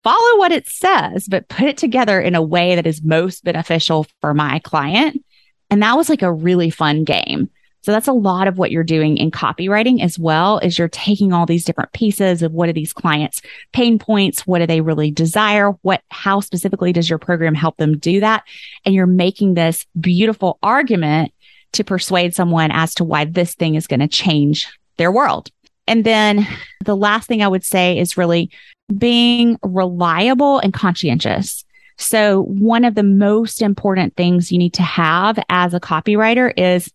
follow 0.03 0.37
what 0.37 0.51
it 0.51 0.67
says, 0.67 1.29
but 1.29 1.47
put 1.47 1.69
it 1.69 1.77
together 1.77 2.19
in 2.19 2.35
a 2.35 2.41
way 2.41 2.75
that 2.75 2.85
is 2.85 3.01
most 3.01 3.45
beneficial 3.45 4.05
for 4.19 4.33
my 4.33 4.59
client? 4.59 5.23
And 5.69 5.81
that 5.81 5.95
was 5.95 6.09
like 6.09 6.21
a 6.21 6.33
really 6.33 6.71
fun 6.71 7.05
game. 7.05 7.49
So 7.83 7.93
that's 7.93 8.09
a 8.09 8.11
lot 8.11 8.49
of 8.49 8.57
what 8.57 8.69
you're 8.69 8.83
doing 8.83 9.17
in 9.17 9.31
copywriting 9.31 10.03
as 10.03 10.19
well 10.19 10.59
is 10.59 10.77
you're 10.77 10.89
taking 10.89 11.31
all 11.31 11.45
these 11.45 11.63
different 11.63 11.93
pieces 11.93 12.41
of 12.41 12.51
what 12.51 12.67
are 12.67 12.73
these 12.73 12.91
clients 12.91 13.41
pain 13.71 13.97
points? 13.97 14.45
What 14.45 14.59
do 14.59 14.67
they 14.67 14.81
really 14.81 15.11
desire? 15.11 15.69
What, 15.81 16.01
how 16.09 16.41
specifically 16.41 16.91
does 16.91 17.09
your 17.09 17.17
program 17.17 17.55
help 17.55 17.77
them 17.77 17.97
do 17.97 18.19
that? 18.19 18.43
And 18.83 18.93
you're 18.93 19.07
making 19.07 19.53
this 19.53 19.85
beautiful 19.97 20.59
argument 20.61 21.31
to 21.71 21.85
persuade 21.85 22.35
someone 22.35 22.71
as 22.71 22.93
to 22.95 23.05
why 23.05 23.23
this 23.23 23.55
thing 23.55 23.75
is 23.75 23.87
going 23.87 24.01
to 24.01 24.09
change 24.09 24.67
their 24.97 25.13
world. 25.13 25.49
And 25.91 26.05
then 26.05 26.47
the 26.85 26.95
last 26.95 27.27
thing 27.27 27.43
I 27.43 27.49
would 27.49 27.65
say 27.65 27.99
is 27.99 28.15
really 28.15 28.49
being 28.97 29.59
reliable 29.61 30.59
and 30.59 30.73
conscientious. 30.73 31.65
So 31.97 32.43
one 32.43 32.85
of 32.85 32.95
the 32.95 33.03
most 33.03 33.61
important 33.61 34.15
things 34.15 34.53
you 34.53 34.57
need 34.57 34.73
to 34.75 34.83
have 34.83 35.37
as 35.49 35.73
a 35.73 35.81
copywriter 35.81 36.53
is 36.55 36.89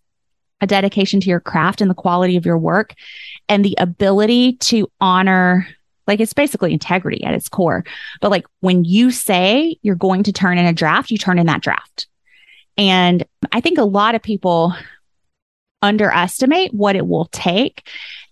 a 0.63 0.67
dedication 0.67 1.21
to 1.21 1.29
your 1.29 1.41
craft 1.41 1.83
and 1.83 1.91
the 1.91 1.95
quality 1.95 2.39
of 2.39 2.47
your 2.47 2.57
work 2.57 2.95
and 3.51 3.63
the 3.63 3.75
ability 3.77 4.55
to 4.55 4.91
honor 4.99 5.69
like 6.07 6.19
it's 6.19 6.33
basically 6.33 6.73
integrity 6.73 7.23
at 7.23 7.35
its 7.35 7.51
core. 7.51 7.85
But 8.23 8.31
like 8.31 8.47
when 8.61 8.87
you 8.87 9.11
say 9.11 9.77
you're 9.83 9.95
going 9.95 10.23
to 10.23 10.33
turn 10.33 10.57
in 10.57 10.65
a 10.65 10.73
draft, 10.73 11.11
you 11.11 11.19
turn 11.19 11.39
in 11.39 11.47
that 11.49 11.61
draft. 11.61 12.07
And 12.79 13.27
I 13.53 13.61
think 13.61 13.77
a 13.77 13.85
lot 13.85 14.15
of 14.15 14.23
people 14.23 14.75
underestimate 15.83 16.73
what 16.73 16.97
it 16.97 17.07
will 17.07 17.27
take. 17.27 17.87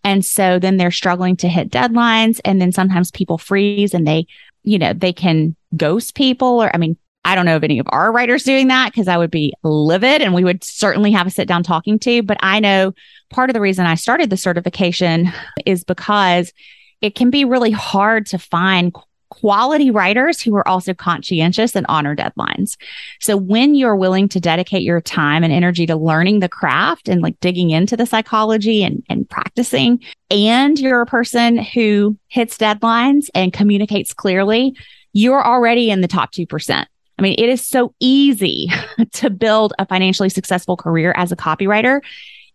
And 0.05 0.25
so 0.25 0.59
then 0.59 0.77
they're 0.77 0.91
struggling 0.91 1.37
to 1.39 1.49
hit 1.49 1.71
deadlines. 1.71 2.41
And 2.45 2.61
then 2.61 2.73
sometimes 2.73 3.11
people 3.11 3.39
freeze 3.39 3.95
and 3.95 4.07
they, 4.07 4.27
you 4.63 4.79
know, 4.79 4.93
they 4.93 5.13
can 5.13 5.57
ghost 5.77 6.15
people 6.15 6.63
or, 6.63 6.71
I 6.75 6.79
mean, 6.79 6.97
I 7.25 7.35
don't 7.35 7.47
know 7.47 7.57
of 7.57 7.65
any 7.65 7.79
of 7.79 7.87
our 7.89 8.13
writers 8.13 8.45
doing 8.45 8.69
that 8.69 8.93
because 8.93 9.09
I 9.09 9.17
would 9.17 9.31
be 9.31 9.55
livid 9.63 10.21
and 10.21 10.35
we 10.35 10.45
would 10.45 10.63
certainly 10.63 11.11
have 11.13 11.27
a 11.27 11.31
sit 11.31 11.49
down 11.49 11.63
talking 11.63 11.99
to. 12.01 12.23
But 12.23 12.37
I 12.41 12.61
know 12.61 12.93
part 13.31 13.49
of 13.49 13.55
the 13.55 13.63
reason 13.63 13.87
I 13.87 13.95
started 13.95 14.29
the 14.29 14.37
certification 14.37 15.33
is 15.65 15.85
because 15.85 16.53
it 17.01 17.15
can 17.15 17.31
be 17.31 17.47
really 17.47 17.71
hard 17.71 18.27
to 18.27 18.39
find 18.39 18.95
quality 19.45 19.91
writers 19.91 20.41
who 20.41 20.57
are 20.57 20.67
also 20.67 20.95
conscientious 20.95 21.77
and 21.77 21.85
honor 21.91 22.17
deadlines. 22.17 22.79
So 23.21 23.37
when 23.37 23.75
you're 23.75 23.95
willing 23.95 24.27
to 24.31 24.41
dedicate 24.41 24.81
your 24.81 25.03
time 25.03 25.45
and 25.45 25.53
energy 25.53 25.85
to 25.85 25.97
learning 25.97 26.41
the 26.41 26.49
craft 26.49 27.11
and 27.11 27.21
like 27.21 27.39
digging 27.41 27.69
into 27.69 27.95
the 27.95 28.07
psychology 28.07 28.83
and, 28.83 29.03
and 29.11 29.29
practicing, 29.29 30.03
and 30.31 30.79
you're 30.79 31.03
a 31.03 31.07
person 31.07 31.59
who 31.59 32.17
hits 32.29 32.57
deadlines 32.57 33.29
and 33.35 33.53
communicates 33.53 34.15
clearly, 34.15 34.75
you're 35.13 35.45
already 35.45 35.91
in 35.91 36.01
the 36.01 36.09
top 36.09 36.33
2%. 36.33 36.87
I 37.19 37.23
mean, 37.23 37.35
it 37.37 37.51
is 37.51 37.67
so 37.67 37.95
easy 38.01 38.71
to 39.13 39.29
build 39.29 39.75
a 39.79 39.85
financially 39.85 40.31
successful 40.31 40.79
career 40.79 41.13
as 41.19 41.33
a 41.33 41.37
copywriter 41.37 42.01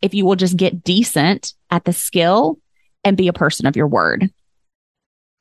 if 0.02 0.16
you 0.16 0.26
will 0.26 0.36
just 0.36 0.58
get 0.58 0.84
decent 0.84 1.54
at 1.70 1.86
the 1.86 1.94
skill 1.94 2.58
and 3.04 3.16
be 3.16 3.28
a 3.28 3.34
person 3.34 3.68
of 3.68 3.76
your 3.76 3.88
word. 3.88 4.32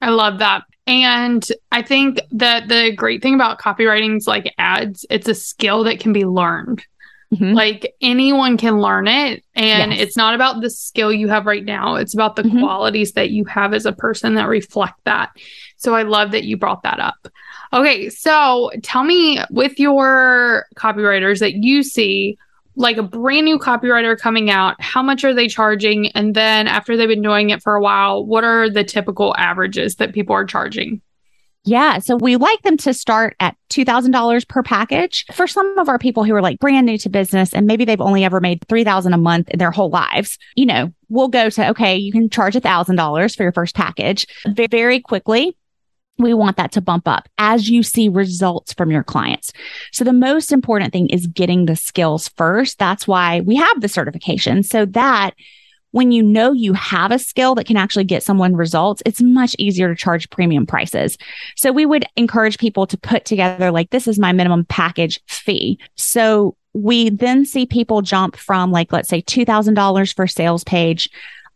I 0.03 0.11
love 0.11 0.41
that. 0.41 0.65
And 0.89 1.47
I 1.71 1.83
think 1.83 2.19
that 2.33 2.69
the 2.69 2.93
great 2.97 3.21
thing 3.21 3.35
about 3.35 3.61
copywriting 3.61 4.17
is 4.17 4.27
like 4.27 4.55
ads, 4.57 5.05
it's 5.11 5.29
a 5.29 5.35
skill 5.35 5.85
that 5.85 6.01
can 6.01 6.15
be 6.15 6.25
learned. 6.25 6.83
Mm-hmm. 7.31 7.53
Like 7.53 7.95
anyone 8.01 8.57
can 8.57 8.81
learn 8.81 9.07
it. 9.07 9.45
And 9.55 9.93
yes. 9.93 10.01
it's 10.01 10.17
not 10.17 10.35
about 10.35 10.63
the 10.63 10.71
skill 10.71 11.13
you 11.13 11.29
have 11.29 11.45
right 11.45 11.63
now, 11.63 11.97
it's 11.97 12.15
about 12.15 12.37
the 12.37 12.43
mm-hmm. 12.43 12.61
qualities 12.61 13.13
that 13.13 13.29
you 13.29 13.45
have 13.45 13.75
as 13.75 13.85
a 13.85 13.93
person 13.93 14.37
that 14.37 14.49
reflect 14.49 14.99
that. 15.05 15.31
So 15.77 15.95
I 15.95 16.05
love 16.05 16.31
that 16.31 16.45
you 16.45 16.57
brought 16.57 16.85
that 16.85 17.01
up. 17.01 17.29
Okay. 17.75 18.09
So 18.09 18.71
tell 18.83 19.05
me 19.05 19.41
with 19.51 19.79
your 19.79 20.65
copywriters 20.75 21.41
that 21.41 21.53
you 21.53 21.83
see, 21.83 22.39
like 22.79 22.97
a 22.97 23.03
brand 23.03 23.45
new 23.45 23.59
copywriter 23.59 24.17
coming 24.19 24.51
out, 24.51 24.81
how 24.81 25.03
much 25.03 25.25
are 25.25 25.35
they 25.35 25.49
charging? 25.49 26.09
And 26.13 26.35
then 26.35 26.69
after 26.69 26.97
they've 26.97 27.09
been 27.09 27.23
doing 27.23 27.51
it 27.51 27.61
for 27.61 27.75
a 27.75 27.83
while, 27.83 28.25
what 28.25 28.45
are 28.45 28.71
the 28.71 28.85
typical 28.85 29.35
averages 29.37 29.97
that 29.97 30.15
people 30.15 30.35
are 30.35 30.45
charging? 30.45 31.03
Yeah. 31.65 31.99
So 31.99 32.17
we 32.17 32.37
like 32.37 32.63
them 32.63 32.77
to 32.79 32.95
start 32.95 33.37
at 33.41 33.57
$2,000 33.71 34.49
per 34.49 34.63
package. 34.63 35.27
For 35.35 35.49
some 35.49 35.77
of 35.79 35.89
our 35.89 35.99
people 35.99 36.23
who 36.23 36.35
are 36.35 36.41
like 36.41 36.61
brand 36.61 36.87
new 36.87 36.97
to 36.99 37.09
business 37.11 37.53
and 37.53 37.67
maybe 37.67 37.85
they've 37.85 38.01
only 38.01 38.25
ever 38.25 38.41
made 38.41 38.67
3000 38.69 39.13
a 39.13 39.19
month 39.19 39.51
in 39.51 39.59
their 39.59 39.73
whole 39.73 39.91
lives, 39.91 40.39
you 40.55 40.65
know, 40.65 40.93
we'll 41.09 41.29
go 41.29 41.51
to, 41.51 41.69
okay, 41.71 41.97
you 41.97 42.13
can 42.13 42.31
charge 42.31 42.55
$1,000 42.55 43.37
for 43.37 43.43
your 43.43 43.53
first 43.53 43.75
package 43.75 44.25
very 44.47 45.01
quickly 45.01 45.57
we 46.19 46.35
want 46.35 46.57
that 46.57 46.73
to 46.73 46.81
bump 46.81 47.07
up 47.07 47.29
as 47.39 47.69
you 47.69 47.83
see 47.83 48.09
results 48.09 48.73
from 48.73 48.91
your 48.91 49.05
clients. 49.05 49.53
So 49.93 50.05
the 50.05 50.13
most 50.13 50.53
important 50.53 50.93
thing 50.93 51.09
is 51.09 51.27
getting 51.27 51.67
the 51.67 51.77
skills 51.77 52.29
first. 52.29 52.79
That's 52.79 53.07
why 53.07 53.41
we 53.41 53.57
have 53.57 53.81
the 53.81 53.89
certification 53.89 54.63
so 54.63 54.85
that 54.87 55.35
when 55.93 56.13
you 56.13 56.23
know 56.23 56.53
you 56.53 56.75
have 56.75 57.13
a 57.13 57.19
skill 57.19 57.55
that 57.55 57.67
can 57.67 57.77
actually 57.77 58.05
get 58.05 58.23
someone 58.23 58.55
results, 58.55 59.03
it's 59.07 59.23
much 59.23 59.57
easier 59.59 59.89
to 59.89 59.99
charge 59.99 60.29
premium 60.31 60.67
prices. 60.67 61.17
So 61.57 61.73
we 61.73 61.87
would 61.87 62.05
encourage 62.17 62.59
people 62.59 62.87
to 62.87 62.99
put 62.99 63.25
together 63.25 63.71
like, 63.71 63.91
this 63.91 64.07
is 64.07 64.19
my 64.19 64.33
minimum 64.33 64.67
package 64.67 65.21
fee. 65.27 65.79
So 65.97 66.57
we 66.75 67.09
then 67.09 67.47
see 67.47 67.65
people 67.65 68.03
jump 68.03 68.37
from 68.37 68.71
like, 68.71 68.93
let's 68.93 69.09
say 69.09 69.23
$2,000 69.23 70.15
for 70.15 70.27
sales 70.27 70.63
page 70.65 71.09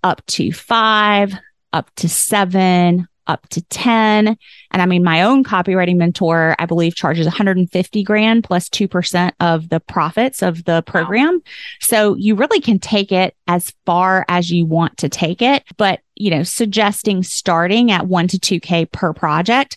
up 0.02 0.24
to 0.26 0.50
five, 0.50 1.34
up 1.72 1.90
to 1.96 2.08
seven, 2.08 3.06
up 3.32 3.48
to 3.48 3.62
10. 3.62 4.28
And 4.28 4.82
I 4.82 4.86
mean, 4.86 5.02
my 5.02 5.22
own 5.22 5.42
copywriting 5.42 5.96
mentor, 5.96 6.54
I 6.58 6.66
believe 6.66 6.94
charges 6.94 7.26
150 7.26 8.02
grand 8.02 8.44
plus 8.44 8.68
2% 8.68 9.32
of 9.40 9.70
the 9.70 9.80
profits 9.80 10.42
of 10.42 10.64
the 10.64 10.82
program. 10.82 11.34
Wow. 11.34 11.40
So 11.80 12.14
you 12.16 12.34
really 12.34 12.60
can 12.60 12.78
take 12.78 13.10
it 13.10 13.34
as 13.48 13.72
far 13.86 14.24
as 14.28 14.50
you 14.50 14.66
want 14.66 14.98
to 14.98 15.08
take 15.08 15.40
it, 15.42 15.64
but 15.76 16.00
you 16.14 16.30
know, 16.30 16.42
suggesting 16.42 17.22
starting 17.22 17.90
at 17.90 18.06
one 18.06 18.28
to 18.28 18.38
2K 18.38 18.92
per 18.92 19.12
project, 19.12 19.76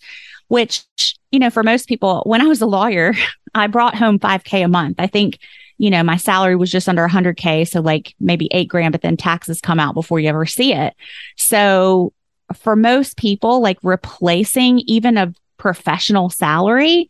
which, 0.49 0.83
you 1.31 1.39
know, 1.39 1.49
for 1.49 1.63
most 1.63 1.87
people, 1.87 2.21
when 2.25 2.41
I 2.41 2.45
was 2.45 2.61
a 2.61 2.67
lawyer, 2.67 3.13
I 3.55 3.67
brought 3.67 3.95
home 3.95 4.19
5K 4.19 4.65
a 4.65 4.67
month. 4.67 4.97
I 4.99 5.07
think 5.07 5.39
you 5.77 5.89
know, 5.89 6.03
my 6.03 6.17
salary 6.17 6.55
was 6.55 6.71
just 6.71 6.87
under 6.87 7.05
100K. 7.05 7.67
So, 7.67 7.81
like 7.81 8.15
maybe 8.19 8.47
eight 8.51 8.69
grand, 8.69 8.93
but 8.93 9.01
then 9.01 9.17
taxes 9.17 9.59
come 9.59 9.79
out 9.79 9.93
before 9.93 10.19
you 10.19 10.29
ever 10.29 10.45
see 10.45 10.73
it. 10.73 10.93
So, 11.35 12.13
for 12.53 12.75
most 12.75 13.17
people, 13.17 13.61
like 13.61 13.77
replacing 13.83 14.79
even 14.79 15.17
a 15.17 15.33
professional 15.57 16.29
salary 16.29 17.09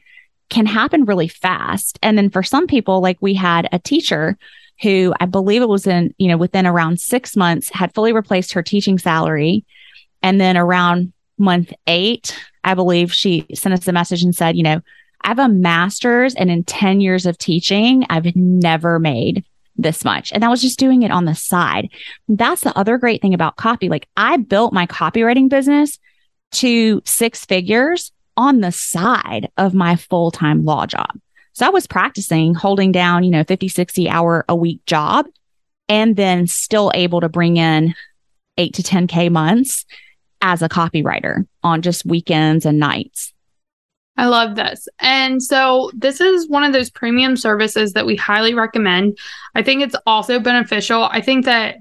can 0.50 0.66
happen 0.66 1.06
really 1.06 1.28
fast. 1.28 2.00
And 2.02 2.18
then 2.18 2.30
for 2.30 2.44
some 2.44 2.68
people, 2.68 3.02
like 3.02 3.18
we 3.20 3.34
had 3.34 3.68
a 3.72 3.80
teacher 3.80 4.38
who 4.82 5.14
I 5.20 5.26
believe 5.26 5.62
it 5.62 5.70
was 5.70 5.88
in, 5.88 6.14
you 6.18 6.28
know, 6.28 6.38
within 6.38 6.68
around 6.68 7.00
six 7.00 7.36
months 7.36 7.70
had 7.70 7.94
fully 7.94 8.14
replaced 8.14 8.54
her 8.54 8.62
teaching 8.62 9.00
salary. 9.00 9.66
And 10.22 10.40
then 10.40 10.58
around 10.58 11.14
month 11.38 11.74
eight, 11.88 12.38
I 12.64 12.74
believe 12.74 13.14
she 13.14 13.46
sent 13.54 13.74
us 13.74 13.88
a 13.88 13.94
message 13.94 14.24
and 14.24 14.36
said, 14.36 14.56
you 14.56 14.64
know, 14.64 14.82
I 15.22 15.30
have 15.30 15.40
a 15.40 15.50
master's 15.50 16.36
and 16.36 16.52
in 16.52 16.64
10 16.64 17.02
years 17.02 17.26
of 17.26 17.38
teaching, 17.38 18.06
I've 18.10 18.36
never 18.36 19.00
made 19.00 19.44
this 19.78 20.06
much. 20.06 20.32
And 20.32 20.44
I 20.44 20.50
was 20.50 20.62
just 20.62 20.80
doing 20.80 21.04
it 21.04 21.12
on 21.12 21.26
the 21.26 21.36
side. 21.36 21.90
That's 22.28 22.62
the 22.62 22.78
other 22.78 22.98
great 22.98 23.22
thing 23.22 23.34
about 23.34 23.58
copy. 23.58 23.90
Like 23.90 24.08
I 24.16 24.38
built 24.38 24.74
my 24.74 24.88
copywriting 24.88 25.50
business 25.50 26.00
to 26.54 27.02
six 27.06 27.46
figures 27.46 28.12
on 28.38 28.62
the 28.62 28.72
side 28.72 29.50
of 29.58 29.74
my 29.74 29.96
full 29.96 30.32
time 30.32 30.66
law 30.66 30.86
job. 30.86 31.12
So 31.54 31.66
I 31.66 31.70
was 31.70 31.88
practicing 31.88 32.54
holding 32.54 32.92
down, 32.92 33.24
you 33.24 33.32
know, 33.32 33.44
50, 33.44 33.68
60 33.70 34.10
hour 34.10 34.46
a 34.50 34.56
week 34.56 34.86
job 34.86 35.26
and 35.88 36.16
then 36.16 36.48
still 36.48 36.92
able 36.94 37.22
to 37.22 37.30
bring 37.30 37.58
in 37.58 37.94
eight 38.58 38.74
to 38.76 38.84
10K 38.84 39.32
months 39.32 39.86
as 40.42 40.62
a 40.62 40.70
copywriter 40.70 41.48
on 41.64 41.82
just 41.82 42.06
weekends 42.06 42.66
and 42.66 42.80
nights. 42.80 43.34
I 44.18 44.28
love 44.28 44.56
this. 44.56 44.88
And 45.00 45.44
so 45.44 45.92
this 45.94 46.22
is 46.22 46.48
one 46.48 46.64
of 46.64 46.74
those 46.74 46.90
premium 46.90 47.36
services 47.36 47.94
that 47.94 48.06
we 48.06 48.16
highly 48.16 48.54
recommend. 48.54 49.18
I 49.56 49.62
think 49.62 49.82
it's 49.82 49.96
also 50.06 50.40
beneficial. 50.40 51.04
I 51.04 51.22
think 51.22 51.46
that 51.46 51.78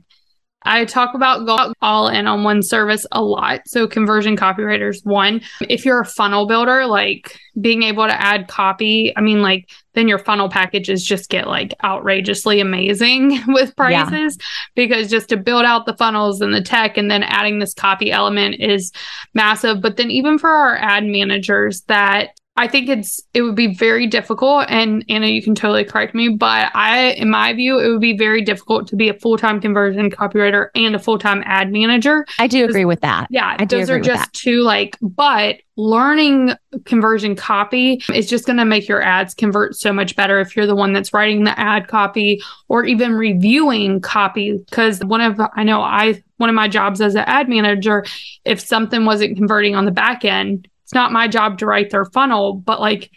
I 0.64 0.84
talk 0.84 1.14
about 1.14 1.74
all 1.82 2.08
in 2.08 2.26
on 2.26 2.42
one 2.42 2.62
service 2.62 3.06
a 3.12 3.22
lot. 3.22 3.60
So 3.66 3.86
conversion 3.86 4.36
copywriters, 4.36 5.04
one, 5.04 5.42
if 5.60 5.84
you're 5.84 6.00
a 6.00 6.06
funnel 6.06 6.46
builder, 6.46 6.86
like 6.86 7.38
being 7.60 7.82
able 7.82 8.06
to 8.06 8.20
add 8.20 8.48
copy, 8.48 9.12
I 9.16 9.20
mean, 9.20 9.42
like 9.42 9.68
then 9.94 10.08
your 10.08 10.18
funnel 10.18 10.48
packages 10.48 11.04
just 11.04 11.30
get 11.30 11.46
like 11.46 11.74
outrageously 11.82 12.60
amazing 12.60 13.40
with 13.48 13.74
prices 13.76 14.36
yeah. 14.38 14.46
because 14.74 15.10
just 15.10 15.28
to 15.30 15.36
build 15.36 15.64
out 15.64 15.86
the 15.86 15.96
funnels 15.96 16.40
and 16.40 16.54
the 16.54 16.60
tech 16.60 16.96
and 16.96 17.10
then 17.10 17.22
adding 17.22 17.58
this 17.58 17.74
copy 17.74 18.10
element 18.10 18.56
is 18.60 18.92
massive. 19.32 19.80
But 19.80 19.96
then 19.96 20.10
even 20.10 20.38
for 20.38 20.50
our 20.50 20.76
ad 20.76 21.04
managers 21.04 21.82
that 21.82 22.38
I 22.56 22.68
think 22.68 22.88
it's 22.88 23.20
it 23.34 23.42
would 23.42 23.56
be 23.56 23.74
very 23.74 24.06
difficult 24.06 24.66
and 24.68 25.04
Anna 25.08 25.26
you 25.26 25.42
can 25.42 25.54
totally 25.54 25.84
correct 25.84 26.14
me 26.14 26.28
but 26.28 26.70
I 26.74 27.10
in 27.12 27.28
my 27.28 27.52
view 27.52 27.78
it 27.80 27.88
would 27.88 28.00
be 28.00 28.16
very 28.16 28.42
difficult 28.42 28.86
to 28.88 28.96
be 28.96 29.08
a 29.08 29.14
full-time 29.14 29.60
conversion 29.60 30.08
copywriter 30.10 30.68
and 30.74 30.94
a 30.94 30.98
full-time 30.98 31.42
ad 31.46 31.72
manager. 31.72 32.24
I 32.38 32.46
do 32.46 32.64
agree 32.64 32.84
with 32.84 33.00
that. 33.00 33.26
Yeah, 33.30 33.56
I 33.58 33.64
those 33.64 33.90
are 33.90 34.00
just 34.00 34.32
two 34.32 34.62
like 34.62 34.96
but 35.02 35.56
learning 35.76 36.52
conversion 36.84 37.34
copy 37.34 38.00
is 38.12 38.28
just 38.28 38.46
going 38.46 38.58
to 38.58 38.64
make 38.64 38.86
your 38.86 39.02
ads 39.02 39.34
convert 39.34 39.74
so 39.74 39.92
much 39.92 40.14
better 40.14 40.38
if 40.38 40.54
you're 40.54 40.66
the 40.66 40.76
one 40.76 40.92
that's 40.92 41.12
writing 41.12 41.42
the 41.42 41.58
ad 41.58 41.88
copy 41.88 42.40
or 42.68 42.84
even 42.84 43.12
reviewing 43.14 44.00
copy 44.00 44.56
because 44.70 45.00
one 45.00 45.20
of 45.20 45.40
I 45.56 45.64
know 45.64 45.82
I 45.82 46.22
one 46.36 46.48
of 46.48 46.54
my 46.54 46.68
jobs 46.68 47.00
as 47.00 47.16
an 47.16 47.24
ad 47.26 47.48
manager 47.48 48.04
if 48.44 48.60
something 48.60 49.04
wasn't 49.04 49.36
converting 49.36 49.74
on 49.74 49.84
the 49.84 49.90
back 49.90 50.24
end 50.24 50.68
it's 50.84 50.94
not 50.94 51.12
my 51.12 51.26
job 51.26 51.58
to 51.58 51.66
write 51.66 51.90
their 51.90 52.04
funnel, 52.04 52.54
but 52.54 52.80
like 52.80 53.10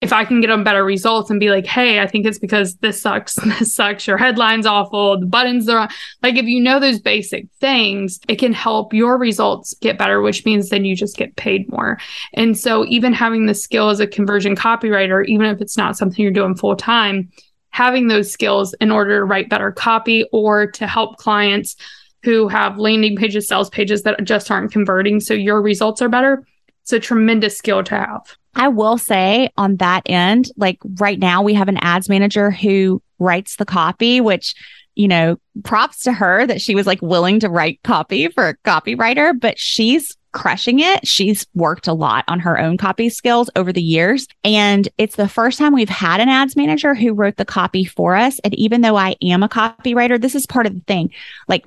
if 0.00 0.14
I 0.14 0.24
can 0.24 0.40
get 0.40 0.46
them 0.46 0.64
better 0.64 0.82
results 0.82 1.28
and 1.28 1.38
be 1.38 1.50
like, 1.50 1.66
hey, 1.66 2.00
I 2.00 2.06
think 2.06 2.24
it's 2.24 2.38
because 2.38 2.76
this 2.76 3.02
sucks, 3.02 3.34
this 3.58 3.74
sucks, 3.74 4.06
your 4.06 4.16
headline's 4.16 4.64
awful, 4.64 5.20
the 5.20 5.26
buttons 5.26 5.68
are 5.68 5.88
like 6.22 6.36
if 6.36 6.46
you 6.46 6.60
know 6.60 6.80
those 6.80 6.98
basic 6.98 7.46
things, 7.60 8.18
it 8.26 8.36
can 8.36 8.54
help 8.54 8.94
your 8.94 9.18
results 9.18 9.74
get 9.80 9.98
better, 9.98 10.22
which 10.22 10.46
means 10.46 10.70
then 10.70 10.86
you 10.86 10.96
just 10.96 11.16
get 11.16 11.36
paid 11.36 11.70
more. 11.70 11.98
And 12.32 12.58
so 12.58 12.86
even 12.86 13.12
having 13.12 13.46
the 13.46 13.54
skill 13.54 13.90
as 13.90 14.00
a 14.00 14.06
conversion 14.06 14.56
copywriter, 14.56 15.26
even 15.26 15.46
if 15.46 15.60
it's 15.60 15.76
not 15.76 15.96
something 15.98 16.22
you're 16.22 16.32
doing 16.32 16.54
full 16.54 16.76
time, 16.76 17.30
having 17.68 18.08
those 18.08 18.32
skills 18.32 18.74
in 18.80 18.90
order 18.90 19.18
to 19.18 19.24
write 19.24 19.50
better 19.50 19.70
copy 19.70 20.24
or 20.32 20.66
to 20.72 20.86
help 20.86 21.18
clients 21.18 21.76
who 22.22 22.48
have 22.48 22.78
landing 22.78 23.16
pages, 23.16 23.46
sales 23.46 23.70
pages 23.70 24.02
that 24.02 24.22
just 24.24 24.50
aren't 24.50 24.72
converting. 24.72 25.20
So 25.20 25.34
your 25.34 25.60
results 25.60 26.00
are 26.00 26.08
better 26.08 26.44
it's 26.92 27.04
a 27.04 27.06
tremendous 27.06 27.56
skill 27.56 27.82
to 27.84 27.96
have. 27.96 28.36
I 28.54 28.68
will 28.68 28.98
say 28.98 29.50
on 29.56 29.76
that 29.76 30.02
end, 30.06 30.50
like 30.56 30.78
right 30.98 31.18
now, 31.18 31.42
we 31.42 31.54
have 31.54 31.68
an 31.68 31.78
ads 31.78 32.08
manager 32.08 32.50
who 32.50 33.00
writes 33.18 33.56
the 33.56 33.64
copy, 33.64 34.20
which, 34.20 34.54
you 34.96 35.06
know, 35.06 35.36
props 35.62 36.02
to 36.02 36.12
her 36.12 36.46
that 36.46 36.60
she 36.60 36.74
was 36.74 36.86
like 36.86 37.00
willing 37.00 37.38
to 37.40 37.48
write 37.48 37.80
copy 37.84 38.28
for 38.28 38.48
a 38.48 38.56
copywriter, 38.58 39.38
but 39.38 39.58
she's 39.58 40.16
crushing 40.32 40.80
it. 40.80 41.06
She's 41.06 41.46
worked 41.54 41.86
a 41.86 41.92
lot 41.92 42.24
on 42.28 42.40
her 42.40 42.58
own 42.58 42.76
copy 42.76 43.08
skills 43.08 43.50
over 43.56 43.72
the 43.72 43.82
years. 43.82 44.26
And 44.42 44.88
it's 44.98 45.16
the 45.16 45.28
first 45.28 45.58
time 45.58 45.74
we've 45.74 45.88
had 45.88 46.20
an 46.20 46.28
ads 46.28 46.56
manager 46.56 46.94
who 46.94 47.12
wrote 47.12 47.36
the 47.36 47.44
copy 47.44 47.84
for 47.84 48.16
us. 48.16 48.40
And 48.40 48.54
even 48.54 48.80
though 48.80 48.96
I 48.96 49.16
am 49.22 49.42
a 49.42 49.48
copywriter, 49.48 50.20
this 50.20 50.34
is 50.34 50.46
part 50.46 50.66
of 50.66 50.74
the 50.74 50.82
thing. 50.86 51.10
Like 51.46 51.64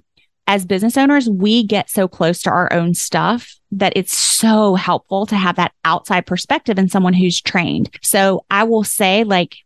as 0.47 0.65
business 0.65 0.97
owners, 0.97 1.29
we 1.29 1.63
get 1.63 1.89
so 1.89 2.07
close 2.07 2.41
to 2.43 2.49
our 2.49 2.71
own 2.73 2.93
stuff 2.93 3.55
that 3.77 3.93
it's 3.95 4.15
so 4.15 4.75
helpful 4.75 5.25
to 5.25 5.35
have 5.35 5.55
that 5.55 5.73
outside 5.83 6.25
perspective 6.25 6.77
and 6.77 6.91
someone 6.91 7.13
who's 7.13 7.41
trained. 7.41 7.89
So 8.01 8.45
I 8.51 8.63
will 8.63 8.83
say, 8.83 9.23
like, 9.23 9.57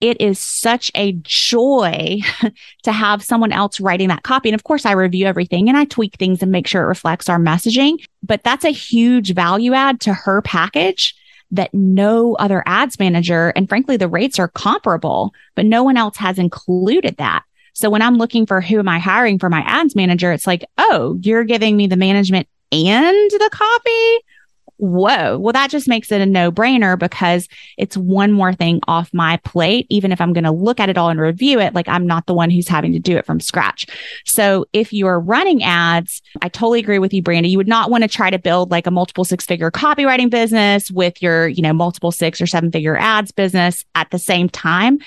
it 0.00 0.20
is 0.20 0.40
such 0.40 0.90
a 0.96 1.12
joy 1.22 2.20
to 2.82 2.92
have 2.92 3.22
someone 3.22 3.52
else 3.52 3.78
writing 3.78 4.08
that 4.08 4.24
copy. 4.24 4.48
And 4.48 4.54
of 4.54 4.64
course, 4.64 4.84
I 4.84 4.92
review 4.92 5.26
everything 5.26 5.68
and 5.68 5.78
I 5.78 5.84
tweak 5.84 6.16
things 6.16 6.42
and 6.42 6.50
make 6.50 6.66
sure 6.66 6.82
it 6.82 6.86
reflects 6.86 7.28
our 7.28 7.38
messaging. 7.38 8.04
But 8.20 8.42
that's 8.42 8.64
a 8.64 8.70
huge 8.70 9.32
value 9.32 9.74
add 9.74 10.00
to 10.00 10.12
her 10.12 10.42
package 10.42 11.14
that 11.52 11.72
no 11.72 12.34
other 12.36 12.64
ads 12.66 12.98
manager, 12.98 13.52
and 13.54 13.68
frankly, 13.68 13.98
the 13.98 14.08
rates 14.08 14.38
are 14.38 14.48
comparable, 14.48 15.34
but 15.54 15.66
no 15.66 15.82
one 15.82 15.98
else 15.98 16.16
has 16.16 16.38
included 16.38 17.18
that. 17.18 17.44
So 17.74 17.90
when 17.90 18.02
I'm 18.02 18.16
looking 18.16 18.46
for 18.46 18.60
who 18.60 18.78
am 18.78 18.88
I 18.88 18.98
hiring 18.98 19.38
for 19.38 19.50
my 19.50 19.60
ads 19.60 19.94
manager, 19.94 20.32
it's 20.32 20.46
like, 20.46 20.64
oh, 20.78 21.18
you're 21.20 21.44
giving 21.44 21.76
me 21.76 21.86
the 21.86 21.96
management 21.96 22.48
and 22.72 23.30
the 23.30 23.50
copy 23.52 24.24
whoa, 24.82 25.38
well, 25.38 25.52
that 25.52 25.70
just 25.70 25.86
makes 25.86 26.10
it 26.10 26.20
a 26.20 26.26
no 26.26 26.50
brainer 26.50 26.98
because 26.98 27.46
it's 27.78 27.96
one 27.96 28.32
more 28.32 28.52
thing 28.52 28.80
off 28.88 29.14
my 29.14 29.36
plate. 29.38 29.86
Even 29.90 30.10
if 30.10 30.20
I'm 30.20 30.32
going 30.32 30.42
to 30.42 30.50
look 30.50 30.80
at 30.80 30.88
it 30.88 30.98
all 30.98 31.08
and 31.08 31.20
review 31.20 31.60
it, 31.60 31.72
like 31.72 31.88
I'm 31.88 32.04
not 32.04 32.26
the 32.26 32.34
one 32.34 32.50
who's 32.50 32.66
having 32.66 32.92
to 32.92 32.98
do 32.98 33.16
it 33.16 33.24
from 33.24 33.38
scratch. 33.38 33.86
So 34.26 34.66
if 34.72 34.92
you're 34.92 35.20
running 35.20 35.62
ads, 35.62 36.20
I 36.42 36.48
totally 36.48 36.80
agree 36.80 36.98
with 36.98 37.14
you, 37.14 37.22
Brandy. 37.22 37.50
You 37.50 37.58
would 37.58 37.68
not 37.68 37.90
want 37.92 38.02
to 38.02 38.08
try 38.08 38.28
to 38.28 38.40
build 38.40 38.72
like 38.72 38.88
a 38.88 38.90
multiple 38.90 39.24
six 39.24 39.46
figure 39.46 39.70
copywriting 39.70 40.30
business 40.30 40.90
with 40.90 41.22
your, 41.22 41.46
you 41.46 41.62
know, 41.62 41.72
multiple 41.72 42.10
six 42.10 42.40
or 42.40 42.48
seven 42.48 42.72
figure 42.72 42.96
ads 42.96 43.30
business 43.30 43.84
at 43.94 44.10
the 44.10 44.18
same 44.18 44.48
time. 44.48 44.98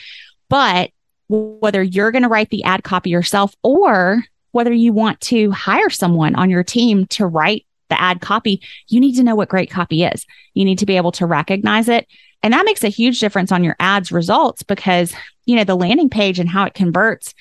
But 0.47 0.91
whether 1.28 1.84
you're 1.84 2.12
going 2.12 2.23
to 2.23 2.30
write 2.30 2.49
the 2.49 2.63
ad 2.63 2.86
copy 2.86 3.10
yourself 3.10 3.54
or 3.62 4.23
whether 4.56 4.72
you 4.72 4.94
want 4.94 5.20
to 5.20 5.52
hire 5.52 5.89
someone 5.89 6.34
on 6.36 6.50
your 6.50 6.63
team 6.63 7.06
to 7.08 7.28
write 7.28 7.65
the 7.89 8.02
ad 8.02 8.22
copy, 8.22 8.62
you 8.88 9.02
need 9.02 9.13
to 9.13 9.22
know 9.22 9.36
what 9.36 9.50
great 9.50 9.70
copy 9.70 10.06
is. 10.06 10.26
You 10.54 10.63
need 10.63 10.80
to 10.80 10.86
be 10.86 10.96
able 10.96 11.12
to 11.12 11.26
recognize 11.26 11.89
it. 11.89 12.08
And 12.41 12.54
that 12.54 12.63
makes 12.63 12.82
a 12.82 12.88
huge 12.88 13.20
difference 13.20 13.52
on 13.52 13.65
your 13.65 13.76
ads 13.82 14.13
results 14.13 14.63
because, 14.63 15.13
you 15.46 15.58
know, 15.58 15.65
the 15.65 15.76
landing 15.76 16.10
page 16.10 16.39
and 16.39 16.48
how 16.48 16.63
it 16.63 16.74
converts 16.74 17.34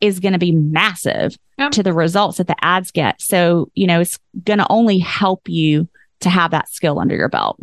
is 0.00 0.20
going 0.20 0.32
to 0.32 0.38
be 0.38 0.52
massive 0.52 1.36
yep. 1.58 1.72
to 1.72 1.82
the 1.82 1.92
results 1.92 2.38
that 2.38 2.46
the 2.46 2.64
ads 2.64 2.92
get. 2.92 3.20
So, 3.20 3.72
you 3.74 3.88
know, 3.88 4.00
it's 4.00 4.20
going 4.44 4.60
to 4.60 4.66
only 4.70 5.00
help 5.00 5.48
you 5.48 5.88
to 6.20 6.30
have 6.30 6.52
that 6.52 6.68
skill 6.68 7.00
under 7.00 7.16
your 7.16 7.28
belt. 7.28 7.58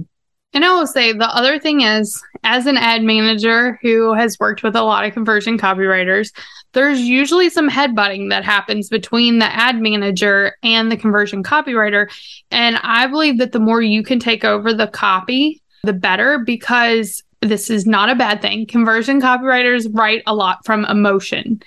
And 0.58 0.66
I 0.66 0.74
will 0.74 0.88
say 0.88 1.14
the 1.14 1.30
other 1.36 1.60
thing 1.60 1.82
is, 1.82 2.20
as 2.44 2.66
an 2.66 2.78
ad 2.78 3.04
manager 3.04 3.78
who 3.84 4.16
has 4.16 4.40
worked 4.40 4.64
with 4.64 4.76
a 4.76 4.82
lot 4.82 5.06
of 5.06 5.14
conversion 5.14 5.56
copywriters, 5.56 6.34
there's 6.74 7.00
usually 7.00 7.52
some 7.52 7.70
headbutting 7.70 8.32
that 8.32 8.44
happens 8.44 8.90
between 8.90 9.38
the 9.38 9.46
ad 9.46 9.80
manager 9.80 10.56
and 10.64 10.92
the 10.92 10.98
conversion 10.98 11.44
copywriter. 11.44 12.10
And 12.50 12.78
I 12.78 13.06
believe 13.06 13.38
that 13.38 13.52
the 13.52 13.60
more 13.60 13.84
you 13.84 14.02
can 14.02 14.18
take 14.18 14.44
over 14.44 14.74
the 14.74 14.88
copy, 14.88 15.62
the 15.84 15.94
better, 15.94 16.40
because 16.40 17.22
this 17.42 17.70
is 17.70 17.86
not 17.86 18.10
a 18.10 18.16
bad 18.16 18.42
thing. 18.42 18.66
Conversion 18.66 19.22
copywriters 19.22 19.88
write 19.94 20.24
a 20.26 20.34
lot 20.34 20.66
from 20.66 20.86
emotion 20.86 21.62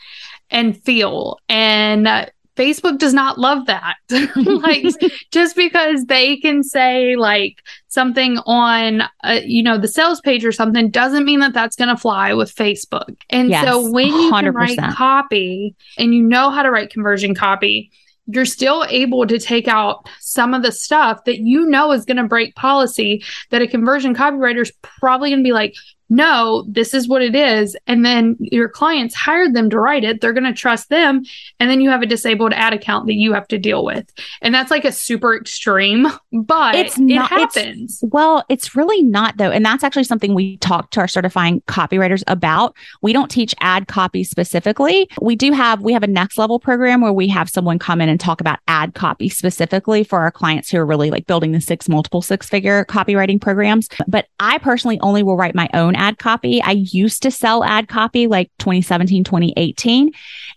and 0.51 0.77
feel 0.83 1.39
and 1.49 2.29
Facebook 2.61 2.99
does 2.99 3.15
not 3.15 3.39
love 3.39 3.67
that. 3.67 3.97
like 4.37 4.85
just 5.31 5.57
because 5.57 6.05
they 6.05 6.37
can 6.37 6.63
say 6.63 7.17
like 7.17 7.63
something 7.89 8.39
on 8.45 9.03
uh, 9.25 9.41
you 9.43 9.63
know 9.63 9.79
the 9.79 9.89
sales 9.89 10.21
page 10.21 10.45
or 10.45 10.53
something 10.53 10.91
doesn't 10.91 11.25
mean 11.25 11.41
that 11.41 11.55
that's 11.55 11.75
going 11.75 11.89
to 11.89 11.97
fly 11.97 12.35
with 12.35 12.55
Facebook. 12.55 13.17
And 13.31 13.49
yes, 13.49 13.65
so 13.65 13.91
when 13.91 14.09
you 14.09 14.31
100%. 14.31 14.41
can 14.41 14.55
write 14.55 14.79
copy 14.95 15.75
and 15.97 16.15
you 16.15 16.23
know 16.23 16.51
how 16.51 16.63
to 16.63 16.71
write 16.71 16.91
conversion 16.91 17.35
copy, 17.35 17.91
you're 18.27 18.45
still 18.45 18.85
able 18.91 19.27
to 19.27 19.39
take 19.39 19.67
out 19.67 20.07
some 20.21 20.53
of 20.53 20.63
the 20.63 20.73
stuff 20.73 21.25
that 21.25 21.39
you 21.39 21.65
know 21.65 21.93
is 21.93 22.05
going 22.05 22.19
to 22.19 22.25
break 22.25 22.55
policy 22.57 23.25
that 23.51 23.63
a 23.63 23.67
conversion 23.67 24.15
copywriter 24.15 24.61
is 24.61 24.73
probably 24.83 25.31
going 25.31 25.41
to 25.41 25.45
be 25.45 25.53
like, 25.53 25.75
no, 26.11 26.65
this 26.69 26.93
is 26.93 27.09
what 27.09 27.23
it 27.23 27.37
is. 27.37 27.77
And 27.87 28.05
then 28.05 28.37
your 28.41 28.69
clients 28.69 29.15
hired 29.15 29.55
them 29.55 29.71
to 29.71 29.79
write 29.79 30.03
it. 30.03 30.21
They're 30.21 30.33
going 30.33 30.45
to 30.45 30.53
trust 30.53 30.89
them. 30.89 31.23
And 31.61 31.71
then 31.71 31.81
you 31.81 31.89
have 31.89 32.03
a 32.03 32.07
disabled 32.07 32.53
ad 32.53 32.73
account 32.73 33.07
that 33.07 33.15
you 33.15 33.33
have 33.33 33.47
to 33.49 33.59
deal 33.59 33.85
with. 33.85 34.13
And 34.43 34.53
that's 34.53 34.73
like 34.73 34.85
a 34.85 34.91
super 34.91 35.37
extreme, 35.37 36.09
but 36.33 36.75
it's 36.75 36.99
not, 36.99 37.31
it 37.33 37.39
happens. 37.39 38.03
It's, 38.03 38.13
well, 38.13 38.45
it's 38.49 38.75
really 38.75 39.03
not 39.03 39.37
though. 39.37 39.51
And 39.51 39.65
that's 39.65 39.85
actually 39.85 40.05
something 40.05 40.35
we 40.35 40.57
talk 40.59 40.91
to 40.91 41.01
our 41.01 41.09
certifying 41.09 41.61
copywriters 41.63 42.25
about. 42.27 42.77
We 43.03 43.13
don't 43.13 43.31
teach 43.31 43.55
ad 43.61 43.87
copy 43.87 44.25
specifically. 44.25 45.09
We 45.21 45.37
do 45.37 45.53
have, 45.53 45.81
we 45.83 45.93
have 45.93 46.03
a 46.03 46.09
next 46.09 46.39
level 46.39 46.59
program 46.59 47.01
where 47.01 47.13
we 47.13 47.29
have 47.29 47.49
someone 47.49 47.79
come 47.79 48.01
in 48.01 48.09
and 48.09 48.19
talk 48.19 48.41
about 48.41 48.59
ad 48.67 48.95
copy 48.95 49.29
specifically 49.29 50.03
for 50.03 50.21
our 50.21 50.33
clients 50.33 50.71
who 50.71 50.79
are 50.79 50.87
really 50.87 51.11
like 51.11 51.27
building 51.27 51.53
the 51.53 51.61
six 51.61 51.89
multiple 51.89 52.21
six 52.21 52.49
figure 52.49 52.85
copywriting 52.87 53.41
programs. 53.41 53.89
But 54.09 54.27
I 54.41 54.59
personally 54.59 54.99
only 55.01 55.23
will 55.23 55.37
write 55.37 55.55
my 55.55 55.69
own 55.73 55.95
ad 56.01 56.19
copy. 56.19 56.61
I 56.63 56.73
used 56.73 57.23
to 57.23 57.31
sell 57.31 57.63
ad 57.63 57.87
copy 57.87 58.27
like 58.27 58.51
2017, 58.59 59.23
2018. 59.23 60.13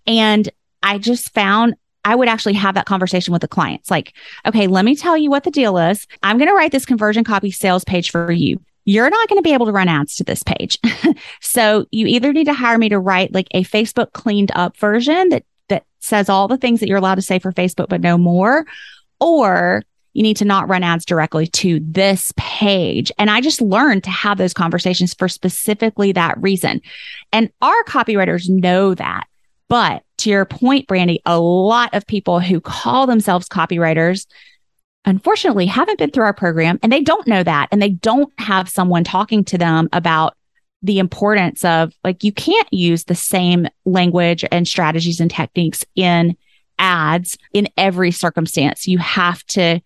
And 0.08 0.50
I 0.82 0.98
just 0.98 1.34
found 1.34 1.76
I 2.06 2.16
would 2.16 2.28
actually 2.28 2.54
have 2.54 2.76
that 2.76 2.86
conversation 2.86 3.32
with 3.32 3.42
the 3.42 3.48
clients. 3.48 3.92
Like, 3.92 4.14
okay, 4.46 4.68
let 4.68 4.84
me 4.84 4.96
tell 4.96 5.18
you 5.18 5.30
what 5.30 5.44
the 5.44 5.52
deal 5.52 5.78
is. 5.78 6.08
I'm 6.22 6.38
going 6.38 6.50
to 6.50 6.56
write 6.56 6.72
this 6.72 6.86
conversion 6.86 7.24
copy 7.24 7.52
sales 7.52 7.84
page 7.84 8.12
for 8.12 8.32
you. 8.32 8.60
You're 8.86 9.10
not 9.10 9.30
going 9.30 9.38
to 9.38 9.44
be 9.44 9.54
able 9.54 9.68
to 9.68 9.72
run 9.72 9.88
ads 9.88 10.18
to 10.18 10.26
this 10.26 10.44
page. 10.44 10.78
so 11.42 11.86
you 11.92 12.08
either 12.08 12.34
need 12.34 12.46
to 12.46 12.54
hire 12.54 12.78
me 12.78 12.90
to 12.90 13.00
write 13.00 13.34
like 13.34 13.48
a 13.52 13.64
Facebook 13.64 14.12
cleaned 14.12 14.52
up 14.56 14.76
version 14.76 15.30
that, 15.30 15.46
that 15.70 15.86
says 16.00 16.28
all 16.28 16.50
the 16.50 16.58
things 16.58 16.82
that 16.82 16.90
you're 16.90 16.98
allowed 16.98 17.16
to 17.16 17.22
say 17.22 17.40
for 17.40 17.54
Facebook, 17.54 17.88
but 17.88 18.02
no 18.02 18.18
more, 18.18 18.66
or 19.22 19.84
you 20.14 20.24
need 20.24 20.38
to 20.38 20.46
not 20.46 20.70
run 20.70 20.84
ads 20.84 21.06
directly 21.06 21.48
to 21.48 21.80
this 21.82 22.32
page. 22.38 23.12
And 23.18 23.30
I 23.30 23.42
just 23.42 23.62
learned 23.62 24.04
to 24.06 24.10
have 24.10 24.38
those 24.38 24.54
conversations 24.54 25.14
for 25.14 25.28
specifically 25.28 26.12
that 26.12 26.42
reason. 26.42 26.82
And 27.32 27.52
our 27.62 27.84
copywriters 27.84 28.50
know 28.50 28.94
that. 28.96 29.26
But 29.70 30.04
to 30.20 30.30
your 30.30 30.46
point, 30.46 30.88
Brandy, 30.88 31.22
a 31.26 31.40
lot 31.40 31.94
of 31.94 32.06
people 32.06 32.40
who 32.40 32.62
call 32.62 33.08
themselves 33.08 33.50
copywriters 33.50 34.28
unfortunately 35.06 35.66
haven't 35.66 35.98
been 35.98 36.12
through 36.12 36.26
our 36.26 36.34
program 36.34 36.80
and 36.82 36.92
they 36.92 37.02
don't 37.02 37.28
know 37.28 37.44
that. 37.44 37.70
And 37.72 37.82
they 37.82 37.90
don't 37.90 38.32
have 38.40 38.70
someone 38.70 39.04
talking 39.04 39.44
to 39.46 39.58
them 39.58 39.90
about 39.92 40.36
the 40.84 41.00
importance 41.00 41.66
of 41.66 41.94
like, 42.04 42.24
you 42.24 42.32
can't 42.32 42.72
use 42.72 43.06
the 43.06 43.16
same 43.16 43.68
language 43.86 44.46
and 44.52 44.68
strategies 44.68 45.20
and 45.20 45.32
techniques 45.32 45.84
in 45.96 46.38
ads 46.78 47.38
in 47.54 47.68
every 47.78 48.12
circumstance. 48.12 48.88
You 48.88 48.98
have 48.98 49.44
to 49.48 49.82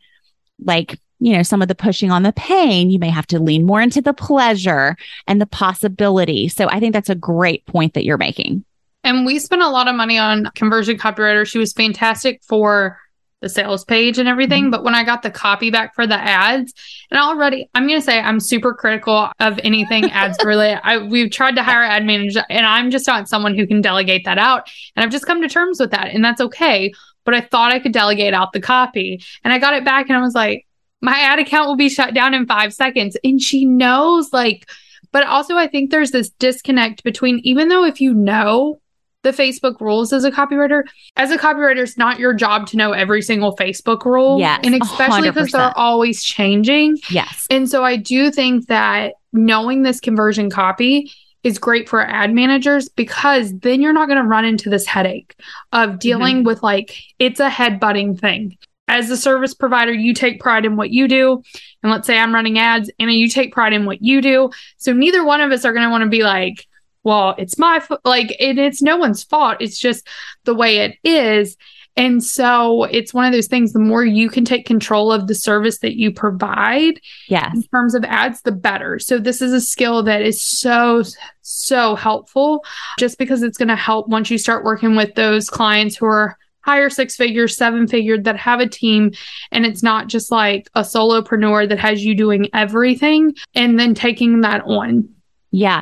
like 0.63 0.99
you 1.19 1.33
know, 1.33 1.43
some 1.43 1.61
of 1.61 1.67
the 1.67 1.75
pushing 1.75 2.11
on 2.11 2.23
the 2.23 2.33
pain, 2.33 2.89
you 2.89 2.99
may 2.99 3.09
have 3.09 3.27
to 3.27 3.39
lean 3.39 3.65
more 3.65 3.81
into 3.81 4.01
the 4.01 4.13
pleasure 4.13 4.95
and 5.25 5.41
the 5.41 5.47
possibility. 5.47 6.47
So 6.47 6.67
I 6.69 6.79
think 6.79 6.93
that's 6.93 7.09
a 7.09 7.15
great 7.15 7.65
point 7.65 7.95
that 7.95 8.05
you're 8.05 8.17
making. 8.17 8.63
And 9.03 9.25
we 9.25 9.39
spent 9.39 9.61
a 9.61 9.69
lot 9.69 9.87
of 9.87 9.95
money 9.95 10.17
on 10.17 10.51
conversion 10.53 10.97
copywriter. 10.97 11.47
She 11.47 11.57
was 11.57 11.73
fantastic 11.73 12.43
for 12.43 12.99
the 13.41 13.49
sales 13.49 13.85
page 13.85 14.17
and 14.17 14.27
everything. 14.27 14.63
Mm-hmm. 14.63 14.71
But 14.71 14.83
when 14.83 14.95
I 14.95 15.03
got 15.03 15.21
the 15.21 15.29
copy 15.29 15.69
back 15.69 15.93
for 15.95 16.07
the 16.07 16.15
ads, 16.15 16.73
and 17.11 17.19
already 17.19 17.69
I'm 17.73 17.87
going 17.87 17.99
to 17.99 18.05
say 18.05 18.19
I'm 18.19 18.39
super 18.39 18.73
critical 18.73 19.29
of 19.39 19.59
anything 19.63 20.05
ads 20.11 20.43
related. 20.43 20.81
I, 20.83 20.97
we've 20.97 21.31
tried 21.31 21.55
to 21.55 21.63
hire 21.63 21.83
ad 21.83 22.05
manager 22.05 22.43
and 22.49 22.65
I'm 22.65 22.91
just 22.91 23.07
not 23.07 23.29
someone 23.29 23.55
who 23.55 23.67
can 23.67 23.81
delegate 23.81 24.25
that 24.25 24.37
out. 24.37 24.69
And 24.95 25.03
I've 25.03 25.11
just 25.11 25.25
come 25.25 25.41
to 25.41 25.49
terms 25.49 25.79
with 25.79 25.91
that. 25.91 26.07
And 26.07 26.23
that's 26.23 26.41
okay 26.41 26.93
but 27.27 27.35
I 27.35 27.41
thought 27.41 27.73
I 27.73 27.79
could 27.79 27.91
delegate 27.91 28.33
out 28.33 28.53
the 28.53 28.61
copy. 28.61 29.21
And 29.43 29.51
I 29.51 29.59
got 29.59 29.73
it 29.73 29.83
back 29.83 30.07
and 30.07 30.17
I 30.17 30.21
was 30.21 30.33
like, 30.33 30.65
my 31.01 31.19
ad 31.19 31.39
account 31.39 31.67
will 31.67 31.75
be 31.75 31.89
shut 31.89 32.13
down 32.13 32.33
in 32.33 32.45
five 32.45 32.73
seconds. 32.73 33.17
And 33.21 33.41
she 33.41 33.65
knows, 33.65 34.31
like, 34.31 34.65
but 35.11 35.27
also 35.27 35.57
I 35.57 35.67
think 35.67 35.91
there's 35.91 36.11
this 36.11 36.29
disconnect 36.29 37.03
between 37.03 37.41
even 37.43 37.67
though 37.67 37.83
if 37.83 37.99
you 37.99 38.13
know 38.13 38.79
the 39.23 39.31
Facebook 39.31 39.81
rules 39.81 40.13
as 40.13 40.23
a 40.23 40.31
copywriter, 40.31 40.83
as 41.17 41.29
a 41.29 41.37
copywriter, 41.37 41.79
it's 41.79 41.97
not 41.97 42.17
your 42.17 42.33
job 42.33 42.65
to 42.67 42.77
know 42.77 42.93
every 42.93 43.21
single 43.21 43.57
Facebook 43.57 44.05
rule. 44.05 44.39
Yes. 44.39 44.61
And 44.63 44.81
especially 44.81 45.29
because 45.29 45.51
they're 45.51 45.77
always 45.77 46.23
changing. 46.23 46.97
Yes. 47.09 47.45
And 47.49 47.69
so 47.69 47.83
I 47.83 47.97
do 47.97 48.31
think 48.31 48.67
that 48.67 49.15
knowing 49.33 49.81
this 49.81 49.99
conversion 49.99 50.49
copy 50.49 51.11
is 51.47 51.57
great 51.57 51.87
for 51.87 52.01
ad 52.01 52.33
managers 52.33 52.89
because 52.89 53.57
then 53.59 53.81
you're 53.81 53.93
not 53.93 54.07
going 54.07 54.21
to 54.21 54.27
run 54.27 54.45
into 54.45 54.69
this 54.69 54.85
headache 54.85 55.35
of 55.71 55.97
dealing 55.97 56.37
mm-hmm. 56.37 56.47
with 56.47 56.61
like 56.61 56.95
it's 57.17 57.39
a 57.39 57.49
head 57.49 57.79
butting 57.79 58.15
thing. 58.15 58.57
As 58.89 59.09
a 59.09 59.17
service 59.17 59.53
provider, 59.53 59.91
you 59.91 60.13
take 60.13 60.39
pride 60.39 60.65
in 60.65 60.77
what 60.77 60.91
you 60.91 61.07
do. 61.07 61.41
And 61.83 61.91
let's 61.91 62.07
say 62.07 62.17
I'm 62.17 62.33
running 62.33 62.59
ads 62.59 62.89
and 62.99 63.11
you 63.11 63.27
take 63.27 63.53
pride 63.53 63.73
in 63.73 63.85
what 63.85 64.01
you 64.01 64.21
do. 64.21 64.49
So 64.77 64.93
neither 64.93 65.25
one 65.25 65.41
of 65.41 65.51
us 65.51 65.65
are 65.65 65.73
going 65.73 65.85
to 65.85 65.89
want 65.89 66.03
to 66.03 66.09
be 66.09 66.23
like, 66.23 66.65
well, 67.03 67.35
it's 67.37 67.57
my, 67.57 67.77
f-. 67.77 67.99
like, 68.05 68.31
it, 68.39 68.57
it's 68.57 68.81
no 68.81 68.97
one's 68.97 69.23
fault. 69.23 69.57
It's 69.59 69.79
just 69.79 70.07
the 70.45 70.55
way 70.55 70.77
it 70.77 70.97
is. 71.03 71.57
And 71.97 72.23
so 72.23 72.83
it's 72.85 73.13
one 73.13 73.25
of 73.25 73.33
those 73.33 73.47
things 73.47 73.73
the 73.73 73.79
more 73.79 74.05
you 74.05 74.29
can 74.29 74.45
take 74.45 74.65
control 74.65 75.11
of 75.11 75.27
the 75.27 75.35
service 75.35 75.79
that 75.79 75.97
you 75.97 76.11
provide 76.11 77.01
yes. 77.27 77.53
in 77.55 77.63
terms 77.63 77.95
of 77.95 78.05
ads, 78.05 78.43
the 78.43 78.51
better. 78.51 78.99
So 78.99 79.17
this 79.17 79.41
is 79.41 79.51
a 79.51 79.59
skill 79.59 80.03
that 80.03 80.21
is 80.21 80.41
so, 80.41 81.03
so 81.41 81.95
helpful 81.95 82.63
just 82.99 83.17
because 83.17 83.41
it's 83.41 83.57
going 83.57 83.67
to 83.67 83.75
help 83.75 84.07
once 84.07 84.29
you 84.29 84.37
start 84.37 84.63
working 84.63 84.95
with 84.95 85.15
those 85.15 85.49
clients 85.49 85.97
who 85.97 86.05
are 86.05 86.37
higher 86.61 86.89
six 86.89 87.15
figures, 87.15 87.57
seven 87.57 87.87
figure 87.87 88.21
that 88.21 88.37
have 88.37 88.59
a 88.59 88.67
team. 88.67 89.11
And 89.51 89.65
it's 89.65 89.81
not 89.81 90.07
just 90.07 90.31
like 90.31 90.69
a 90.75 90.81
solopreneur 90.81 91.69
that 91.69 91.79
has 91.79 92.03
you 92.03 92.13
doing 92.13 92.49
everything 92.53 93.35
and 93.55 93.79
then 93.79 93.95
taking 93.95 94.41
that 94.41 94.61
on. 94.65 95.09
Yeah. 95.57 95.81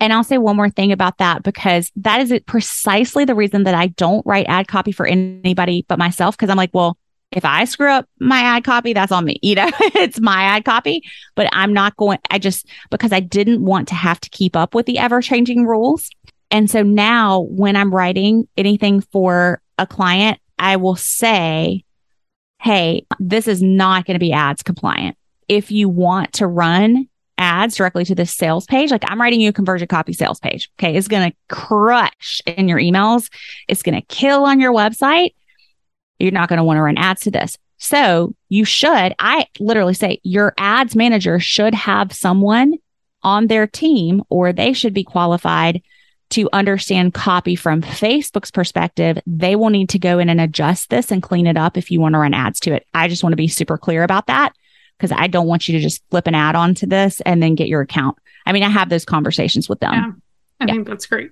And 0.00 0.12
I'll 0.12 0.22
say 0.22 0.36
one 0.36 0.54
more 0.54 0.68
thing 0.68 0.92
about 0.92 1.16
that 1.16 1.42
because 1.42 1.90
that 1.96 2.20
is 2.20 2.38
precisely 2.44 3.24
the 3.24 3.34
reason 3.34 3.62
that 3.62 3.74
I 3.74 3.86
don't 3.86 4.24
write 4.26 4.44
ad 4.48 4.68
copy 4.68 4.92
for 4.92 5.06
anybody 5.06 5.86
but 5.88 5.98
myself. 5.98 6.36
Cause 6.36 6.50
I'm 6.50 6.58
like, 6.58 6.74
well, 6.74 6.98
if 7.32 7.42
I 7.42 7.64
screw 7.64 7.88
up 7.88 8.06
my 8.20 8.40
ad 8.40 8.64
copy, 8.64 8.92
that's 8.92 9.10
on 9.10 9.24
me. 9.24 9.38
You 9.42 9.54
know, 9.54 9.70
it's 9.80 10.20
my 10.20 10.42
ad 10.42 10.66
copy, 10.66 11.02
but 11.36 11.48
I'm 11.52 11.72
not 11.72 11.96
going, 11.96 12.18
I 12.30 12.38
just, 12.38 12.66
because 12.90 13.12
I 13.12 13.20
didn't 13.20 13.64
want 13.64 13.88
to 13.88 13.94
have 13.94 14.20
to 14.20 14.28
keep 14.28 14.56
up 14.56 14.74
with 14.74 14.84
the 14.84 14.98
ever 14.98 15.22
changing 15.22 15.64
rules. 15.64 16.10
And 16.50 16.70
so 16.70 16.82
now 16.82 17.46
when 17.48 17.76
I'm 17.76 17.94
writing 17.94 18.46
anything 18.58 19.00
for 19.00 19.62
a 19.78 19.86
client, 19.86 20.38
I 20.58 20.76
will 20.76 20.96
say, 20.96 21.82
Hey, 22.60 23.06
this 23.18 23.48
is 23.48 23.62
not 23.62 24.04
going 24.04 24.16
to 24.16 24.20
be 24.20 24.32
ads 24.32 24.62
compliant 24.62 25.16
if 25.48 25.70
you 25.70 25.88
want 25.88 26.34
to 26.34 26.46
run 26.46 27.08
ads 27.44 27.76
directly 27.76 28.06
to 28.06 28.14
the 28.14 28.24
sales 28.24 28.64
page, 28.64 28.90
like 28.90 29.04
I'm 29.06 29.20
writing 29.20 29.40
you 29.40 29.50
a 29.50 29.52
conversion 29.52 29.86
copy 29.86 30.14
sales 30.14 30.40
page. 30.40 30.70
Okay. 30.78 30.96
It's 30.96 31.08
going 31.08 31.30
to 31.30 31.36
crush 31.48 32.40
in 32.46 32.68
your 32.68 32.78
emails. 32.78 33.30
It's 33.68 33.82
going 33.82 33.94
to 33.94 34.06
kill 34.06 34.44
on 34.44 34.60
your 34.60 34.72
website. 34.72 35.34
You're 36.18 36.32
not 36.32 36.48
going 36.48 36.56
to 36.56 36.64
want 36.64 36.78
to 36.78 36.82
run 36.82 36.96
ads 36.96 37.20
to 37.22 37.30
this. 37.30 37.58
So 37.76 38.34
you 38.48 38.64
should, 38.64 39.14
I 39.18 39.46
literally 39.60 39.92
say 39.92 40.20
your 40.22 40.54
ads 40.56 40.96
manager 40.96 41.38
should 41.38 41.74
have 41.74 42.14
someone 42.14 42.78
on 43.22 43.48
their 43.48 43.66
team 43.66 44.22
or 44.30 44.52
they 44.52 44.72
should 44.72 44.94
be 44.94 45.04
qualified 45.04 45.82
to 46.30 46.48
understand 46.54 47.12
copy 47.12 47.56
from 47.56 47.82
Facebook's 47.82 48.50
perspective. 48.50 49.18
They 49.26 49.54
will 49.54 49.68
need 49.68 49.90
to 49.90 49.98
go 49.98 50.18
in 50.18 50.30
and 50.30 50.40
adjust 50.40 50.88
this 50.88 51.10
and 51.10 51.22
clean 51.22 51.46
it 51.46 51.58
up 51.58 51.76
if 51.76 51.90
you 51.90 52.00
want 52.00 52.14
to 52.14 52.20
run 52.20 52.32
ads 52.32 52.58
to 52.60 52.72
it. 52.72 52.86
I 52.94 53.08
just 53.08 53.22
want 53.22 53.32
to 53.32 53.36
be 53.36 53.48
super 53.48 53.76
clear 53.76 54.02
about 54.02 54.28
that 54.28 54.54
because 54.98 55.12
I 55.12 55.26
don't 55.26 55.46
want 55.46 55.68
you 55.68 55.76
to 55.76 55.82
just 55.82 56.02
flip 56.10 56.26
an 56.26 56.34
ad 56.34 56.56
onto 56.56 56.86
this 56.86 57.20
and 57.22 57.42
then 57.42 57.54
get 57.54 57.68
your 57.68 57.80
account. 57.80 58.16
I 58.46 58.52
mean, 58.52 58.62
I 58.62 58.68
have 58.68 58.88
those 58.88 59.04
conversations 59.04 59.68
with 59.68 59.80
them. 59.80 59.92
Yeah, 59.92 60.10
I 60.60 60.64
yeah. 60.66 60.72
think 60.74 60.88
that's 60.88 61.06
great. 61.06 61.30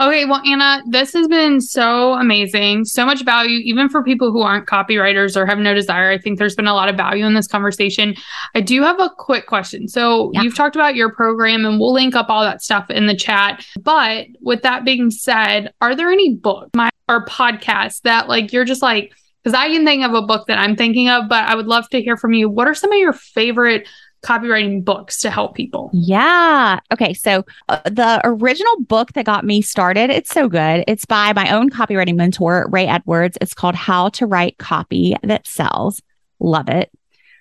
Okay, 0.00 0.24
well, 0.24 0.40
Anna, 0.44 0.82
this 0.88 1.12
has 1.12 1.28
been 1.28 1.60
so 1.60 2.14
amazing. 2.14 2.86
So 2.86 3.04
much 3.04 3.24
value, 3.24 3.58
even 3.58 3.88
for 3.88 4.02
people 4.02 4.32
who 4.32 4.40
aren't 4.40 4.66
copywriters 4.66 5.36
or 5.36 5.46
have 5.46 5.58
no 5.58 5.74
desire. 5.74 6.10
I 6.10 6.18
think 6.18 6.38
there's 6.38 6.56
been 6.56 6.66
a 6.66 6.74
lot 6.74 6.88
of 6.88 6.96
value 6.96 7.24
in 7.24 7.34
this 7.34 7.46
conversation. 7.46 8.16
I 8.54 8.62
do 8.62 8.82
have 8.82 8.98
a 8.98 9.10
quick 9.16 9.46
question. 9.46 9.86
So, 9.86 10.32
yeah. 10.32 10.42
you've 10.42 10.56
talked 10.56 10.74
about 10.74 10.96
your 10.96 11.12
program, 11.12 11.64
and 11.64 11.78
we'll 11.78 11.92
link 11.92 12.16
up 12.16 12.30
all 12.30 12.42
that 12.42 12.62
stuff 12.62 12.90
in 12.90 13.06
the 13.06 13.14
chat. 13.14 13.64
But 13.80 14.26
with 14.40 14.62
that 14.62 14.84
being 14.84 15.10
said, 15.10 15.72
are 15.80 15.94
there 15.94 16.10
any 16.10 16.34
books 16.34 16.70
or 17.08 17.26
podcasts 17.26 18.00
that, 18.00 18.28
like, 18.28 18.52
you're 18.52 18.64
just 18.64 18.82
like, 18.82 19.12
because 19.42 19.54
I 19.54 19.68
can 19.68 19.84
think 19.84 20.04
of 20.04 20.14
a 20.14 20.22
book 20.22 20.46
that 20.46 20.58
I'm 20.58 20.76
thinking 20.76 21.08
of, 21.08 21.28
but 21.28 21.48
I 21.48 21.54
would 21.54 21.66
love 21.66 21.88
to 21.90 22.00
hear 22.00 22.16
from 22.16 22.32
you. 22.32 22.48
What 22.48 22.68
are 22.68 22.74
some 22.74 22.92
of 22.92 22.98
your 22.98 23.12
favorite 23.12 23.88
copywriting 24.22 24.84
books 24.84 25.20
to 25.20 25.30
help 25.30 25.54
people? 25.54 25.90
Yeah. 25.92 26.78
Okay. 26.92 27.12
So 27.12 27.44
uh, 27.68 27.80
the 27.84 28.20
original 28.24 28.80
book 28.82 29.12
that 29.14 29.24
got 29.24 29.44
me 29.44 29.60
started, 29.62 30.10
it's 30.10 30.30
so 30.30 30.48
good. 30.48 30.84
It's 30.86 31.04
by 31.04 31.32
my 31.32 31.50
own 31.50 31.70
copywriting 31.70 32.14
mentor, 32.14 32.68
Ray 32.70 32.86
Edwards. 32.86 33.36
It's 33.40 33.54
called 33.54 33.74
How 33.74 34.10
to 34.10 34.26
Write 34.26 34.58
Copy 34.58 35.16
That 35.24 35.46
Sells. 35.46 36.00
Love 36.38 36.68
it. 36.68 36.90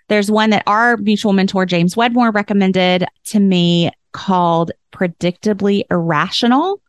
There's 0.07 0.31
one 0.31 0.49
that 0.49 0.63
our 0.67 0.97
mutual 0.97 1.33
mentor, 1.33 1.65
James 1.65 1.95
Wedmore, 1.95 2.31
recommended 2.31 3.05
to 3.25 3.39
me 3.39 3.91
called 4.11 4.71
Predictably 4.91 5.83
Irrational 5.89 6.81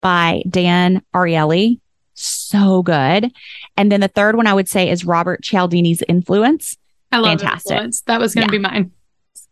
by 0.00 0.42
Dan 0.48 1.02
Ariely 1.14 1.80
so 2.24 2.82
good. 2.82 3.32
And 3.76 3.92
then 3.92 4.00
the 4.00 4.08
third 4.08 4.36
one 4.36 4.46
I 4.46 4.54
would 4.54 4.68
say 4.68 4.90
is 4.90 5.04
Robert 5.04 5.42
Cialdini's 5.42 6.02
Influence. 6.08 6.76
I 7.12 7.18
love 7.18 7.40
Fantastic. 7.40 7.72
Influence. 7.72 8.00
That 8.02 8.20
was 8.20 8.34
going 8.34 8.48
to 8.48 8.54
yeah. 8.54 8.58
be 8.58 8.62
mine. 8.62 8.92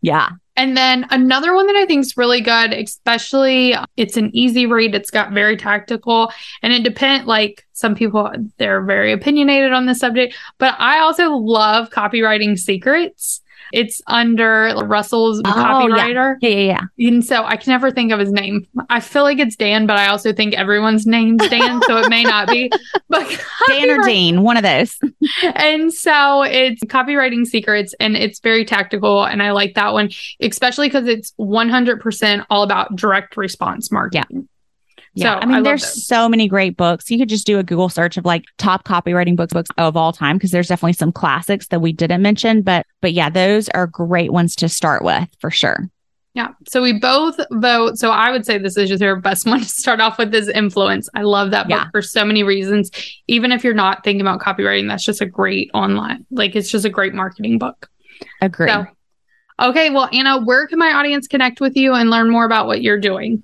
Yeah. 0.01 0.29
And 0.55 0.75
then 0.75 1.05
another 1.11 1.53
one 1.53 1.67
that 1.67 1.75
I 1.75 1.85
think 1.85 2.01
is 2.01 2.17
really 2.17 2.41
good, 2.41 2.73
especially 2.73 3.75
it's 3.95 4.17
an 4.17 4.35
easy 4.35 4.65
read. 4.65 4.95
It's 4.95 5.11
got 5.11 5.31
very 5.31 5.55
tactical 5.55 6.31
and 6.63 6.73
it 6.73 6.83
depends 6.83 7.27
like 7.27 7.63
some 7.73 7.93
people 7.93 8.31
they're 8.57 8.81
very 8.81 9.11
opinionated 9.11 9.71
on 9.71 9.85
the 9.85 9.93
subject, 9.93 10.35
but 10.57 10.75
I 10.79 10.99
also 10.99 11.29
love 11.31 11.91
copywriting 11.91 12.57
secrets. 12.57 13.41
It's 13.73 14.01
under 14.07 14.73
Russell's 14.85 15.41
oh, 15.45 15.49
copywriter. 15.49 16.35
Yeah. 16.41 16.49
yeah, 16.49 16.57
yeah, 16.57 16.81
yeah. 16.97 17.07
And 17.07 17.25
so 17.25 17.43
I 17.43 17.57
can 17.57 17.71
never 17.71 17.91
think 17.91 18.11
of 18.11 18.19
his 18.19 18.31
name. 18.31 18.67
I 18.89 18.99
feel 18.99 19.23
like 19.23 19.39
it's 19.39 19.55
Dan, 19.55 19.85
but 19.87 19.97
I 19.97 20.07
also 20.07 20.33
think 20.33 20.53
everyone's 20.53 21.05
name's 21.05 21.47
Dan, 21.49 21.81
so 21.87 21.97
it 21.97 22.09
may 22.09 22.23
not 22.23 22.47
be. 22.47 22.71
But 23.09 23.41
Dan 23.67 23.89
or 23.89 24.03
Dean, 24.03 24.43
one 24.43 24.57
of 24.57 24.63
those. 24.63 24.97
and 25.55 25.93
so 25.93 26.43
it's 26.43 26.83
copywriting 26.83 27.45
secrets 27.45 27.95
and 28.01 28.17
it's 28.17 28.39
very 28.41 28.65
tactical. 28.65 29.23
And 29.23 29.41
I 29.41 29.51
like 29.51 29.75
that 29.75 29.93
one, 29.93 30.09
especially 30.41 30.87
because 30.87 31.07
it's 31.07 31.31
100% 31.39 32.45
all 32.49 32.63
about 32.63 32.95
direct 32.97 33.37
response 33.37 33.91
marketing. 33.91 34.25
Yeah. 34.31 34.56
Yeah. 35.17 35.33
So 35.33 35.39
I 35.39 35.45
mean, 35.45 35.55
I 35.55 35.61
there's 35.61 36.05
so 36.05 36.29
many 36.29 36.47
great 36.47 36.77
books. 36.77 37.09
You 37.09 37.17
could 37.17 37.29
just 37.29 37.47
do 37.47 37.57
a 37.57 37.63
Google 37.63 37.89
search 37.89 38.17
of 38.17 38.25
like 38.25 38.45
top 38.57 38.83
copywriting 38.83 39.35
books, 39.35 39.51
books 39.51 39.69
of 39.77 39.97
all 39.97 40.13
time, 40.13 40.37
because 40.37 40.51
there's 40.51 40.67
definitely 40.67 40.93
some 40.93 41.11
classics 41.11 41.67
that 41.69 41.79
we 41.79 41.91
didn't 41.91 42.21
mention. 42.21 42.61
But, 42.61 42.85
but 43.01 43.13
yeah, 43.13 43.29
those 43.29 43.67
are 43.69 43.87
great 43.87 44.31
ones 44.31 44.55
to 44.57 44.69
start 44.69 45.03
with 45.03 45.27
for 45.39 45.49
sure. 45.49 45.89
Yeah. 46.35 46.49
So 46.67 46.83
we 46.83 46.93
both 46.93 47.39
vote. 47.49 47.97
So 47.97 48.11
I 48.11 48.29
would 48.29 48.45
say 48.45 48.59
this 48.59 48.77
is 48.77 48.89
just 48.89 49.01
your 49.01 49.15
best 49.15 49.47
one 49.47 49.61
to 49.61 49.65
start 49.65 49.99
off 49.99 50.19
with 50.19 50.33
is 50.35 50.49
influence. 50.49 51.09
I 51.15 51.23
love 51.23 51.49
that 51.49 51.67
book 51.67 51.79
yeah. 51.79 51.89
for 51.89 52.03
so 52.03 52.23
many 52.23 52.43
reasons. 52.43 52.91
Even 53.27 53.51
if 53.51 53.63
you're 53.63 53.73
not 53.73 54.03
thinking 54.03 54.21
about 54.21 54.39
copywriting, 54.39 54.87
that's 54.87 55.03
just 55.03 55.19
a 55.19 55.25
great 55.25 55.71
online, 55.73 56.27
like 56.29 56.55
it's 56.55 56.69
just 56.69 56.85
a 56.85 56.89
great 56.89 57.15
marketing 57.15 57.57
book. 57.57 57.89
Agree. 58.39 58.69
So, 58.69 58.85
okay. 59.59 59.89
Well, 59.89 60.09
Anna, 60.13 60.43
where 60.43 60.67
can 60.67 60.77
my 60.77 60.91
audience 60.91 61.27
connect 61.27 61.59
with 61.59 61.75
you 61.75 61.95
and 61.95 62.11
learn 62.11 62.29
more 62.29 62.45
about 62.45 62.67
what 62.67 62.83
you're 62.83 62.99
doing? 62.99 63.41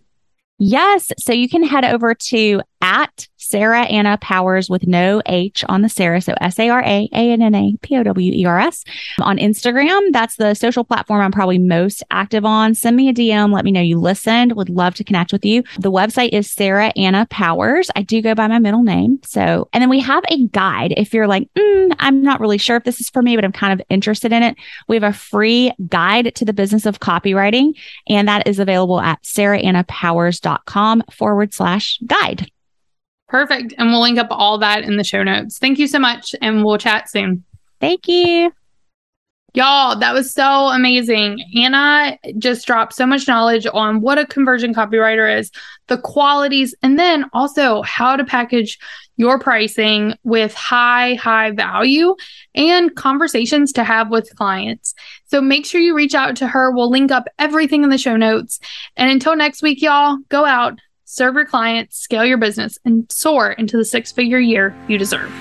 Yes. 0.60 1.12
So 1.20 1.34
you 1.34 1.50
can 1.50 1.64
head 1.64 1.86
over 1.86 2.14
to 2.14 2.62
at 2.84 3.30
Sarah 3.38 3.84
Anna 3.84 4.18
Powers 4.18 4.70
with 4.70 4.86
no 4.88 5.22
H 5.26 5.64
on 5.70 5.82
the 5.82 5.90
Sarah. 5.90 6.22
So 6.22 6.34
S 6.42 6.60
A 6.60 6.70
R 6.70 6.84
A 6.84 7.10
A 7.14 7.32
N 7.32 7.42
N 7.42 7.56
A 7.56 7.76
P 7.82 7.98
O 7.98 8.04
W 8.04 8.32
E 8.32 8.46
R 8.46 8.60
S 8.60 8.84
on 9.22 9.38
Instagram. 9.38 10.12
That's 10.12 10.36
the 10.36 10.54
social 10.54 10.84
platform 10.84 11.22
I'm 11.22 11.32
probably 11.32 11.60
most 11.60 12.04
active 12.12 12.46
on. 12.46 12.76
Send 12.76 12.96
me 12.96 13.10
a 13.10 13.14
DM. 13.14 13.54
Let 13.54 13.64
me 13.64 13.72
know 13.72 13.82
you 13.82 14.00
listened. 14.00 14.56
Would 14.56 14.70
love 14.70 14.96
to 14.96 15.04
connect 15.04 15.32
with 15.32 15.46
you. 15.46 15.64
The 15.80 15.92
website 15.92 16.30
is 16.34 16.52
Sarah 16.52 16.92
Anna 16.98 17.26
Powers. 17.30 17.90
I 17.96 18.02
do 18.02 18.22
go 18.22 18.36
by 18.36 18.48
my 18.48 18.60
middle 18.60 18.84
name. 18.84 19.20
So, 19.24 19.70
and 19.72 19.82
then 19.82 19.90
we 19.90 20.00
have 20.02 20.24
a 20.30 20.48
guide. 20.48 20.94
If 20.98 21.14
you're 21.14 21.28
like, 21.28 21.48
mm, 21.54 21.96
I'm 22.00 22.22
not 22.22 22.42
really 22.42 22.58
sure 22.58 22.78
if 22.78 22.84
this 22.84 23.00
is 23.00 23.10
for 23.10 23.22
me, 23.22 23.36
but 23.36 23.46
I'm 23.46 23.52
kind 23.54 23.80
of 23.80 23.86
interested 23.90 24.34
in 24.34 24.44
it. 24.44 24.58
We 24.88 24.96
have 24.98 25.04
a 25.04 25.14
free 25.14 25.72
guide 25.88 26.36
to 26.36 26.46
the 26.46 26.54
business 26.54 26.86
of 26.86 27.00
copywriting, 27.00 27.74
and 28.10 28.28
that 28.28 28.48
is 28.48 28.60
available 28.60 29.00
at 29.00 29.22
sarahannapowers.com 29.24 31.04
forward 31.12 31.54
slash 31.54 32.00
guide. 32.06 32.50
Perfect. 33.34 33.74
And 33.80 33.90
we'll 33.90 34.04
link 34.04 34.20
up 34.20 34.28
all 34.30 34.60
that 34.60 34.84
in 34.84 34.98
the 34.98 35.04
show 35.04 35.24
notes. 35.24 35.58
Thank 35.58 35.80
you 35.80 35.88
so 35.88 35.98
much. 35.98 36.36
And 36.40 36.64
we'll 36.64 36.78
chat 36.78 37.10
soon. 37.10 37.44
Thank 37.82 38.08
you. 38.08 38.54
Y'all, 39.56 39.98
that 39.98 40.14
was 40.14 40.32
so 40.32 40.68
amazing. 40.68 41.44
Anna 41.58 42.16
just 42.38 42.68
dropped 42.68 42.94
so 42.94 43.08
much 43.08 43.28
knowledge 43.28 43.66
on 43.74 44.02
what 44.02 44.20
a 44.20 44.28
conversion 44.28 44.72
copywriter 44.72 45.40
is, 45.40 45.50
the 45.88 45.98
qualities, 45.98 46.76
and 46.84 47.00
then 47.00 47.26
also 47.34 47.82
how 47.82 48.16
to 48.16 48.24
package 48.24 48.78
your 49.18 49.40
pricing 49.40 50.14
with 50.24 50.54
high, 50.54 51.16
high 51.16 51.50
value 51.50 52.16
and 52.54 52.96
conversations 52.96 53.74
to 53.74 53.84
have 53.84 54.12
with 54.12 54.36
clients. 54.36 54.94
So 55.26 55.42
make 55.42 55.66
sure 55.66 55.82
you 55.82 55.96
reach 55.96 56.14
out 56.14 56.36
to 56.36 56.48
her. 56.48 56.70
We'll 56.70 56.92
link 56.92 57.12
up 57.12 57.26
everything 57.40 57.84
in 57.84 57.90
the 57.90 57.98
show 57.98 58.16
notes. 58.16 58.60
And 58.96 59.10
until 59.10 59.36
next 59.36 59.64
week, 59.64 59.82
y'all, 59.82 60.20
go 60.30 60.46
out, 60.46 60.78
serve 61.06 61.36
your 61.36 61.46
clients, 61.46 61.98
scale 61.98 62.26
your 62.26 62.38
business, 62.38 62.78
and 62.86 63.12
soar 63.12 63.52
into 63.52 63.78
the 63.78 63.86
six 63.86 64.12
figure 64.12 64.40
year 64.40 64.76
you 64.88 64.98
deserve. 64.98 65.32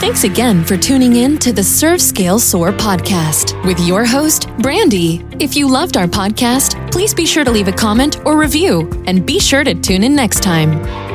Thanks 0.00 0.24
again 0.24 0.64
for 0.64 0.76
tuning 0.76 1.16
in 1.16 1.38
to 1.38 1.52
the 1.52 1.64
Serve 1.64 2.02
Scale 2.02 2.38
Soar 2.38 2.72
podcast 2.72 3.64
with 3.64 3.80
your 3.80 4.04
host, 4.04 4.48
Brandy. 4.58 5.24
If 5.40 5.56
you 5.56 5.68
loved 5.68 5.96
our 5.96 6.06
podcast, 6.06 6.92
please 6.92 7.14
be 7.14 7.24
sure 7.24 7.44
to 7.44 7.50
leave 7.50 7.68
a 7.68 7.72
comment 7.72 8.18
or 8.26 8.36
review 8.36 8.90
and 9.06 9.24
be 9.24 9.38
sure 9.38 9.64
to 9.64 9.74
tune 9.74 10.04
in 10.04 10.14
next 10.14 10.42
time. 10.42 11.13